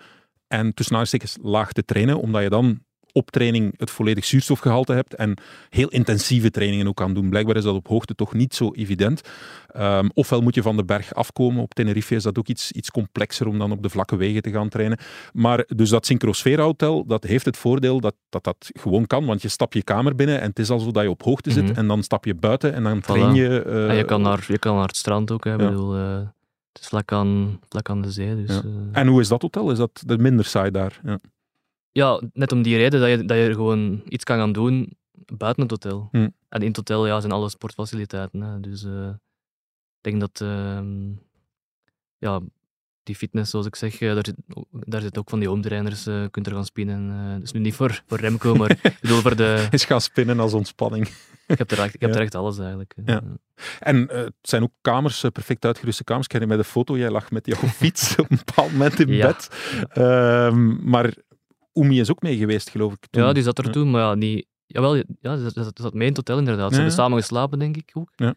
en 0.47 0.73
tussen 0.73 0.95
aanstekens 0.95 1.37
laag 1.41 1.71
te 1.71 1.85
trainen, 1.85 2.19
omdat 2.19 2.41
je 2.43 2.49
dan 2.49 2.79
op 3.17 3.31
training 3.31 3.73
het 3.77 3.91
volledig 3.91 4.25
zuurstofgehalte 4.25 4.93
hebt 4.93 5.15
en 5.15 5.37
heel 5.69 5.87
intensieve 5.87 6.51
trainingen 6.51 6.87
ook 6.87 6.95
kan 6.95 7.13
doen. 7.13 7.29
Blijkbaar 7.29 7.55
is 7.55 7.63
dat 7.63 7.75
op 7.75 7.87
hoogte 7.87 8.15
toch 8.15 8.33
niet 8.33 8.55
zo 8.55 8.71
evident. 8.73 9.21
Ehm, 9.67 10.07
ofwel 10.13 10.41
moet 10.41 10.55
je 10.55 10.61
van 10.61 10.77
de 10.77 10.85
berg 10.85 11.13
afkomen. 11.13 11.61
Op 11.61 11.73
Tenerife 11.73 12.15
is 12.15 12.23
dat 12.23 12.37
ook 12.37 12.47
iets, 12.47 12.71
iets 12.71 12.91
complexer 12.91 13.47
om 13.47 13.57
dan 13.59 13.71
op 13.71 13.83
de 13.83 13.89
vlakke 13.89 14.15
wegen 14.15 14.41
te 14.41 14.51
gaan 14.51 14.69
trainen. 14.69 14.97
Maar 15.33 15.65
dus 15.75 15.89
dat 15.89 16.05
Syncrosfera 16.05 16.63
Hotel, 16.63 17.05
dat 17.05 17.23
heeft 17.23 17.45
het 17.45 17.57
voordeel 17.57 17.99
dat, 17.99 18.15
dat 18.29 18.43
dat 18.43 18.69
gewoon 18.79 19.07
kan, 19.07 19.25
want 19.25 19.41
je 19.41 19.47
stap 19.47 19.73
je 19.73 19.83
kamer 19.83 20.15
binnen 20.15 20.41
en 20.41 20.49
het 20.49 20.59
is 20.59 20.69
al 20.69 20.79
zo 20.79 20.91
dat 20.91 21.03
je 21.03 21.09
op 21.09 21.23
hoogte 21.23 21.51
zit 21.51 21.63
Mhm. 21.63 21.73
en 21.75 21.87
dan 21.87 22.03
stap 22.03 22.25
je 22.25 22.35
buiten 22.35 22.73
en 22.73 22.83
dan 22.83 22.99
train 23.01 23.33
je... 23.33 23.61
eh, 23.61 23.89
en 23.89 23.95
je 23.95 24.05
kan, 24.05 24.21
naar, 24.21 24.45
je 24.47 24.57
kan 24.59 24.75
naar 24.75 24.87
het 24.87 24.97
strand 24.97 25.31
ook. 25.31 25.43
Hè. 25.43 25.51
Ik 25.51 25.57
bedoel, 25.57 25.95
eh, 25.95 26.17
het 26.73 26.81
is 26.81 26.87
vlak 26.87 27.11
aan, 27.11 27.59
vlak 27.69 27.89
aan 27.89 28.01
de 28.01 28.11
zee. 28.11 28.35
Dus, 28.45 28.55
Ja. 28.55 28.61
eh, 28.93 28.99
En 29.01 29.07
hoe 29.07 29.21
is 29.21 29.27
dat 29.27 29.41
hotel? 29.41 29.71
Is 29.71 29.77
dat 29.77 30.03
de 30.05 30.17
minder 30.17 30.45
saai 30.45 30.71
daar? 30.71 30.99
Ja. 31.03 31.19
Ja, 31.97 32.21
net 32.33 32.51
om 32.51 32.61
die 32.61 32.77
reden 32.77 32.99
dat 32.99 33.09
je, 33.09 33.25
dat 33.25 33.37
je 33.37 33.53
gewoon 33.53 34.01
iets 34.07 34.23
kan 34.23 34.37
gaan 34.37 34.51
doen 34.51 34.97
buiten 35.33 35.61
het 35.63 35.71
hotel. 35.71 36.07
Hm. 36.11 36.27
En 36.49 36.61
in 36.61 36.67
het 36.67 36.75
hotel 36.75 37.07
ja, 37.07 37.19
zijn 37.19 37.31
alle 37.31 37.49
sportfaciliteiten. 37.49 38.41
Hè. 38.41 38.59
Dus 38.59 38.83
eh, 38.83 39.07
ik 40.01 40.01
denk 40.01 40.19
dat 40.19 40.41
ehm, 40.41 41.09
ja, 42.17 42.39
die 43.03 43.15
fitness, 43.15 43.51
zoals 43.51 43.65
ik 43.65 43.75
zeg, 43.75 43.99
eh, 44.01 44.13
daar, 44.13 44.25
zit, 44.25 44.35
daar 44.71 45.01
zit 45.01 45.17
ook 45.17 45.29
van 45.29 45.39
die 45.39 45.47
home 45.47 45.61
trainers, 45.61 46.07
eh 46.07 46.23
kunt 46.31 46.47
er 46.47 46.53
gaan 46.53 46.65
spinnen. 46.65 47.39
dus 47.39 47.51
nu 47.51 47.59
niet 47.59 47.75
voor, 47.75 48.03
voor 48.07 48.17
Remco, 48.17 48.55
maar 48.55 48.71
ik 48.83 48.97
bedoel 49.01 49.21
voor 49.21 49.35
de... 49.35 49.67
Is 49.71 49.85
gaan 49.85 50.01
spinnen 50.01 50.39
als 50.39 50.53
ontspanning. 50.53 51.07
Ik 51.47 51.57
heb 51.57 51.71
er 51.71 51.79
echt, 51.79 51.93
ik 51.93 52.01
heb 52.01 52.09
Ja. 52.09 52.15
er 52.15 52.21
echt 52.21 52.35
alles 52.35 52.57
eigenlijk. 52.59 52.93
Ja. 53.05 53.21
En 53.79 53.97
het 54.11 54.33
zijn 54.41 54.63
ook 54.63 54.71
kamers, 54.81 55.25
perfect 55.31 55.65
uitgeruste 55.65 56.03
kamers. 56.03 56.25
Ik 56.25 56.31
herinner 56.31 56.57
me 56.57 56.63
de 56.63 56.69
foto, 56.69 56.97
jij 56.97 57.09
lag 57.09 57.31
met 57.31 57.45
jouw 57.45 57.67
fiets 57.81 58.15
op 58.15 58.31
een 58.31 58.37
bepaald 58.45 58.71
moment 58.71 58.99
in 58.99 59.13
Ja. 59.13 59.27
bed. 59.27 59.49
Ehm, 59.89 60.89
maar 60.89 61.13
Oemi 61.77 61.99
is 61.99 62.11
ook 62.11 62.21
mee 62.21 62.37
geweest, 62.37 62.69
geloof 62.69 62.93
ik. 62.93 63.05
toen. 63.09 63.23
Ja, 63.23 63.33
die 63.33 63.43
zat 63.43 63.57
er 63.57 63.71
toen, 63.71 63.91
maar 63.91 64.01
ja, 64.01 64.13
niet... 64.15 64.45
Jawel, 64.65 64.95
ja, 64.95 65.35
die 65.35 65.49
zat, 65.53 65.79
zat 65.81 65.93
mee 65.93 66.01
in 66.01 66.07
het 66.07 66.17
hotel 66.17 66.37
inderdaad. 66.37 66.69
Ze 66.69 66.75
hebben 66.75 66.93
samen 66.93 67.17
geslapen, 67.19 67.59
denk 67.59 67.77
ik 67.77 67.91
ook. 67.93 68.09
Ja. 68.15 68.33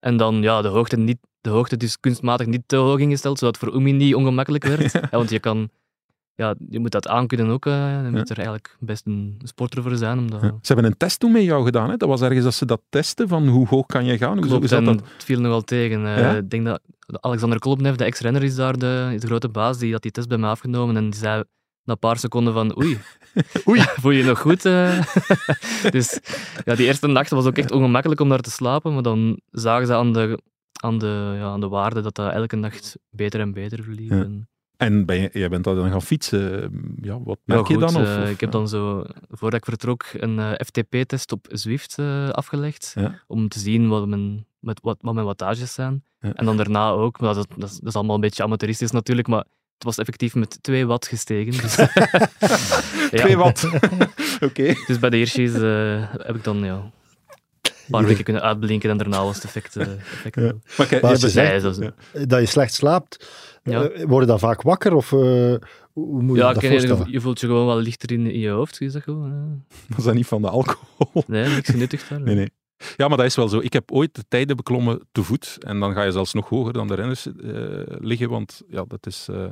En 0.00 0.16
dan, 0.16 0.42
ja, 0.42 0.62
de 0.62 0.68
hoogte, 0.68 0.96
niet, 0.96 1.18
de 1.40 1.50
hoogte 1.50 1.76
dus 1.76 2.00
kunstmatig 2.00 2.46
niet 2.46 2.62
te 2.66 2.76
hoog 2.76 2.98
ingesteld, 2.98 3.38
zodat 3.38 3.54
het 3.60 3.64
voor 3.64 3.74
Oemi 3.78 3.92
niet 3.92 4.14
ongemakkelijk 4.14 4.64
werd. 4.64 4.92
ja, 4.92 5.08
want 5.10 5.30
je 5.30 5.38
kan... 5.38 5.68
Ja, 6.34 6.54
je 6.68 6.78
moet 6.78 6.90
dat 6.90 7.08
aankunnen 7.08 7.46
ook. 7.48 7.66
eh, 7.66 8.02
je 8.04 8.10
moet 8.10 8.30
er 8.30 8.36
eigenlijk 8.36 8.76
best 8.80 9.06
een 9.06 9.40
sporter 9.44 9.82
voor 9.82 9.96
zijn. 9.96 10.18
Omdat... 10.18 10.40
Ja. 10.42 10.48
Ze 10.48 10.72
hebben 10.72 10.84
een 10.84 10.96
test 10.96 11.20
toen 11.20 11.32
met 11.32 11.42
jou 11.42 11.64
gedaan. 11.64 11.90
Hè? 11.90 11.96
Dat 11.96 12.08
was 12.08 12.20
ergens 12.20 12.44
dat 12.44 12.54
ze 12.54 12.64
dat 12.66 12.80
testen, 12.88 13.28
van 13.28 13.48
hoe 13.48 13.66
hoog 13.68 13.86
kan 13.86 14.04
je 14.04 14.16
gaan? 14.18 14.40
Klopt, 14.40 14.68
dat 14.68 14.84
dan? 14.84 14.94
het 15.14 15.24
viel 15.24 15.40
nogal 15.40 15.62
tegen. 15.62 16.06
Eh, 16.06 16.18
Ja? 16.18 16.36
Ik 16.36 16.50
denk 16.50 16.64
dat 16.64 16.80
Alexander 17.20 17.58
Kolobnev, 17.58 17.94
de 17.96 18.04
ex-renner, 18.04 18.42
is 18.42 18.54
daar 18.54 18.78
de, 18.78 19.10
is 19.14 19.20
de 19.20 19.26
grote 19.26 19.48
baas. 19.48 19.78
Die 19.78 19.92
had 19.92 20.02
die 20.02 20.10
test 20.10 20.28
bij 20.28 20.38
mij 20.38 20.50
afgenomen 20.50 20.96
en 20.96 21.10
die 21.10 21.18
zei 21.20 21.44
na 21.84 21.92
een 21.92 21.98
paar 21.98 22.18
seconden 22.18 22.52
van 22.52 22.78
oei, 22.78 22.98
Oei. 23.68 23.80
voel 24.00 24.10
je 24.12 24.18
je 24.18 24.24
nog 24.24 24.40
goed? 24.40 24.64
eh? 24.64 25.02
dus 25.90 26.20
ja, 26.64 26.74
die 26.74 26.86
eerste 26.86 27.06
nacht 27.06 27.30
was 27.30 27.46
ook 27.46 27.58
echt 27.58 27.70
ongemakkelijk 27.70 28.20
om 28.20 28.28
daar 28.28 28.40
te 28.40 28.50
slapen, 28.50 28.92
maar 28.92 29.02
dan 29.02 29.40
zagen 29.50 29.86
ze 29.86 29.94
aan 29.94 30.12
de, 30.12 30.38
aan 30.82 30.98
de, 30.98 31.34
ja, 31.36 31.44
aan 31.44 31.60
de 31.60 31.68
waarde 31.68 32.00
dat 32.00 32.14
dat 32.14 32.32
elke 32.32 32.56
nacht 32.56 32.96
beter 33.10 33.40
en 33.40 33.52
beter 33.52 33.82
verliep. 33.82 34.10
Ja. 34.10 34.16
En- 34.16 34.46
En 34.76 35.06
ben 35.06 35.20
je, 35.20 35.30
jij 35.32 35.48
bent 35.48 35.64
dan 35.64 35.90
gaan 35.90 36.02
fietsen. 36.02 36.70
Ja, 37.00 37.20
wat 37.22 37.38
Ja, 37.44 37.54
merk 37.54 37.66
je 37.68 37.78
dan? 37.78 37.96
Of, 37.96 38.16
eh, 38.16 38.22
of- 38.22 38.28
ik 38.28 38.40
heb 38.40 38.50
dan 38.50 38.68
zo, 38.68 39.04
voordat 39.28 39.58
ik 39.60 39.64
vertrok, 39.64 40.04
een 40.12 40.38
eh, 40.38 40.52
FTP-test 40.66 41.32
op 41.32 41.46
Zwift 41.50 41.98
eh, 41.98 42.28
afgelegd. 42.28 42.92
Ja. 42.94 43.22
Om 43.26 43.48
te 43.48 43.58
zien 43.58 43.88
wat 43.88 44.06
mijn, 44.08 44.46
met, 44.60 44.78
wat, 44.82 44.96
wat 45.00 45.14
mijn 45.14 45.26
wattages 45.26 45.74
zijn. 45.74 46.04
Ja. 46.20 46.32
En 46.32 46.44
dan 46.44 46.56
daarna 46.56 46.90
ook, 46.90 47.20
maar 47.20 47.34
dat, 47.34 47.46
dat, 47.56 47.70
is- 47.70 47.78
dat 47.78 47.88
is 47.88 47.94
allemaal 47.94 48.14
een 48.14 48.20
beetje 48.20 48.42
amateuristisch 48.42 48.90
natuurlijk, 48.90 49.28
maar 49.28 49.44
het 49.74 49.84
was 49.84 49.98
effectief 49.98 50.34
met 50.34 50.58
2 50.62 50.86
watt 50.86 51.06
gestegen. 51.06 51.62
Dus, 51.62 51.76
Ja. 53.10 53.18
Twee 53.18 53.36
watt. 53.36 53.68
Oké. 54.40 54.74
Dus 54.86 54.98
bij 54.98 55.10
de 55.10 55.16
Hirschies 55.16 55.54
eh, 55.54 56.04
heb 56.26 56.36
ik 56.36 56.44
dan 56.44 56.64
ja, 56.64 56.74
een 56.74 57.72
paar 57.90 58.04
weken 58.04 58.24
kunnen 58.24 58.42
uitblinken 58.42 58.90
en 58.90 58.96
daarna 58.96 59.22
was 59.24 59.34
het 59.34 59.44
effect. 59.44 59.76
eh, 59.76 59.86
effect 60.12 60.34
Ja. 60.34 60.52
Maar 60.76 60.86
kijk, 60.86 61.02
Maar 61.02 61.10
je 61.10 61.28
zegt 61.28 61.62
dat 62.28 62.40
je 62.40 62.46
slecht 62.46 62.74
slaapt, 62.74 63.28
Ja. 63.62 63.82
eh, 63.88 64.04
word 64.04 64.20
je 64.22 64.28
dan 64.30 64.38
vaak 64.38 64.62
wakker? 64.62 64.94
Of 64.94 65.12
eh, 65.12 65.18
hoe 65.92 66.22
moet 66.22 66.36
je 66.36 66.42
ja, 66.42 66.48
je 66.48 66.54
dat 66.54 66.62
ken 66.62 66.72
je, 66.72 66.78
voorstellen? 66.78 67.12
je 67.12 67.20
voelt 67.20 67.40
je 67.40 67.46
gewoon 67.46 67.66
wel 67.66 67.78
lichter 67.80 68.12
in, 68.12 68.26
in 68.26 68.38
je 68.38 68.48
hoofd, 68.50 68.80
is 68.80 68.92
dat 68.92 69.02
goed? 69.02 69.24
eh? 69.24 69.30
was 69.96 70.04
dat 70.04 70.14
niet 70.14 70.26
van 70.26 70.42
de 70.42 70.48
alcohol? 70.48 71.24
Nee, 71.26 71.48
niks 71.48 71.68
genuttigd 71.70 72.08
daar. 72.08 72.20
Nee, 72.20 72.34
nee. 72.34 72.50
Ja, 72.96 73.08
maar 73.08 73.16
dat 73.16 73.26
is 73.26 73.36
wel 73.36 73.48
zo. 73.48 73.58
Ik 73.58 73.72
heb 73.72 73.92
ooit 73.92 74.14
de 74.14 74.24
tijden 74.28 74.56
beklommen 74.56 75.00
te 75.12 75.22
voet. 75.22 75.56
En 75.60 75.80
dan 75.80 75.92
ga 75.92 76.02
je 76.02 76.12
zelfs 76.12 76.32
nog 76.32 76.48
hoger 76.48 76.72
dan 76.72 76.88
de 76.88 76.94
renners 76.94 77.26
eh, 77.26 77.32
liggen. 77.86 78.28
Want 78.28 78.62
ja, 78.68 78.84
dat 78.88 79.06
is, 79.06 79.28
eh, 79.30 79.44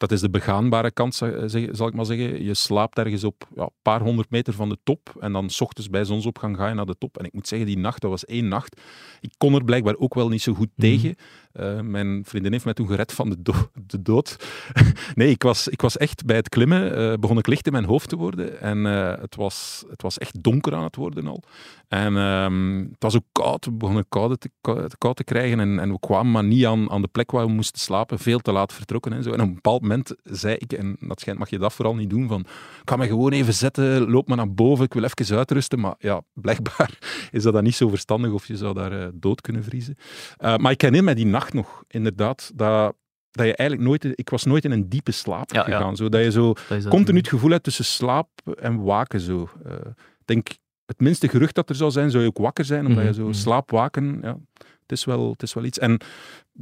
dat 0.00 0.12
is 0.12 0.20
de 0.20 0.30
begaanbare 0.30 0.90
kant, 0.90 1.14
zal 1.14 1.86
ik 1.88 1.94
maar 1.94 2.04
zeggen. 2.04 2.44
Je 2.44 2.54
slaapt 2.54 2.98
ergens 2.98 3.24
op 3.24 3.48
ja, 3.54 3.62
een 3.62 3.70
paar 3.82 4.00
honderd 4.00 4.30
meter 4.30 4.52
van 4.52 4.68
de 4.68 4.78
top. 4.82 5.14
En 5.20 5.32
dan 5.32 5.50
s 5.50 5.60
ochtends 5.60 5.90
bij 5.90 6.04
zonsopgang 6.04 6.56
ga 6.56 6.68
je 6.68 6.74
naar 6.74 6.86
de 6.86 6.98
top. 6.98 7.18
En 7.18 7.24
ik 7.24 7.32
moet 7.32 7.48
zeggen, 7.48 7.66
die 7.68 7.78
nacht, 7.78 8.00
dat 8.00 8.10
was 8.10 8.24
één 8.24 8.48
nacht. 8.48 8.80
Ik 9.20 9.32
kon 9.38 9.54
er 9.54 9.64
blijkbaar 9.64 9.96
ook 9.96 10.14
wel 10.14 10.28
niet 10.28 10.42
zo 10.42 10.54
goed 10.54 10.68
Mhm. 10.76 10.80
tegen. 10.88 11.14
Eh, 11.52 11.80
mijn 11.80 12.22
vriendin 12.26 12.52
heeft 12.52 12.64
mij 12.64 12.74
toen 12.74 12.86
gered 12.86 13.12
van 13.12 13.28
de, 13.30 13.42
do- 13.42 13.70
de 13.86 14.02
dood. 14.02 14.36
nee, 15.14 15.30
ik 15.30 15.42
was, 15.42 15.68
ik 15.68 15.80
was 15.80 15.96
echt 15.96 16.24
bij 16.24 16.36
het 16.36 16.48
klimmen. 16.48 16.96
eh, 16.96 17.18
begon 17.18 17.38
ik 17.38 17.46
licht 17.46 17.66
in 17.66 17.72
mijn 17.72 17.84
hoofd 17.84 18.08
te 18.08 18.16
worden. 18.16 18.60
En 18.60 18.86
eh, 18.86 19.20
het, 19.20 19.36
was, 19.36 19.84
het 19.90 20.02
was 20.02 20.18
echt 20.18 20.42
donker 20.42 20.74
aan 20.74 20.82
het 20.84 20.96
worden 20.96 21.26
al. 21.26 21.42
En 21.88 22.16
ehm, 22.16 22.78
het 22.78 23.02
was 23.02 23.16
ook 23.16 23.24
koud. 23.32 23.64
We 23.64 23.72
begonnen 23.72 24.04
koude 24.08 24.38
te, 24.38 24.50
kou- 24.60 24.88
te 24.88 24.98
koud 24.98 25.16
te 25.16 25.24
krijgen. 25.24 25.60
En, 25.60 25.78
en 25.78 25.92
we 25.92 25.98
kwamen 26.00 26.32
maar 26.32 26.44
niet 26.44 26.66
aan, 26.66 26.90
aan 26.90 27.02
de 27.02 27.08
plek 27.08 27.30
waar 27.30 27.46
we 27.46 27.52
moesten 27.52 27.80
slapen. 27.80 28.18
Veel 28.18 28.38
te 28.38 28.52
laat 28.52 28.72
vertrokken 28.72 29.12
en 29.12 29.22
zo. 29.22 29.32
En 29.32 29.40
op 29.40 29.46
een 29.48 29.54
bepaald 29.54 29.82
moment 29.90 30.14
zei 30.22 30.54
ik, 30.58 30.72
en 30.72 30.96
dat 31.00 31.20
schijnt 31.20 31.38
mag 31.38 31.50
je 31.50 31.58
dat 31.58 31.72
vooral 31.72 31.94
niet 31.94 32.10
doen, 32.10 32.28
van 32.28 32.40
ik 32.40 32.90
ga 32.90 32.96
me 32.96 33.06
gewoon 33.06 33.32
even 33.32 33.54
zetten, 33.54 34.10
loop 34.10 34.28
maar 34.28 34.36
naar 34.36 34.52
boven, 34.54 34.84
ik 34.84 34.94
wil 34.94 35.04
even 35.04 35.36
uitrusten. 35.36 35.80
Maar 35.80 35.94
ja, 35.98 36.22
blijkbaar 36.32 36.98
is 37.30 37.42
dat 37.42 37.52
dan 37.52 37.64
niet 37.64 37.74
zo 37.74 37.88
verstandig 37.88 38.32
of 38.32 38.46
je 38.46 38.56
zou 38.56 38.74
daar 38.74 38.92
eh, 39.00 39.08
dood 39.14 39.40
kunnen 39.40 39.64
vriezen. 39.64 39.96
Eh, 40.36 40.56
maar 40.56 40.72
ik 40.72 40.80
herinner 40.80 41.04
me 41.04 41.14
die 41.14 41.26
nacht 41.26 41.52
nog, 41.52 41.84
inderdaad, 41.88 42.50
dat 42.54 42.94
dat 43.30 43.46
je 43.46 43.56
eigenlijk 43.56 43.88
nooit... 43.88 44.18
Ik 44.18 44.30
was 44.30 44.44
nooit 44.44 44.64
in 44.64 44.70
een 44.70 44.88
diepe 44.88 45.12
slaap 45.12 45.52
Ja, 45.52 45.58
ja. 45.58 45.64
gegaan. 45.64 45.96
Zo, 45.96 46.08
dat 46.08 46.22
je 46.24 46.30
zo 46.30 46.52
Dat 46.68 46.88
continu 46.88 47.18
het 47.18 47.28
gevoel 47.28 47.50
hebt 47.50 47.64
tussen 47.64 47.84
slaap 47.84 48.28
en 48.60 48.82
waken. 48.82 49.20
Zo. 49.20 49.48
Eh, 49.64 49.74
Ik 50.18 50.26
denk, 50.26 50.48
het 50.86 51.00
minste 51.00 51.28
gerucht 51.28 51.54
dat 51.54 51.68
er 51.68 51.74
zou 51.74 51.90
zijn, 51.90 52.10
zou 52.10 52.22
je 52.22 52.28
ook 52.28 52.38
wakker 52.38 52.64
zijn, 52.64 52.86
omdat 52.86 53.02
je 53.02 53.10
Mhm, 53.10 53.18
zo 53.18 53.24
mhm. 53.24 53.32
slaap-waken... 53.32 54.18
Ja, 54.22 54.38
het, 54.82 54.98
is 54.98 55.04
wel, 55.04 55.30
het 55.30 55.42
is 55.42 55.54
wel 55.54 55.64
iets. 55.64 55.78
En 55.78 56.00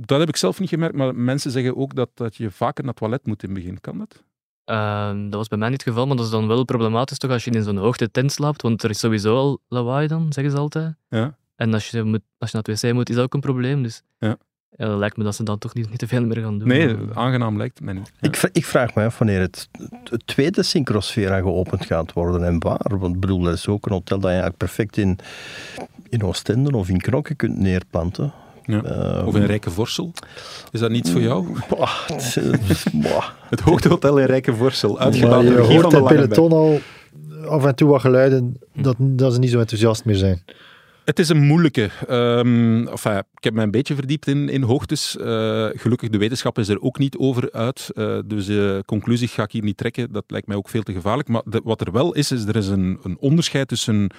dat 0.06 0.18
heb 0.20 0.28
ik 0.28 0.36
zelf 0.36 0.60
niet 0.60 0.68
gemerkt, 0.68 0.96
maar 0.96 1.14
mensen 1.14 1.50
zeggen 1.50 1.76
ook 1.76 1.94
dat, 1.94 2.10
dat 2.14 2.36
je 2.36 2.50
vaker 2.50 2.84
naar 2.84 2.92
het 2.92 3.02
toilet 3.02 3.26
moet 3.26 3.42
in 3.42 3.48
het 3.50 3.58
begin. 3.58 3.80
Kan 3.80 3.98
dat? 3.98 4.22
Ehm, 4.64 5.22
dat 5.24 5.34
was 5.34 5.48
bij 5.48 5.58
mij 5.58 5.68
niet 5.68 5.78
het 5.84 5.88
geval, 5.88 6.06
maar 6.06 6.16
dat 6.16 6.24
is 6.24 6.30
dan 6.30 6.46
wel 6.46 6.64
problematisch 6.64 7.18
toch 7.18 7.30
als 7.30 7.44
je 7.44 7.50
in 7.50 7.62
zo'n 7.62 7.76
hoogte 7.76 8.10
tent 8.10 8.32
slaapt, 8.32 8.62
want 8.62 8.82
er 8.82 8.90
is 8.90 8.98
sowieso 8.98 9.36
al 9.36 9.60
lawaai 9.68 10.06
dan, 10.06 10.32
zeggen 10.32 10.52
ze 10.52 10.58
altijd. 10.58 10.94
Ja. 11.08 11.36
En 11.56 11.74
als 11.74 11.90
je, 11.90 12.02
moet, 12.02 12.20
als 12.38 12.50
je 12.50 12.56
naar 12.56 12.74
het 12.74 12.82
wc 12.82 12.92
moet, 12.92 13.08
is 13.08 13.14
dat 13.14 13.24
ook 13.24 13.34
een 13.34 13.40
probleem. 13.40 13.82
Dus 13.82 14.02
Ja. 14.18 14.36
ja, 14.70 14.86
dat 14.86 14.98
lijkt 14.98 15.16
me 15.16 15.24
dat 15.24 15.34
ze 15.34 15.42
dan 15.42 15.58
toch 15.58 15.74
niet, 15.74 15.88
niet 15.90 15.98
te 15.98 16.06
veel 16.08 16.24
meer 16.26 16.42
gaan 16.42 16.58
doen. 16.58 16.68
Nee, 16.68 16.94
Maar- 16.96 17.16
aangenaam 17.16 17.56
lijkt 17.56 17.78
het 17.78 17.84
mij 17.84 17.94
niet. 17.94 18.12
Ja. 18.20 18.28
Ik, 18.28 18.48
ik 18.52 18.64
vraag 18.64 18.94
me 18.94 19.04
af 19.04 19.18
wanneer 19.18 19.40
het, 19.40 19.68
het 20.10 20.26
tweede 20.26 20.62
Syncrosfera 20.62 21.38
geopend 21.40 21.84
gaat 21.86 22.12
worden 22.12 22.44
en 22.44 22.58
waar. 22.62 22.98
Want 22.98 23.14
ik 23.14 23.20
bedoel, 23.20 23.40
dat 23.42 23.54
is 23.54 23.68
ook 23.68 23.86
een 23.86 23.92
hotel 23.92 24.16
dat 24.18 24.30
je 24.30 24.36
eigenlijk 24.40 24.58
perfect 24.58 24.96
in, 24.96 25.18
in 26.08 26.22
Oostende 26.22 26.76
of 26.76 26.88
in 26.88 26.98
Knokke 27.00 27.34
kunt 27.34 27.58
neerplanten. 27.58 28.32
Ja. 28.68 28.82
Eh, 28.82 29.26
Of 29.26 29.34
in 29.36 29.44
Rijkenvorsel. 29.44 30.12
Is 30.70 30.80
dat 30.80 30.90
niets 30.90 31.10
voor 31.10 31.20
jou? 31.20 31.46
het 32.06 32.34
is- 32.68 32.86
boah. 32.92 33.24
Het 33.50 33.60
hoogtehotel 33.60 34.18
in 34.18 34.26
Rijkenvorsel. 34.26 34.98
Uitgebouwd 34.98 35.44
je 35.44 35.50
door 35.54 35.66
hoort 35.66 35.92
van 35.92 36.02
de 36.02 36.08
peloton 36.14 36.52
al 36.52 36.80
af 37.48 37.64
en 37.64 37.74
toe 37.74 37.88
wat 37.88 38.00
geluiden 38.00 38.56
dat, 38.74 38.96
dat 38.98 39.32
ze 39.32 39.38
niet 39.38 39.50
zo 39.50 39.58
enthousiast 39.58 40.04
meer 40.04 40.16
zijn. 40.16 40.42
Het 41.04 41.18
is 41.18 41.28
een 41.28 41.46
moeilijke. 41.46 41.90
Ehm, 42.08 42.86
enfin, 42.86 43.18
ik 43.18 43.44
heb 43.44 43.54
me 43.54 43.62
een 43.62 43.70
beetje 43.70 43.94
verdiept 43.94 44.26
in, 44.26 44.48
in 44.48 44.62
hoogtes. 44.62 45.16
Eh, 45.16 45.66
gelukkig, 45.72 46.08
de 46.08 46.18
wetenschap 46.18 46.58
is 46.58 46.68
er 46.68 46.80
ook 46.80 46.98
niet 46.98 47.16
over 47.16 47.52
uit. 47.52 47.90
Eh, 47.94 48.18
dus 48.26 48.46
de 48.46 48.82
conclusie 48.86 49.28
ga 49.28 49.42
ik 49.42 49.52
hier 49.52 49.62
niet 49.62 49.76
trekken. 49.76 50.12
Dat 50.12 50.24
lijkt 50.26 50.46
mij 50.46 50.56
ook 50.56 50.68
veel 50.68 50.82
te 50.82 50.92
gevaarlijk. 50.92 51.28
Maar 51.28 51.42
de- 51.44 51.60
wat 51.64 51.80
er 51.80 51.92
wel 51.92 52.14
is, 52.14 52.32
is 52.32 52.44
er 52.46 52.56
is 52.56 52.68
een, 52.68 52.98
een 53.02 53.16
onderscheid 53.20 53.68
tussen 53.68 54.10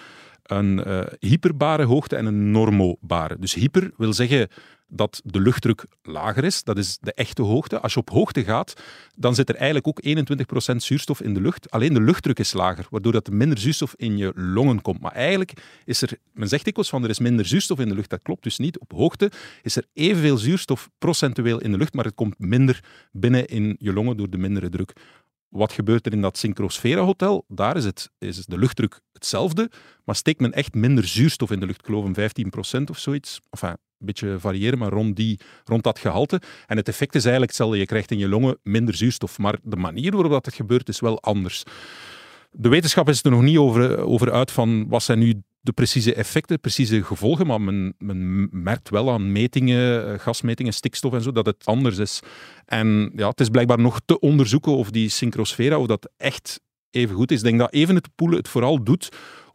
een 0.44 0.84
eh, 0.84 1.02
hyperbare 1.20 1.84
hoogte 1.84 2.16
en 2.16 2.26
een 2.26 2.52
normobare. 2.52 3.36
Dus 3.40 3.54
hyper 3.54 3.92
wil 3.98 4.14
zeggen 4.14 4.48
dat 4.90 5.22
de 5.24 5.40
luchtdruk 5.40 5.86
lager 6.02 6.44
is. 6.44 6.64
Dat 6.64 6.78
is 6.78 6.98
de 7.02 7.14
echte 7.14 7.42
hoogte. 7.42 7.80
Als 7.80 7.94
je 7.94 8.00
op 8.00 8.10
hoogte 8.10 8.44
gaat, 8.44 8.74
dan 9.16 9.36
zit 9.36 9.50
er 9.50 9.56
eigenlijk 9.56 9.88
ook 9.88 10.02
21% 10.74 10.76
zuurstof 10.76 11.22
in 11.22 11.34
de 11.34 11.42
lucht. 11.42 11.72
Alleen 11.72 11.94
de 11.94 12.02
luchtdruk 12.02 12.40
is 12.40 12.54
lager, 12.54 12.88
waardoor 12.90 13.12
dat 13.12 13.28
er 13.28 13.34
minder 13.34 13.58
zuurstof 13.58 13.94
in 13.96 14.18
je 14.18 14.32
longen 14.36 14.82
komt. 14.82 15.02
Maar 15.02 15.12
eigenlijk 15.12 15.54
is 15.86 16.02
er, 16.02 16.18
men 16.34 16.48
zegt 16.48 16.66
dikwijls 16.66 16.90
van 16.90 17.04
er 17.04 17.10
is 17.10 17.20
minder 17.20 17.46
zuurstof 17.46 17.80
in 17.80 17.90
de 17.90 17.96
lucht. 17.96 18.10
Dat 18.10 18.22
klopt 18.22 18.44
dus 18.44 18.58
niet. 18.58 18.80
Op 18.80 18.92
hoogte 18.92 19.32
is 19.62 19.76
er 19.76 19.84
evenveel 19.94 20.38
zuurstof 20.38 20.90
procentueel 20.98 21.60
in 21.60 21.72
de 21.72 21.78
lucht, 21.78 21.94
maar 21.94 22.06
het 22.06 22.16
komt 22.16 22.40
minder 22.40 22.84
binnen 23.12 23.46
in 23.48 23.76
je 23.80 23.94
longen 23.94 24.18
door 24.18 24.30
de 24.30 24.38
mindere 24.38 24.70
druk. 24.70 24.94
Wat 25.50 25.72
gebeurt 25.72 26.06
er 26.06 26.12
in 26.12 26.22
dat 26.22 26.38
Syncrosfera 26.38 27.02
Hotel? 27.02 27.46
Daar 27.48 27.78
is, 27.78 27.86
het, 27.86 28.12
is 28.18 28.46
de 28.46 28.58
luchtdruk 28.58 29.00
hetzelfde, 29.14 29.70
maar 30.06 30.16
steekt 30.16 30.40
men 30.40 30.54
echt 30.54 30.74
minder 30.74 31.08
zuurstof 31.08 31.52
in 31.52 31.60
de 31.60 31.66
lucht. 31.66 31.86
Geloof 31.86 32.06
een 32.06 32.82
15% 32.82 32.84
of 32.90 32.98
zoiets. 32.98 33.40
Enfin, 33.50 33.70
een 33.70 34.06
beetje 34.06 34.40
variëren, 34.40 34.78
maar 34.78 34.92
rond, 34.92 35.16
die, 35.16 35.40
rond 35.64 35.84
dat 35.84 36.00
gehalte. 36.00 36.42
En 36.68 36.78
het 36.78 36.88
effect 36.88 37.16
is 37.16 37.22
eigenlijk 37.22 37.52
hetzelfde. 37.52 37.78
Je 37.78 37.86
krijgt 37.86 38.12
in 38.12 38.18
je 38.18 38.28
longen 38.28 38.58
minder 38.64 38.96
zuurstof, 38.96 39.38
maar 39.38 39.58
de 39.64 39.76
manier 39.76 40.12
waarop 40.12 40.32
dat 40.32 40.46
het 40.46 40.56
gebeurt 40.56 40.90
is 40.90 41.00
wel 41.00 41.22
anders. 41.22 41.64
De 42.52 42.70
wetenschap 42.70 43.10
is 43.10 43.24
er 43.24 43.32
nog 43.32 43.42
niet 43.42 43.58
over, 43.58 43.98
over 43.98 44.32
uit 44.32 44.52
van 44.52 44.88
wat 44.88 45.04
zijn 45.04 45.20
nu 45.20 45.42
de 45.62 45.72
precieze 45.72 46.14
effecten, 46.14 46.60
precieze 46.60 47.04
gevolgen, 47.04 47.48
maar 47.48 47.62
men, 47.62 47.94
men 47.98 48.50
merkt 48.52 48.90
wel 48.90 49.12
aan 49.12 49.32
metingen, 49.32 50.14
eh, 50.14 50.20
gasmetingen, 50.20 50.74
stikstof 50.74 51.14
en 51.14 51.22
zo, 51.22 51.32
dat 51.32 51.46
het 51.46 51.66
anders 51.66 51.98
is. 51.98 52.20
En 52.66 53.12
ja, 53.16 53.30
het 53.30 53.40
is 53.40 53.50
blijkbaar 53.50 53.80
nog 53.80 54.00
te 54.06 54.20
onderzoeken 54.20 54.72
of 54.72 54.92
die 54.92 55.10
syncrosfera, 55.10 55.78
of 55.78 55.88
dat 55.88 56.12
echt 56.18 56.60
even 56.92 57.16
goed 57.16 57.32
is. 57.32 57.38
Ik 57.38 57.44
denk 57.44 57.60
dat 57.60 57.74
even 57.74 57.96
het 57.96 58.10
poelen 58.16 58.38
het 58.38 58.48
vooral 58.48 58.84
doet, 58.84 59.10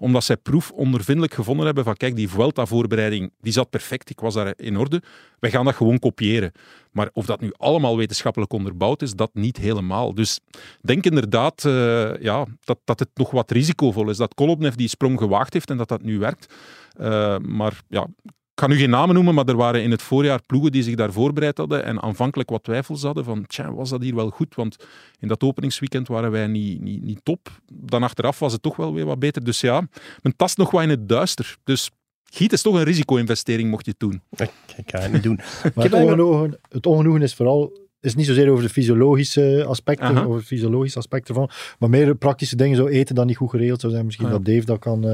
omdat 0.04 0.24
zij 0.24 0.36
proefondervindelijk 0.36 1.34
gevonden 1.34 1.66
hebben 1.66 1.84
van 1.84 1.96
kijk, 1.96 2.16
die 2.16 2.28
Vuelta-voorbereiding, 2.28 3.32
die 3.40 3.52
zat 3.52 3.70
perfect, 3.70 4.10
ik 4.10 4.20
was 4.20 4.34
daar 4.34 4.52
in 4.56 4.76
orde. 4.76 5.02
Wij 5.38 5.50
gaan 5.50 5.64
dat 5.64 5.74
gewoon 5.74 5.98
kopiëren. 5.98 6.52
Maar 6.90 7.10
of 7.12 7.26
dat 7.26 7.40
nu 7.40 7.52
allemaal 7.56 7.96
wetenschappelijk 7.96 8.52
onderbouwd 8.52 9.02
is, 9.02 9.12
dat 9.14 9.30
niet 9.34 9.56
helemaal. 9.56 10.14
Dus 10.14 10.40
denk 10.80 11.04
inderdaad 11.04 11.64
eh, 11.64 12.20
ja, 12.20 12.46
dat, 12.64 12.78
dat 12.84 12.98
het 12.98 13.08
nog 13.14 13.30
wat 13.30 13.50
risicovol 13.50 14.10
is. 14.10 14.16
Dat 14.16 14.34
Kolobnev 14.34 14.74
die 14.74 14.88
sprong 14.88 15.18
gewaagd 15.18 15.52
heeft 15.52 15.70
en 15.70 15.76
dat 15.76 15.88
dat 15.88 16.02
nu 16.02 16.18
werkt. 16.18 16.54
Eh, 16.96 17.38
maar 17.38 17.80
ja, 17.88 18.06
ik 18.54 18.60
ga 18.60 18.66
nu 18.66 18.76
geen 18.76 18.90
namen 18.90 19.14
noemen, 19.14 19.34
maar 19.34 19.46
er 19.46 19.56
waren 19.56 19.82
in 19.82 19.90
het 19.90 20.02
voorjaar 20.02 20.40
ploegen 20.46 20.72
die 20.72 20.82
zich 20.82 20.94
daar 20.94 21.12
voorbereid 21.12 21.58
hadden 21.58 21.84
en 21.84 22.02
aanvankelijk 22.02 22.50
wat 22.50 22.62
twijfels 22.62 23.02
hadden 23.02 23.24
van, 23.24 23.46
tja, 23.46 23.72
was 23.72 23.90
dat 23.90 24.02
hier 24.02 24.14
wel 24.14 24.30
goed? 24.30 24.54
Want 24.54 24.76
in 25.20 25.28
dat 25.28 25.42
openingsweekend 25.42 26.08
waren 26.08 26.30
wij 26.30 26.46
niet, 26.46 26.80
niet, 26.80 27.02
niet 27.02 27.20
top. 27.22 27.48
Dan 27.72 28.02
achteraf 28.02 28.38
was 28.38 28.52
het 28.52 28.62
toch 28.62 28.76
wel 28.76 28.94
weer 28.94 29.04
wat 29.04 29.18
beter. 29.18 29.44
Dus 29.44 29.60
ja, 29.60 29.88
men 30.22 30.36
tast 30.36 30.56
nog 30.56 30.70
wat 30.70 30.82
in 30.82 30.88
het 30.88 31.08
duister. 31.08 31.56
Dus 31.64 31.90
giet 32.24 32.52
is 32.52 32.62
toch 32.62 32.74
een 32.74 32.82
risico-investering, 32.82 33.70
mocht 33.70 33.84
je 33.84 33.90
het 33.90 34.00
doen. 34.00 34.22
Ik, 34.36 34.50
ga 34.86 34.98
het 34.98 35.12
niet 35.12 35.22
doen. 35.22 35.40
Maar 35.74 35.84
het 35.84 35.94
ongenoegen, 35.94 36.58
het 36.68 36.86
ongenoegen 36.86 37.22
is 37.22 37.34
vooral 37.34 37.82
is 38.00 38.14
niet 38.14 38.26
zozeer 38.26 38.50
over 38.50 38.64
de 38.64 38.70
fysiologische 38.70 39.64
aspecten, 39.68 40.06
Aha. 40.06 40.24
over 40.24 40.36
het 40.36 40.46
fysiologische 40.46 40.98
aspect 40.98 41.28
ervan, 41.28 41.50
maar 41.78 41.90
meer 41.90 42.06
de 42.06 42.14
praktische 42.14 42.56
dingen, 42.56 42.76
zo 42.76 42.86
eten 42.86 43.14
dat 43.14 43.26
niet 43.26 43.36
goed 43.36 43.50
geregeld 43.50 43.80
zou 43.80 43.92
zijn. 43.92 44.04
Misschien 44.04 44.26
Ah, 44.26 44.32
ja. 44.32 44.38
dat 44.38 44.46
Dave 44.46 44.64
dat 44.66 44.78
kan 44.78 45.04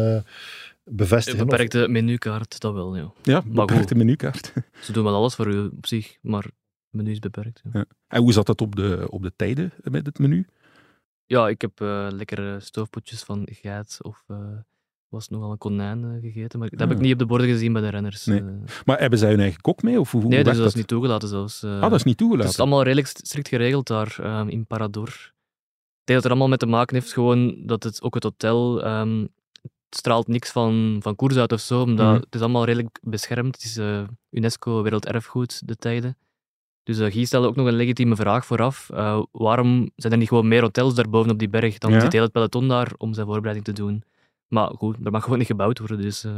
Een 0.91 0.97
bevestigen. 0.97 1.41
Of- 1.41 1.47
beperkte 1.49 1.89
menukaart, 1.89 2.61
dat 2.61 2.73
wel, 2.75 2.97
ja. 2.97 3.13
Ja, 3.23 3.43
Maar 3.47 3.67
beperkte 3.67 3.95
menukaart. 3.95 4.53
Ze 4.85 4.93
doen 4.93 5.05
wel 5.05 5.15
alles 5.15 5.35
voor 5.35 5.47
u 5.49 5.59
op 5.67 5.87
zich, 5.87 6.17
maar 6.23 6.43
het 6.43 6.53
menu 6.91 7.11
is 7.11 7.19
beperkt. 7.19 7.61
Ja, 7.65 7.71
Ja. 7.73 7.85
En 8.07 8.23
hoe 8.23 8.33
zat 8.33 8.47
dat 8.47 8.61
op 8.61 8.77
de, 8.77 9.07
op 9.11 9.23
de 9.23 9.33
tijden 9.37 9.73
met 9.83 10.07
het 10.07 10.19
menu? 10.19 10.47
Ja, 11.27 11.49
ik 11.49 11.61
heb 11.61 11.81
eh, 11.81 12.07
lekkere 12.11 12.61
stoofpotjes 12.61 13.23
van 13.23 13.49
geit 13.51 13.99
of 14.03 14.25
eh, 14.27 14.37
was 15.09 15.29
nogal 15.29 15.51
een 15.51 15.59
konijn 15.59 16.05
eh, 16.05 16.21
gegeten, 16.21 16.59
maar 16.59 16.69
dat 16.71 16.79
heb 16.81 16.89
Ah. 16.89 16.95
ik 16.97 17.01
niet 17.03 17.13
op 17.13 17.19
de 17.19 17.27
borden 17.27 17.47
gezien 17.49 17.73
bij 17.73 17.83
de 17.83 17.89
renners. 17.89 18.25
Nee. 18.25 18.43
Maar 18.85 18.99
hebben 19.01 19.19
zij 19.19 19.31
hun 19.31 19.41
eigen 19.41 19.61
kok 19.61 19.83
mee? 19.83 20.01
Of 20.01 20.11
hoe, 20.11 20.21
hoe 20.21 20.31
nee, 20.31 20.45
dus 20.45 20.57
dat 20.57 20.67
is 20.67 20.75
niet 20.75 20.87
toegelaten 20.87 21.29
zelfs. 21.29 21.63
eh. 21.63 21.75
Ah, 21.75 21.81
dat 21.81 21.93
is 21.93 22.03
niet 22.03 22.07
Het 22.09 22.17
toegelaten. 22.19 22.51
is 22.53 22.59
allemaal 22.61 22.83
redelijk 22.83 23.07
st- 23.07 23.27
strikt 23.27 23.49
geregeld 23.49 23.87
daar 23.87 24.17
ehm, 24.21 24.49
in 24.49 24.67
Parador. 24.67 25.09
Ik 25.09 26.07
denk 26.07 26.07
dat 26.07 26.17
het 26.17 26.25
er 26.25 26.31
allemaal 26.31 26.49
mee 26.49 26.57
te 26.59 26.67
maken 26.67 26.97
heeft, 26.97 27.13
gewoon 27.13 27.67
dat 27.67 27.83
het 27.83 28.03
ook 28.03 28.15
het 28.15 28.23
hotel 28.23 28.83
ehm, 28.85 29.21
het 29.21 29.31
straalt 29.91 30.29
niks 30.29 30.51
van, 30.51 30.99
van 31.03 31.17
koers 31.17 31.37
uit 31.37 31.53
of 31.53 31.61
zo, 31.61 31.83
omdat 31.83 32.07
Mhm. 32.07 32.15
het 32.21 32.35
is 32.35 32.41
allemaal 32.41 32.65
redelijk 32.65 32.99
beschermd. 33.03 33.55
Het 33.55 33.65
is 33.65 33.77
eh, 33.77 34.03
UNESCO 34.31 34.83
Werelderfgoed, 34.83 35.63
de 35.69 35.77
tijden. 35.77 36.17
Dus 36.83 36.99
uh, 36.99 37.13
Guy 37.13 37.25
stelde 37.25 37.47
ook 37.49 37.57
nog 37.57 37.67
een 37.67 37.75
legitieme 37.75 38.17
vraag 38.17 38.47
vooraf. 38.47 38.91
Eh, 38.91 39.23
waarom 39.33 39.91
zijn 39.97 40.13
er 40.13 40.19
niet 40.19 40.29
gewoon 40.29 40.49
meer 40.49 40.61
hotels 40.63 40.95
daarboven 40.95 41.31
op 41.31 41.39
die 41.39 41.49
berg? 41.49 41.79
Dan 41.79 41.93
Ja. 41.93 42.01
zit 42.01 42.13
heel 42.13 42.23
het 42.23 42.33
peloton 42.33 42.69
daar 42.69 42.93
om 42.97 43.15
zijn 43.15 43.27
voorbereiding 43.27 43.65
te 43.65 43.73
doen. 43.73 44.03
Maar 44.49 44.71
goed, 44.71 44.97
er 45.05 45.11
mag 45.11 45.23
gewoon 45.23 45.39
niet 45.39 45.47
gebouwd 45.47 45.79
worden, 45.79 46.01
dus... 46.01 46.25
eh, 46.25 46.33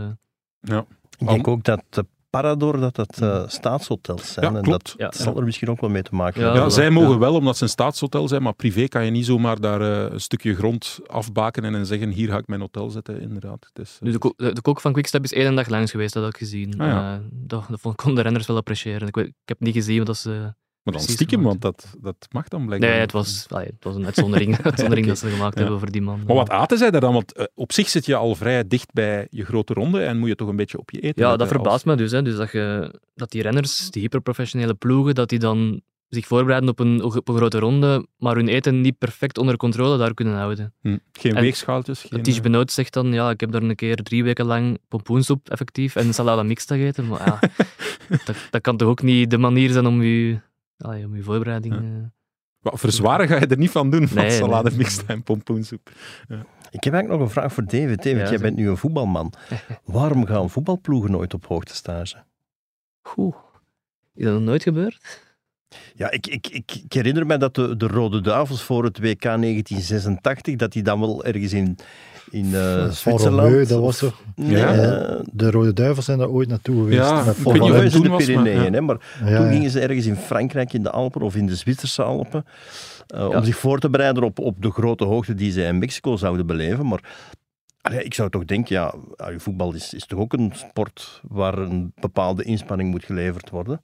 Ja. 0.61 0.86
Ik 1.18 1.26
denk 1.28 1.48
ook 1.48 1.64
dat 1.64 1.82
de 1.88 2.07
Parador 2.41 2.80
dat 2.80 2.95
dat 2.95 3.18
eh, 3.20 3.43
staatshotels 3.49 4.33
zijn. 4.33 4.51
Ja, 4.53 4.57
en 4.59 4.62
klopt. 4.62 4.95
dat 4.99 5.14
Ja. 5.16 5.22
zal 5.24 5.37
er 5.37 5.45
misschien 5.45 5.68
ook 5.70 5.80
wel 5.80 5.91
mee 5.91 6.03
te 6.03 6.14
maken 6.14 6.41
Ja, 6.41 6.47
hebben. 6.47 6.62
Ja, 6.64 6.70
zij 6.70 6.91
mogen 6.91 7.11
Ja. 7.12 7.18
wel, 7.18 7.35
omdat 7.35 7.57
ze 7.57 7.62
een 7.62 7.68
staatshotel 7.68 8.28
zijn, 8.28 8.43
maar 8.43 8.53
privé 8.55 8.89
kan 8.89 9.05
je 9.05 9.11
niet 9.11 9.26
zomaar 9.26 9.61
daar 9.61 9.80
eh, 9.80 10.12
een 10.12 10.20
stukje 10.20 10.55
grond 10.55 10.99
afbakenen 11.07 11.74
en 11.74 11.87
zeggen, 11.87 12.11
hier 12.11 12.28
ga 12.28 12.39
ik 12.39 12.47
mijn 12.47 12.61
hotel 12.61 12.91
zetten, 12.91 13.20
inderdaad. 13.20 13.66
Het 13.72 13.87
is, 13.87 13.95
eh, 13.95 14.03
Nu, 14.07 14.12
de, 14.12 14.18
ko- 14.18 14.35
de, 14.37 14.53
de 14.53 14.61
kok 14.61 14.80
van 14.80 14.93
Quickstep 14.93 15.24
is 15.24 15.33
één 15.33 15.55
dag 15.55 15.68
langs 15.68 15.91
geweest, 15.91 16.14
dat 16.14 16.22
heb 16.24 16.33
ik 16.33 16.39
gezien. 16.39 16.80
Ah, 16.80 16.87
ja. 16.87 17.14
Eh, 17.14 17.20
dat, 17.30 17.64
konden 17.95 18.14
de 18.14 18.22
renners 18.22 18.47
wel 18.47 18.57
appreciëren. 18.57 19.09
Ik, 19.09 19.16
ik 19.16 19.33
heb 19.45 19.61
niet 19.61 19.74
gezien 19.74 20.05
wat 20.05 20.16
ze... 20.16 20.55
maar 20.83 20.95
dan 20.95 21.03
stiekem, 21.03 21.41
gemaakt. 21.41 21.62
want 21.62 21.76
dat, 21.78 21.97
dat 22.01 22.26
mag 22.30 22.49
dan 22.49 22.66
blijkbaar. 22.66 22.91
Nee, 22.91 22.99
niet. 23.01 23.12
het 23.12 23.20
was, 23.24 23.47
allee, 23.49 23.66
het 23.66 23.85
was 23.85 23.95
een 23.95 24.05
uitzondering, 24.05 24.59
uitzondering 24.62 25.07
dat 25.07 25.18
ze 25.18 25.28
gemaakt 25.28 25.55
Ja. 25.55 25.61
hebben 25.61 25.78
voor 25.78 25.91
die 25.91 26.03
man. 26.03 26.20
Maar 26.26 26.37
wat 26.37 26.51
aten 26.51 26.78
zij 26.78 26.91
daar 26.91 27.01
dan? 27.01 27.12
Want 27.12 27.33
eh, 27.33 27.45
op 27.55 27.72
zich 27.72 27.89
zit 27.89 28.07
je 28.07 28.14
al 28.16 28.35
vrij 28.35 28.66
dicht 28.68 28.93
bij 28.93 29.26
je 29.30 29.45
grote 29.45 29.72
ronde 29.74 30.01
en 30.03 30.18
moet 30.18 30.28
je 30.28 30.35
toch 30.35 30.49
een 30.49 30.57
beetje 30.57 30.78
op 30.78 30.91
je 30.91 31.01
eten 31.01 31.22
Ja, 31.22 31.37
dat 31.37 31.49
verbaast 31.49 31.72
als- 31.72 31.85
me 31.85 31.95
dus. 31.97 32.11
Hè. 32.11 32.22
dus 32.22 32.37
dat, 32.37 32.51
je, 32.53 32.95
dat 33.14 33.30
die 33.30 33.43
renners, 33.43 33.91
die 33.91 34.03
hyperprofessionele 34.03 34.74
ploegen, 34.74 35.14
dat 35.14 35.28
die 35.28 35.39
dan 35.39 35.80
zich 36.09 36.26
voorbereiden 36.26 36.68
op 36.70 36.78
een, 36.78 37.03
op 37.03 37.28
een 37.28 37.37
grote 37.37 37.59
ronde, 37.59 38.07
maar 38.18 38.37
hun 38.37 38.49
eten 38.49 38.80
niet 38.80 38.99
perfect 38.99 39.39
onder 39.39 39.57
controle 39.57 39.99
daar 39.99 40.14
kunnen 40.14 40.35
houden. 40.35 40.74
Hm. 40.80 40.97
Geen 41.12 41.35
En 41.35 41.41
weegschaaltjes? 41.43 42.05
Geen, 42.09 42.22
Tige 42.22 42.37
eh, 42.37 42.43
Benoot 42.43 42.72
zegt 42.72 42.93
dan, 42.93 43.12
ja, 43.12 43.30
ik 43.30 43.41
heb 43.41 43.53
daar 43.53 43.62
een 43.62 43.74
keer 43.74 43.97
drie 43.97 44.24
weken 44.24 44.45
lang 44.47 44.78
pompoensoep 44.89 45.49
effectief 45.49 45.97
en 45.97 46.14
salada 46.14 46.43
mixta 46.43 46.74
gegeten. 46.76 47.07
Maar 47.09 47.26
ja, 47.26 47.39
dat, 48.24 48.37
dat 48.51 48.61
kan 48.61 48.76
toch 48.76 48.89
ook 48.89 49.03
niet 49.03 49.30
de 49.30 49.39
manier 49.39 49.70
zijn 49.70 49.87
om 49.87 50.03
je, 50.03 50.39
allee, 50.83 51.05
om 51.07 51.16
je 51.16 51.22
voorbereiding... 51.22 51.74
Ja. 51.74 51.80
eh, 51.80 52.05
Wat 52.61 52.80
verzwaren 52.80 53.28
ga 53.28 53.37
je 53.39 53.47
er 53.47 53.59
niet 53.59 53.70
van 53.70 53.91
doen, 53.91 54.09
van 54.09 54.16
Nee, 54.16 54.26
nee. 54.28 54.39
salade 54.39 54.70
mixed 54.76 55.05
en 55.07 55.22
pompoensoep. 55.22 55.91
Ik 56.70 56.85
heb 56.85 56.93
eigenlijk 56.95 57.09
nog 57.09 57.20
een 57.20 57.30
vraag 57.30 57.53
voor 57.53 57.62
David. 57.64 58.03
David, 58.03 58.20
Ja, 58.20 58.28
jij 58.28 58.39
bent 58.39 58.57
nu 58.57 58.68
een 58.68 58.76
voetbalman. 58.76 59.33
Waarom 59.85 60.26
gaan 60.26 60.51
voetbalploegen 60.51 61.11
nooit 61.11 61.35
op 61.35 61.47
hoogtestage? 61.47 62.16
Goed. 63.01 63.35
Is 64.14 64.24
dat 64.24 64.33
nog 64.35 64.43
nooit 64.43 64.62
gebeurd? 64.62 65.20
Ja, 65.95 66.11
ik, 66.11 66.26
ik, 66.26 66.49
ik, 66.49 66.72
ik 66.85 66.93
herinner 66.93 67.26
me 67.26 67.37
dat 67.37 67.55
de, 67.55 67.76
de 67.76 67.87
Rode 67.87 68.20
Duivels 68.20 68.62
voor 68.62 68.85
het 68.85 68.99
WK 68.99 69.22
1986, 69.22 70.57
dat 70.57 70.72
die 70.72 70.83
dan 70.83 71.01
wel 71.01 71.24
ergens 71.24 71.53
in, 71.53 71.78
in 72.30 72.44
eh, 72.54 72.74
Romeu, 72.76 72.90
Zwitserland. 72.92 73.68
dat 73.68 73.80
was 73.80 74.00
Ja. 74.36 74.74
eh, 74.74 75.20
De 75.32 75.50
Rode 75.50 75.72
Duivels 75.72 76.04
zijn 76.04 76.18
daar 76.18 76.28
ooit 76.28 76.48
naartoe 76.48 76.76
geweest. 76.76 76.98
Ja, 77.10 77.24
met 77.24 77.36
ik 77.38 77.42
weet 77.42 77.52
niet 77.52 77.72
of 77.72 77.94
in 77.94 78.02
de 78.02 78.08
maar- 78.08 78.16
Pyreneeën, 78.24 78.72
ja. 78.72 78.80
maar 78.80 78.96
Ja, 79.24 79.36
toen 79.36 79.44
ja. 79.46 79.50
gingen 79.52 79.70
ze 79.70 79.80
ergens 79.80 80.06
in 80.06 80.16
Frankrijk 80.16 80.72
in 80.72 80.82
de 80.82 80.90
Alpen 80.90 81.20
of 81.22 81.36
in 81.36 81.46
de 81.46 81.54
Zwitserse 81.56 82.02
Alpen 82.02 82.44
eh, 83.06 83.18
Ja. 83.20 83.26
om 83.28 83.44
zich 83.44 83.56
voor 83.56 83.78
te 83.78 83.90
bereiden 83.90 84.22
op, 84.22 84.38
op 84.38 84.62
de 84.62 84.70
grote 84.70 85.04
hoogte 85.04 85.34
die 85.34 85.50
ze 85.52 85.62
in 85.62 85.78
Mexico 85.78 86.16
zouden 86.16 86.46
beleven. 86.46 86.86
Maar 86.86 87.00
allee, 87.80 88.04
ik 88.04 88.14
zou 88.14 88.30
toch 88.30 88.44
denken, 88.44 88.74
ja, 88.74 88.94
voetbal 89.36 89.74
is, 89.74 89.94
is 89.94 90.06
toch 90.06 90.18
ook 90.18 90.32
een 90.32 90.52
sport 90.54 91.20
waar 91.28 91.58
een 91.58 91.92
bepaalde 92.00 92.42
inspanning 92.44 92.90
moet 92.90 93.04
geleverd 93.04 93.50
worden. 93.50 93.82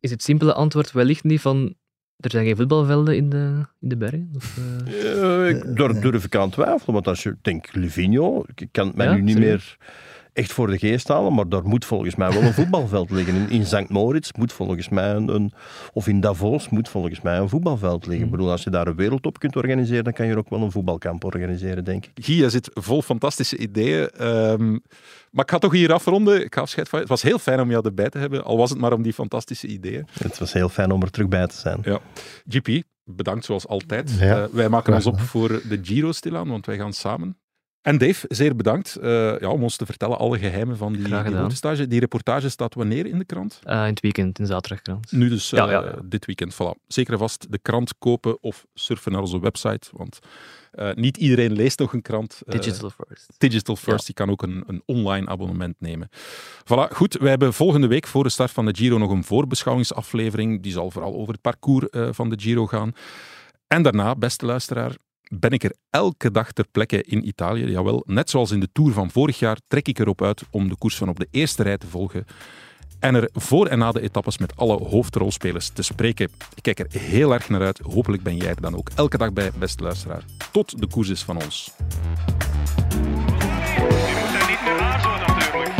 Is 0.00 0.10
het 0.10 0.22
simpele 0.22 0.54
antwoord 0.54 0.92
wellicht 0.92 1.24
niet 1.24 1.40
van 1.40 1.74
er 2.20 2.30
zijn 2.30 2.44
geen 2.46 2.56
voetbalvelden 2.56 3.16
in 3.16 3.28
de, 3.28 3.60
in 3.80 3.88
de 3.88 3.96
bergen? 3.96 4.30
Of, 4.34 4.58
eh, 4.86 5.42
Eh, 5.42 5.48
ik- 5.48 5.76
daar 5.76 6.00
durf 6.00 6.24
ik 6.24 6.36
aan 6.36 6.50
twijfelen, 6.50 6.94
want 6.94 7.06
als 7.06 7.22
je 7.22 7.36
denkt 7.42 7.74
Livigno, 7.74 8.44
ik 8.54 8.68
kan 8.72 8.86
het 8.86 8.96
mij 8.96 9.06
Ja, 9.06 9.14
nu 9.14 9.20
niet 9.22 9.36
serieus? 9.36 9.76
meer 9.78 9.88
echt 10.34 10.52
voor 10.52 10.66
de 10.66 10.78
geest 10.78 11.08
halen, 11.08 11.34
maar 11.34 11.48
daar 11.48 11.64
moet 11.64 11.84
volgens 11.84 12.14
mij 12.14 12.30
wel 12.32 12.42
een 12.42 12.52
voetbalveld 12.54 13.10
liggen. 13.10 13.34
In, 13.34 13.50
in 13.50 13.66
St. 13.66 13.88
Moritz 13.88 14.30
moet 14.38 14.52
volgens 14.52 14.88
mij 14.88 15.10
een, 15.14 15.28
een- 15.34 15.52
of 15.92 16.08
in 16.08 16.20
Davos 16.20 16.68
moet 16.68 16.88
volgens 16.88 17.20
mij 17.20 17.38
een 17.38 17.48
voetbalveld 17.48 18.06
liggen. 18.06 18.24
Ik 18.24 18.30
bedoel, 18.30 18.50
als 18.50 18.64
je 18.64 18.70
daar 18.70 18.86
een 18.86 18.94
wereldtop 18.96 19.38
kunt 19.38 19.56
organiseren, 19.56 20.04
dan 20.04 20.12
kan 20.12 20.26
je 20.26 20.32
er 20.32 20.38
ook 20.38 20.48
wel 20.50 20.62
een 20.62 20.70
voetbalkamp 20.70 21.24
organiseren, 21.24 21.84
denk 21.84 22.06
ik. 22.06 22.24
Guy, 22.24 22.36
je 22.40 22.50
zit 22.50 22.70
vol 22.74 23.02
fantastische 23.02 23.56
ideeën. 23.56 24.08
Ehm, 24.10 24.70
maar 25.30 25.44
ik 25.44 25.50
ga 25.50 25.58
toch 25.58 25.72
hier 25.72 25.92
afronden. 25.92 26.44
Ik 26.44 26.54
ga 26.54 26.60
afscheid 26.60 26.88
van 26.88 26.98
je. 26.98 27.04
Het 27.04 27.14
was 27.14 27.22
heel 27.22 27.38
fijn 27.38 27.60
om 27.60 27.70
jou 27.70 27.84
erbij 27.86 28.08
te 28.08 28.18
hebben, 28.18 28.44
al 28.44 28.56
was 28.56 28.70
het 28.70 28.78
maar 28.78 28.92
om 28.92 29.02
die 29.02 29.12
fantastische 29.12 29.66
ideeën. 29.66 30.06
Het 30.22 30.38
was 30.38 30.52
heel 30.52 30.68
fijn 30.68 30.90
om 30.90 31.02
er 31.02 31.10
terug 31.10 31.28
bij 31.28 31.46
te 31.46 31.56
zijn. 31.56 31.78
Ja. 31.82 31.98
GP, 32.48 32.82
bedankt 33.04 33.44
zoals 33.44 33.66
altijd. 33.66 34.16
Ja, 34.18 34.42
Eh, 34.42 34.48
wij 34.52 34.68
maken 34.68 34.94
ons 34.94 35.06
op 35.06 35.20
voor 35.20 35.48
de 35.48 35.78
Giro 35.82 36.12
stilaan, 36.12 36.48
want 36.48 36.66
wij 36.66 36.76
gaan 36.76 36.92
samen. 36.92 37.36
En 37.84 37.98
Dave, 37.98 38.26
zeer 38.28 38.56
bedankt 38.56 38.96
eh, 38.96 39.38
ja, 39.38 39.48
om 39.48 39.62
ons 39.62 39.76
te 39.76 39.86
vertellen 39.86 40.18
alle 40.18 40.38
geheimen 40.38 40.76
van 40.76 40.92
die, 40.92 41.02
die. 41.02 41.86
Die 41.86 42.00
reportage 42.00 42.48
staat 42.48 42.74
wanneer 42.74 43.06
in 43.06 43.18
de 43.18 43.24
krant? 43.24 43.60
eh, 43.64 43.74
in 43.74 43.80
het 43.82 44.00
weekend, 44.00 44.38
in 44.38 44.46
zaterdagkrant. 44.46 45.12
Nu 45.12 45.28
dus 45.28 45.52
eh, 45.52 45.58
ja, 45.58 45.70
ja. 45.70 45.94
dit 46.04 46.26
weekend. 46.26 46.54
Voilà. 46.54 46.80
Zeker 46.86 47.12
en 47.12 47.18
vast 47.18 47.52
de 47.52 47.58
krant 47.58 47.98
kopen 47.98 48.42
of 48.42 48.66
surfen 48.74 49.12
naar 49.12 49.20
onze 49.20 49.40
website, 49.40 49.88
want 49.92 50.18
niet 50.94 51.16
iedereen 51.16 51.52
leest 51.52 51.78
nog 51.78 51.92
een 51.92 52.02
krant. 52.02 52.42
Digital 52.46 52.90
first. 52.90 53.34
Digital 53.38 53.76
First, 53.76 54.06
die 54.06 54.14
kan 54.14 54.30
ook 54.30 54.42
een, 54.42 54.64
een 54.66 54.82
online 54.86 55.26
abonnement 55.26 55.74
nemen. 55.78 56.08
Voilà, 56.64 56.92
goed. 56.92 57.16
Wij 57.18 57.30
hebben 57.30 57.52
volgende 57.52 57.86
week 57.86 58.06
voor 58.06 58.22
de 58.22 58.28
start 58.28 58.50
van 58.50 58.66
de 58.66 58.74
Giro 58.76 58.98
nog 58.98 59.10
een 59.10 59.24
voorbeschouwingsaflevering. 59.24 60.62
Die 60.62 60.72
zal 60.72 60.90
vooral 60.90 61.14
over 61.14 61.32
het 61.32 61.42
parcours 61.42 61.86
van 62.16 62.30
de 62.30 62.38
Giro 62.40 62.66
gaan. 62.66 62.92
En 63.66 63.82
daarna, 63.82 64.14
beste 64.14 64.46
luisteraar, 64.46 64.96
ben 65.28 65.50
ik 65.50 65.64
er 65.64 65.74
elke 65.90 66.30
dag 66.30 66.52
ter 66.52 66.66
plekke 66.70 67.02
in 67.02 67.26
Italië. 67.26 67.70
Jawel, 67.70 68.02
net 68.06 68.30
zoals 68.30 68.50
in 68.50 68.60
de 68.60 68.68
Tour 68.72 68.92
van 68.92 69.10
vorig 69.10 69.38
jaar 69.38 69.58
trek 69.66 69.88
ik 69.88 69.98
erop 69.98 70.22
uit 70.22 70.42
om 70.50 70.68
de 70.68 70.76
koers 70.76 70.96
van 70.96 71.08
op 71.08 71.18
de 71.18 71.28
eerste 71.30 71.62
rij 71.62 71.78
te 71.78 71.86
volgen 71.86 72.26
en 73.04 73.14
er 73.14 73.28
voor 73.32 73.66
en 73.66 73.78
na 73.78 73.92
de 73.92 74.00
etappes 74.00 74.38
met 74.38 74.56
alle 74.56 74.76
hoofdrolspelers 74.76 75.68
te 75.68 75.82
spreken. 75.82 76.30
Ik 76.54 76.62
kijk 76.62 76.78
er 76.78 77.00
heel 77.00 77.32
erg 77.32 77.48
naar 77.48 77.62
uit. 77.62 77.78
Hopelijk 77.78 78.22
ben 78.22 78.36
jij 78.36 78.48
er 78.48 78.60
dan 78.60 78.76
ook 78.76 78.90
elke 78.94 79.18
dag 79.18 79.32
bij, 79.32 79.50
beste 79.58 79.82
luisteraar. 79.82 80.24
Tot 80.52 80.80
de 80.80 80.86
koers 80.86 81.08
is 81.08 81.22
van 81.22 81.42
ons. 81.42 81.70
Je 82.88 82.96
moet 84.30 84.48
niet 84.48 84.62
meer 84.64 84.80
aarzelen 84.80 85.18
natuurlijk. 85.20 85.76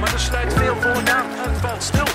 Maar 0.00 0.12
er 0.12 0.20
sluit 0.20 0.52
veel 0.52 0.74
voor 0.74 1.10
aan 1.10 1.26
het. 1.30 2.09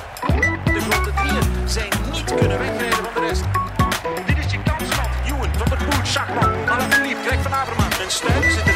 en 8.06 8.75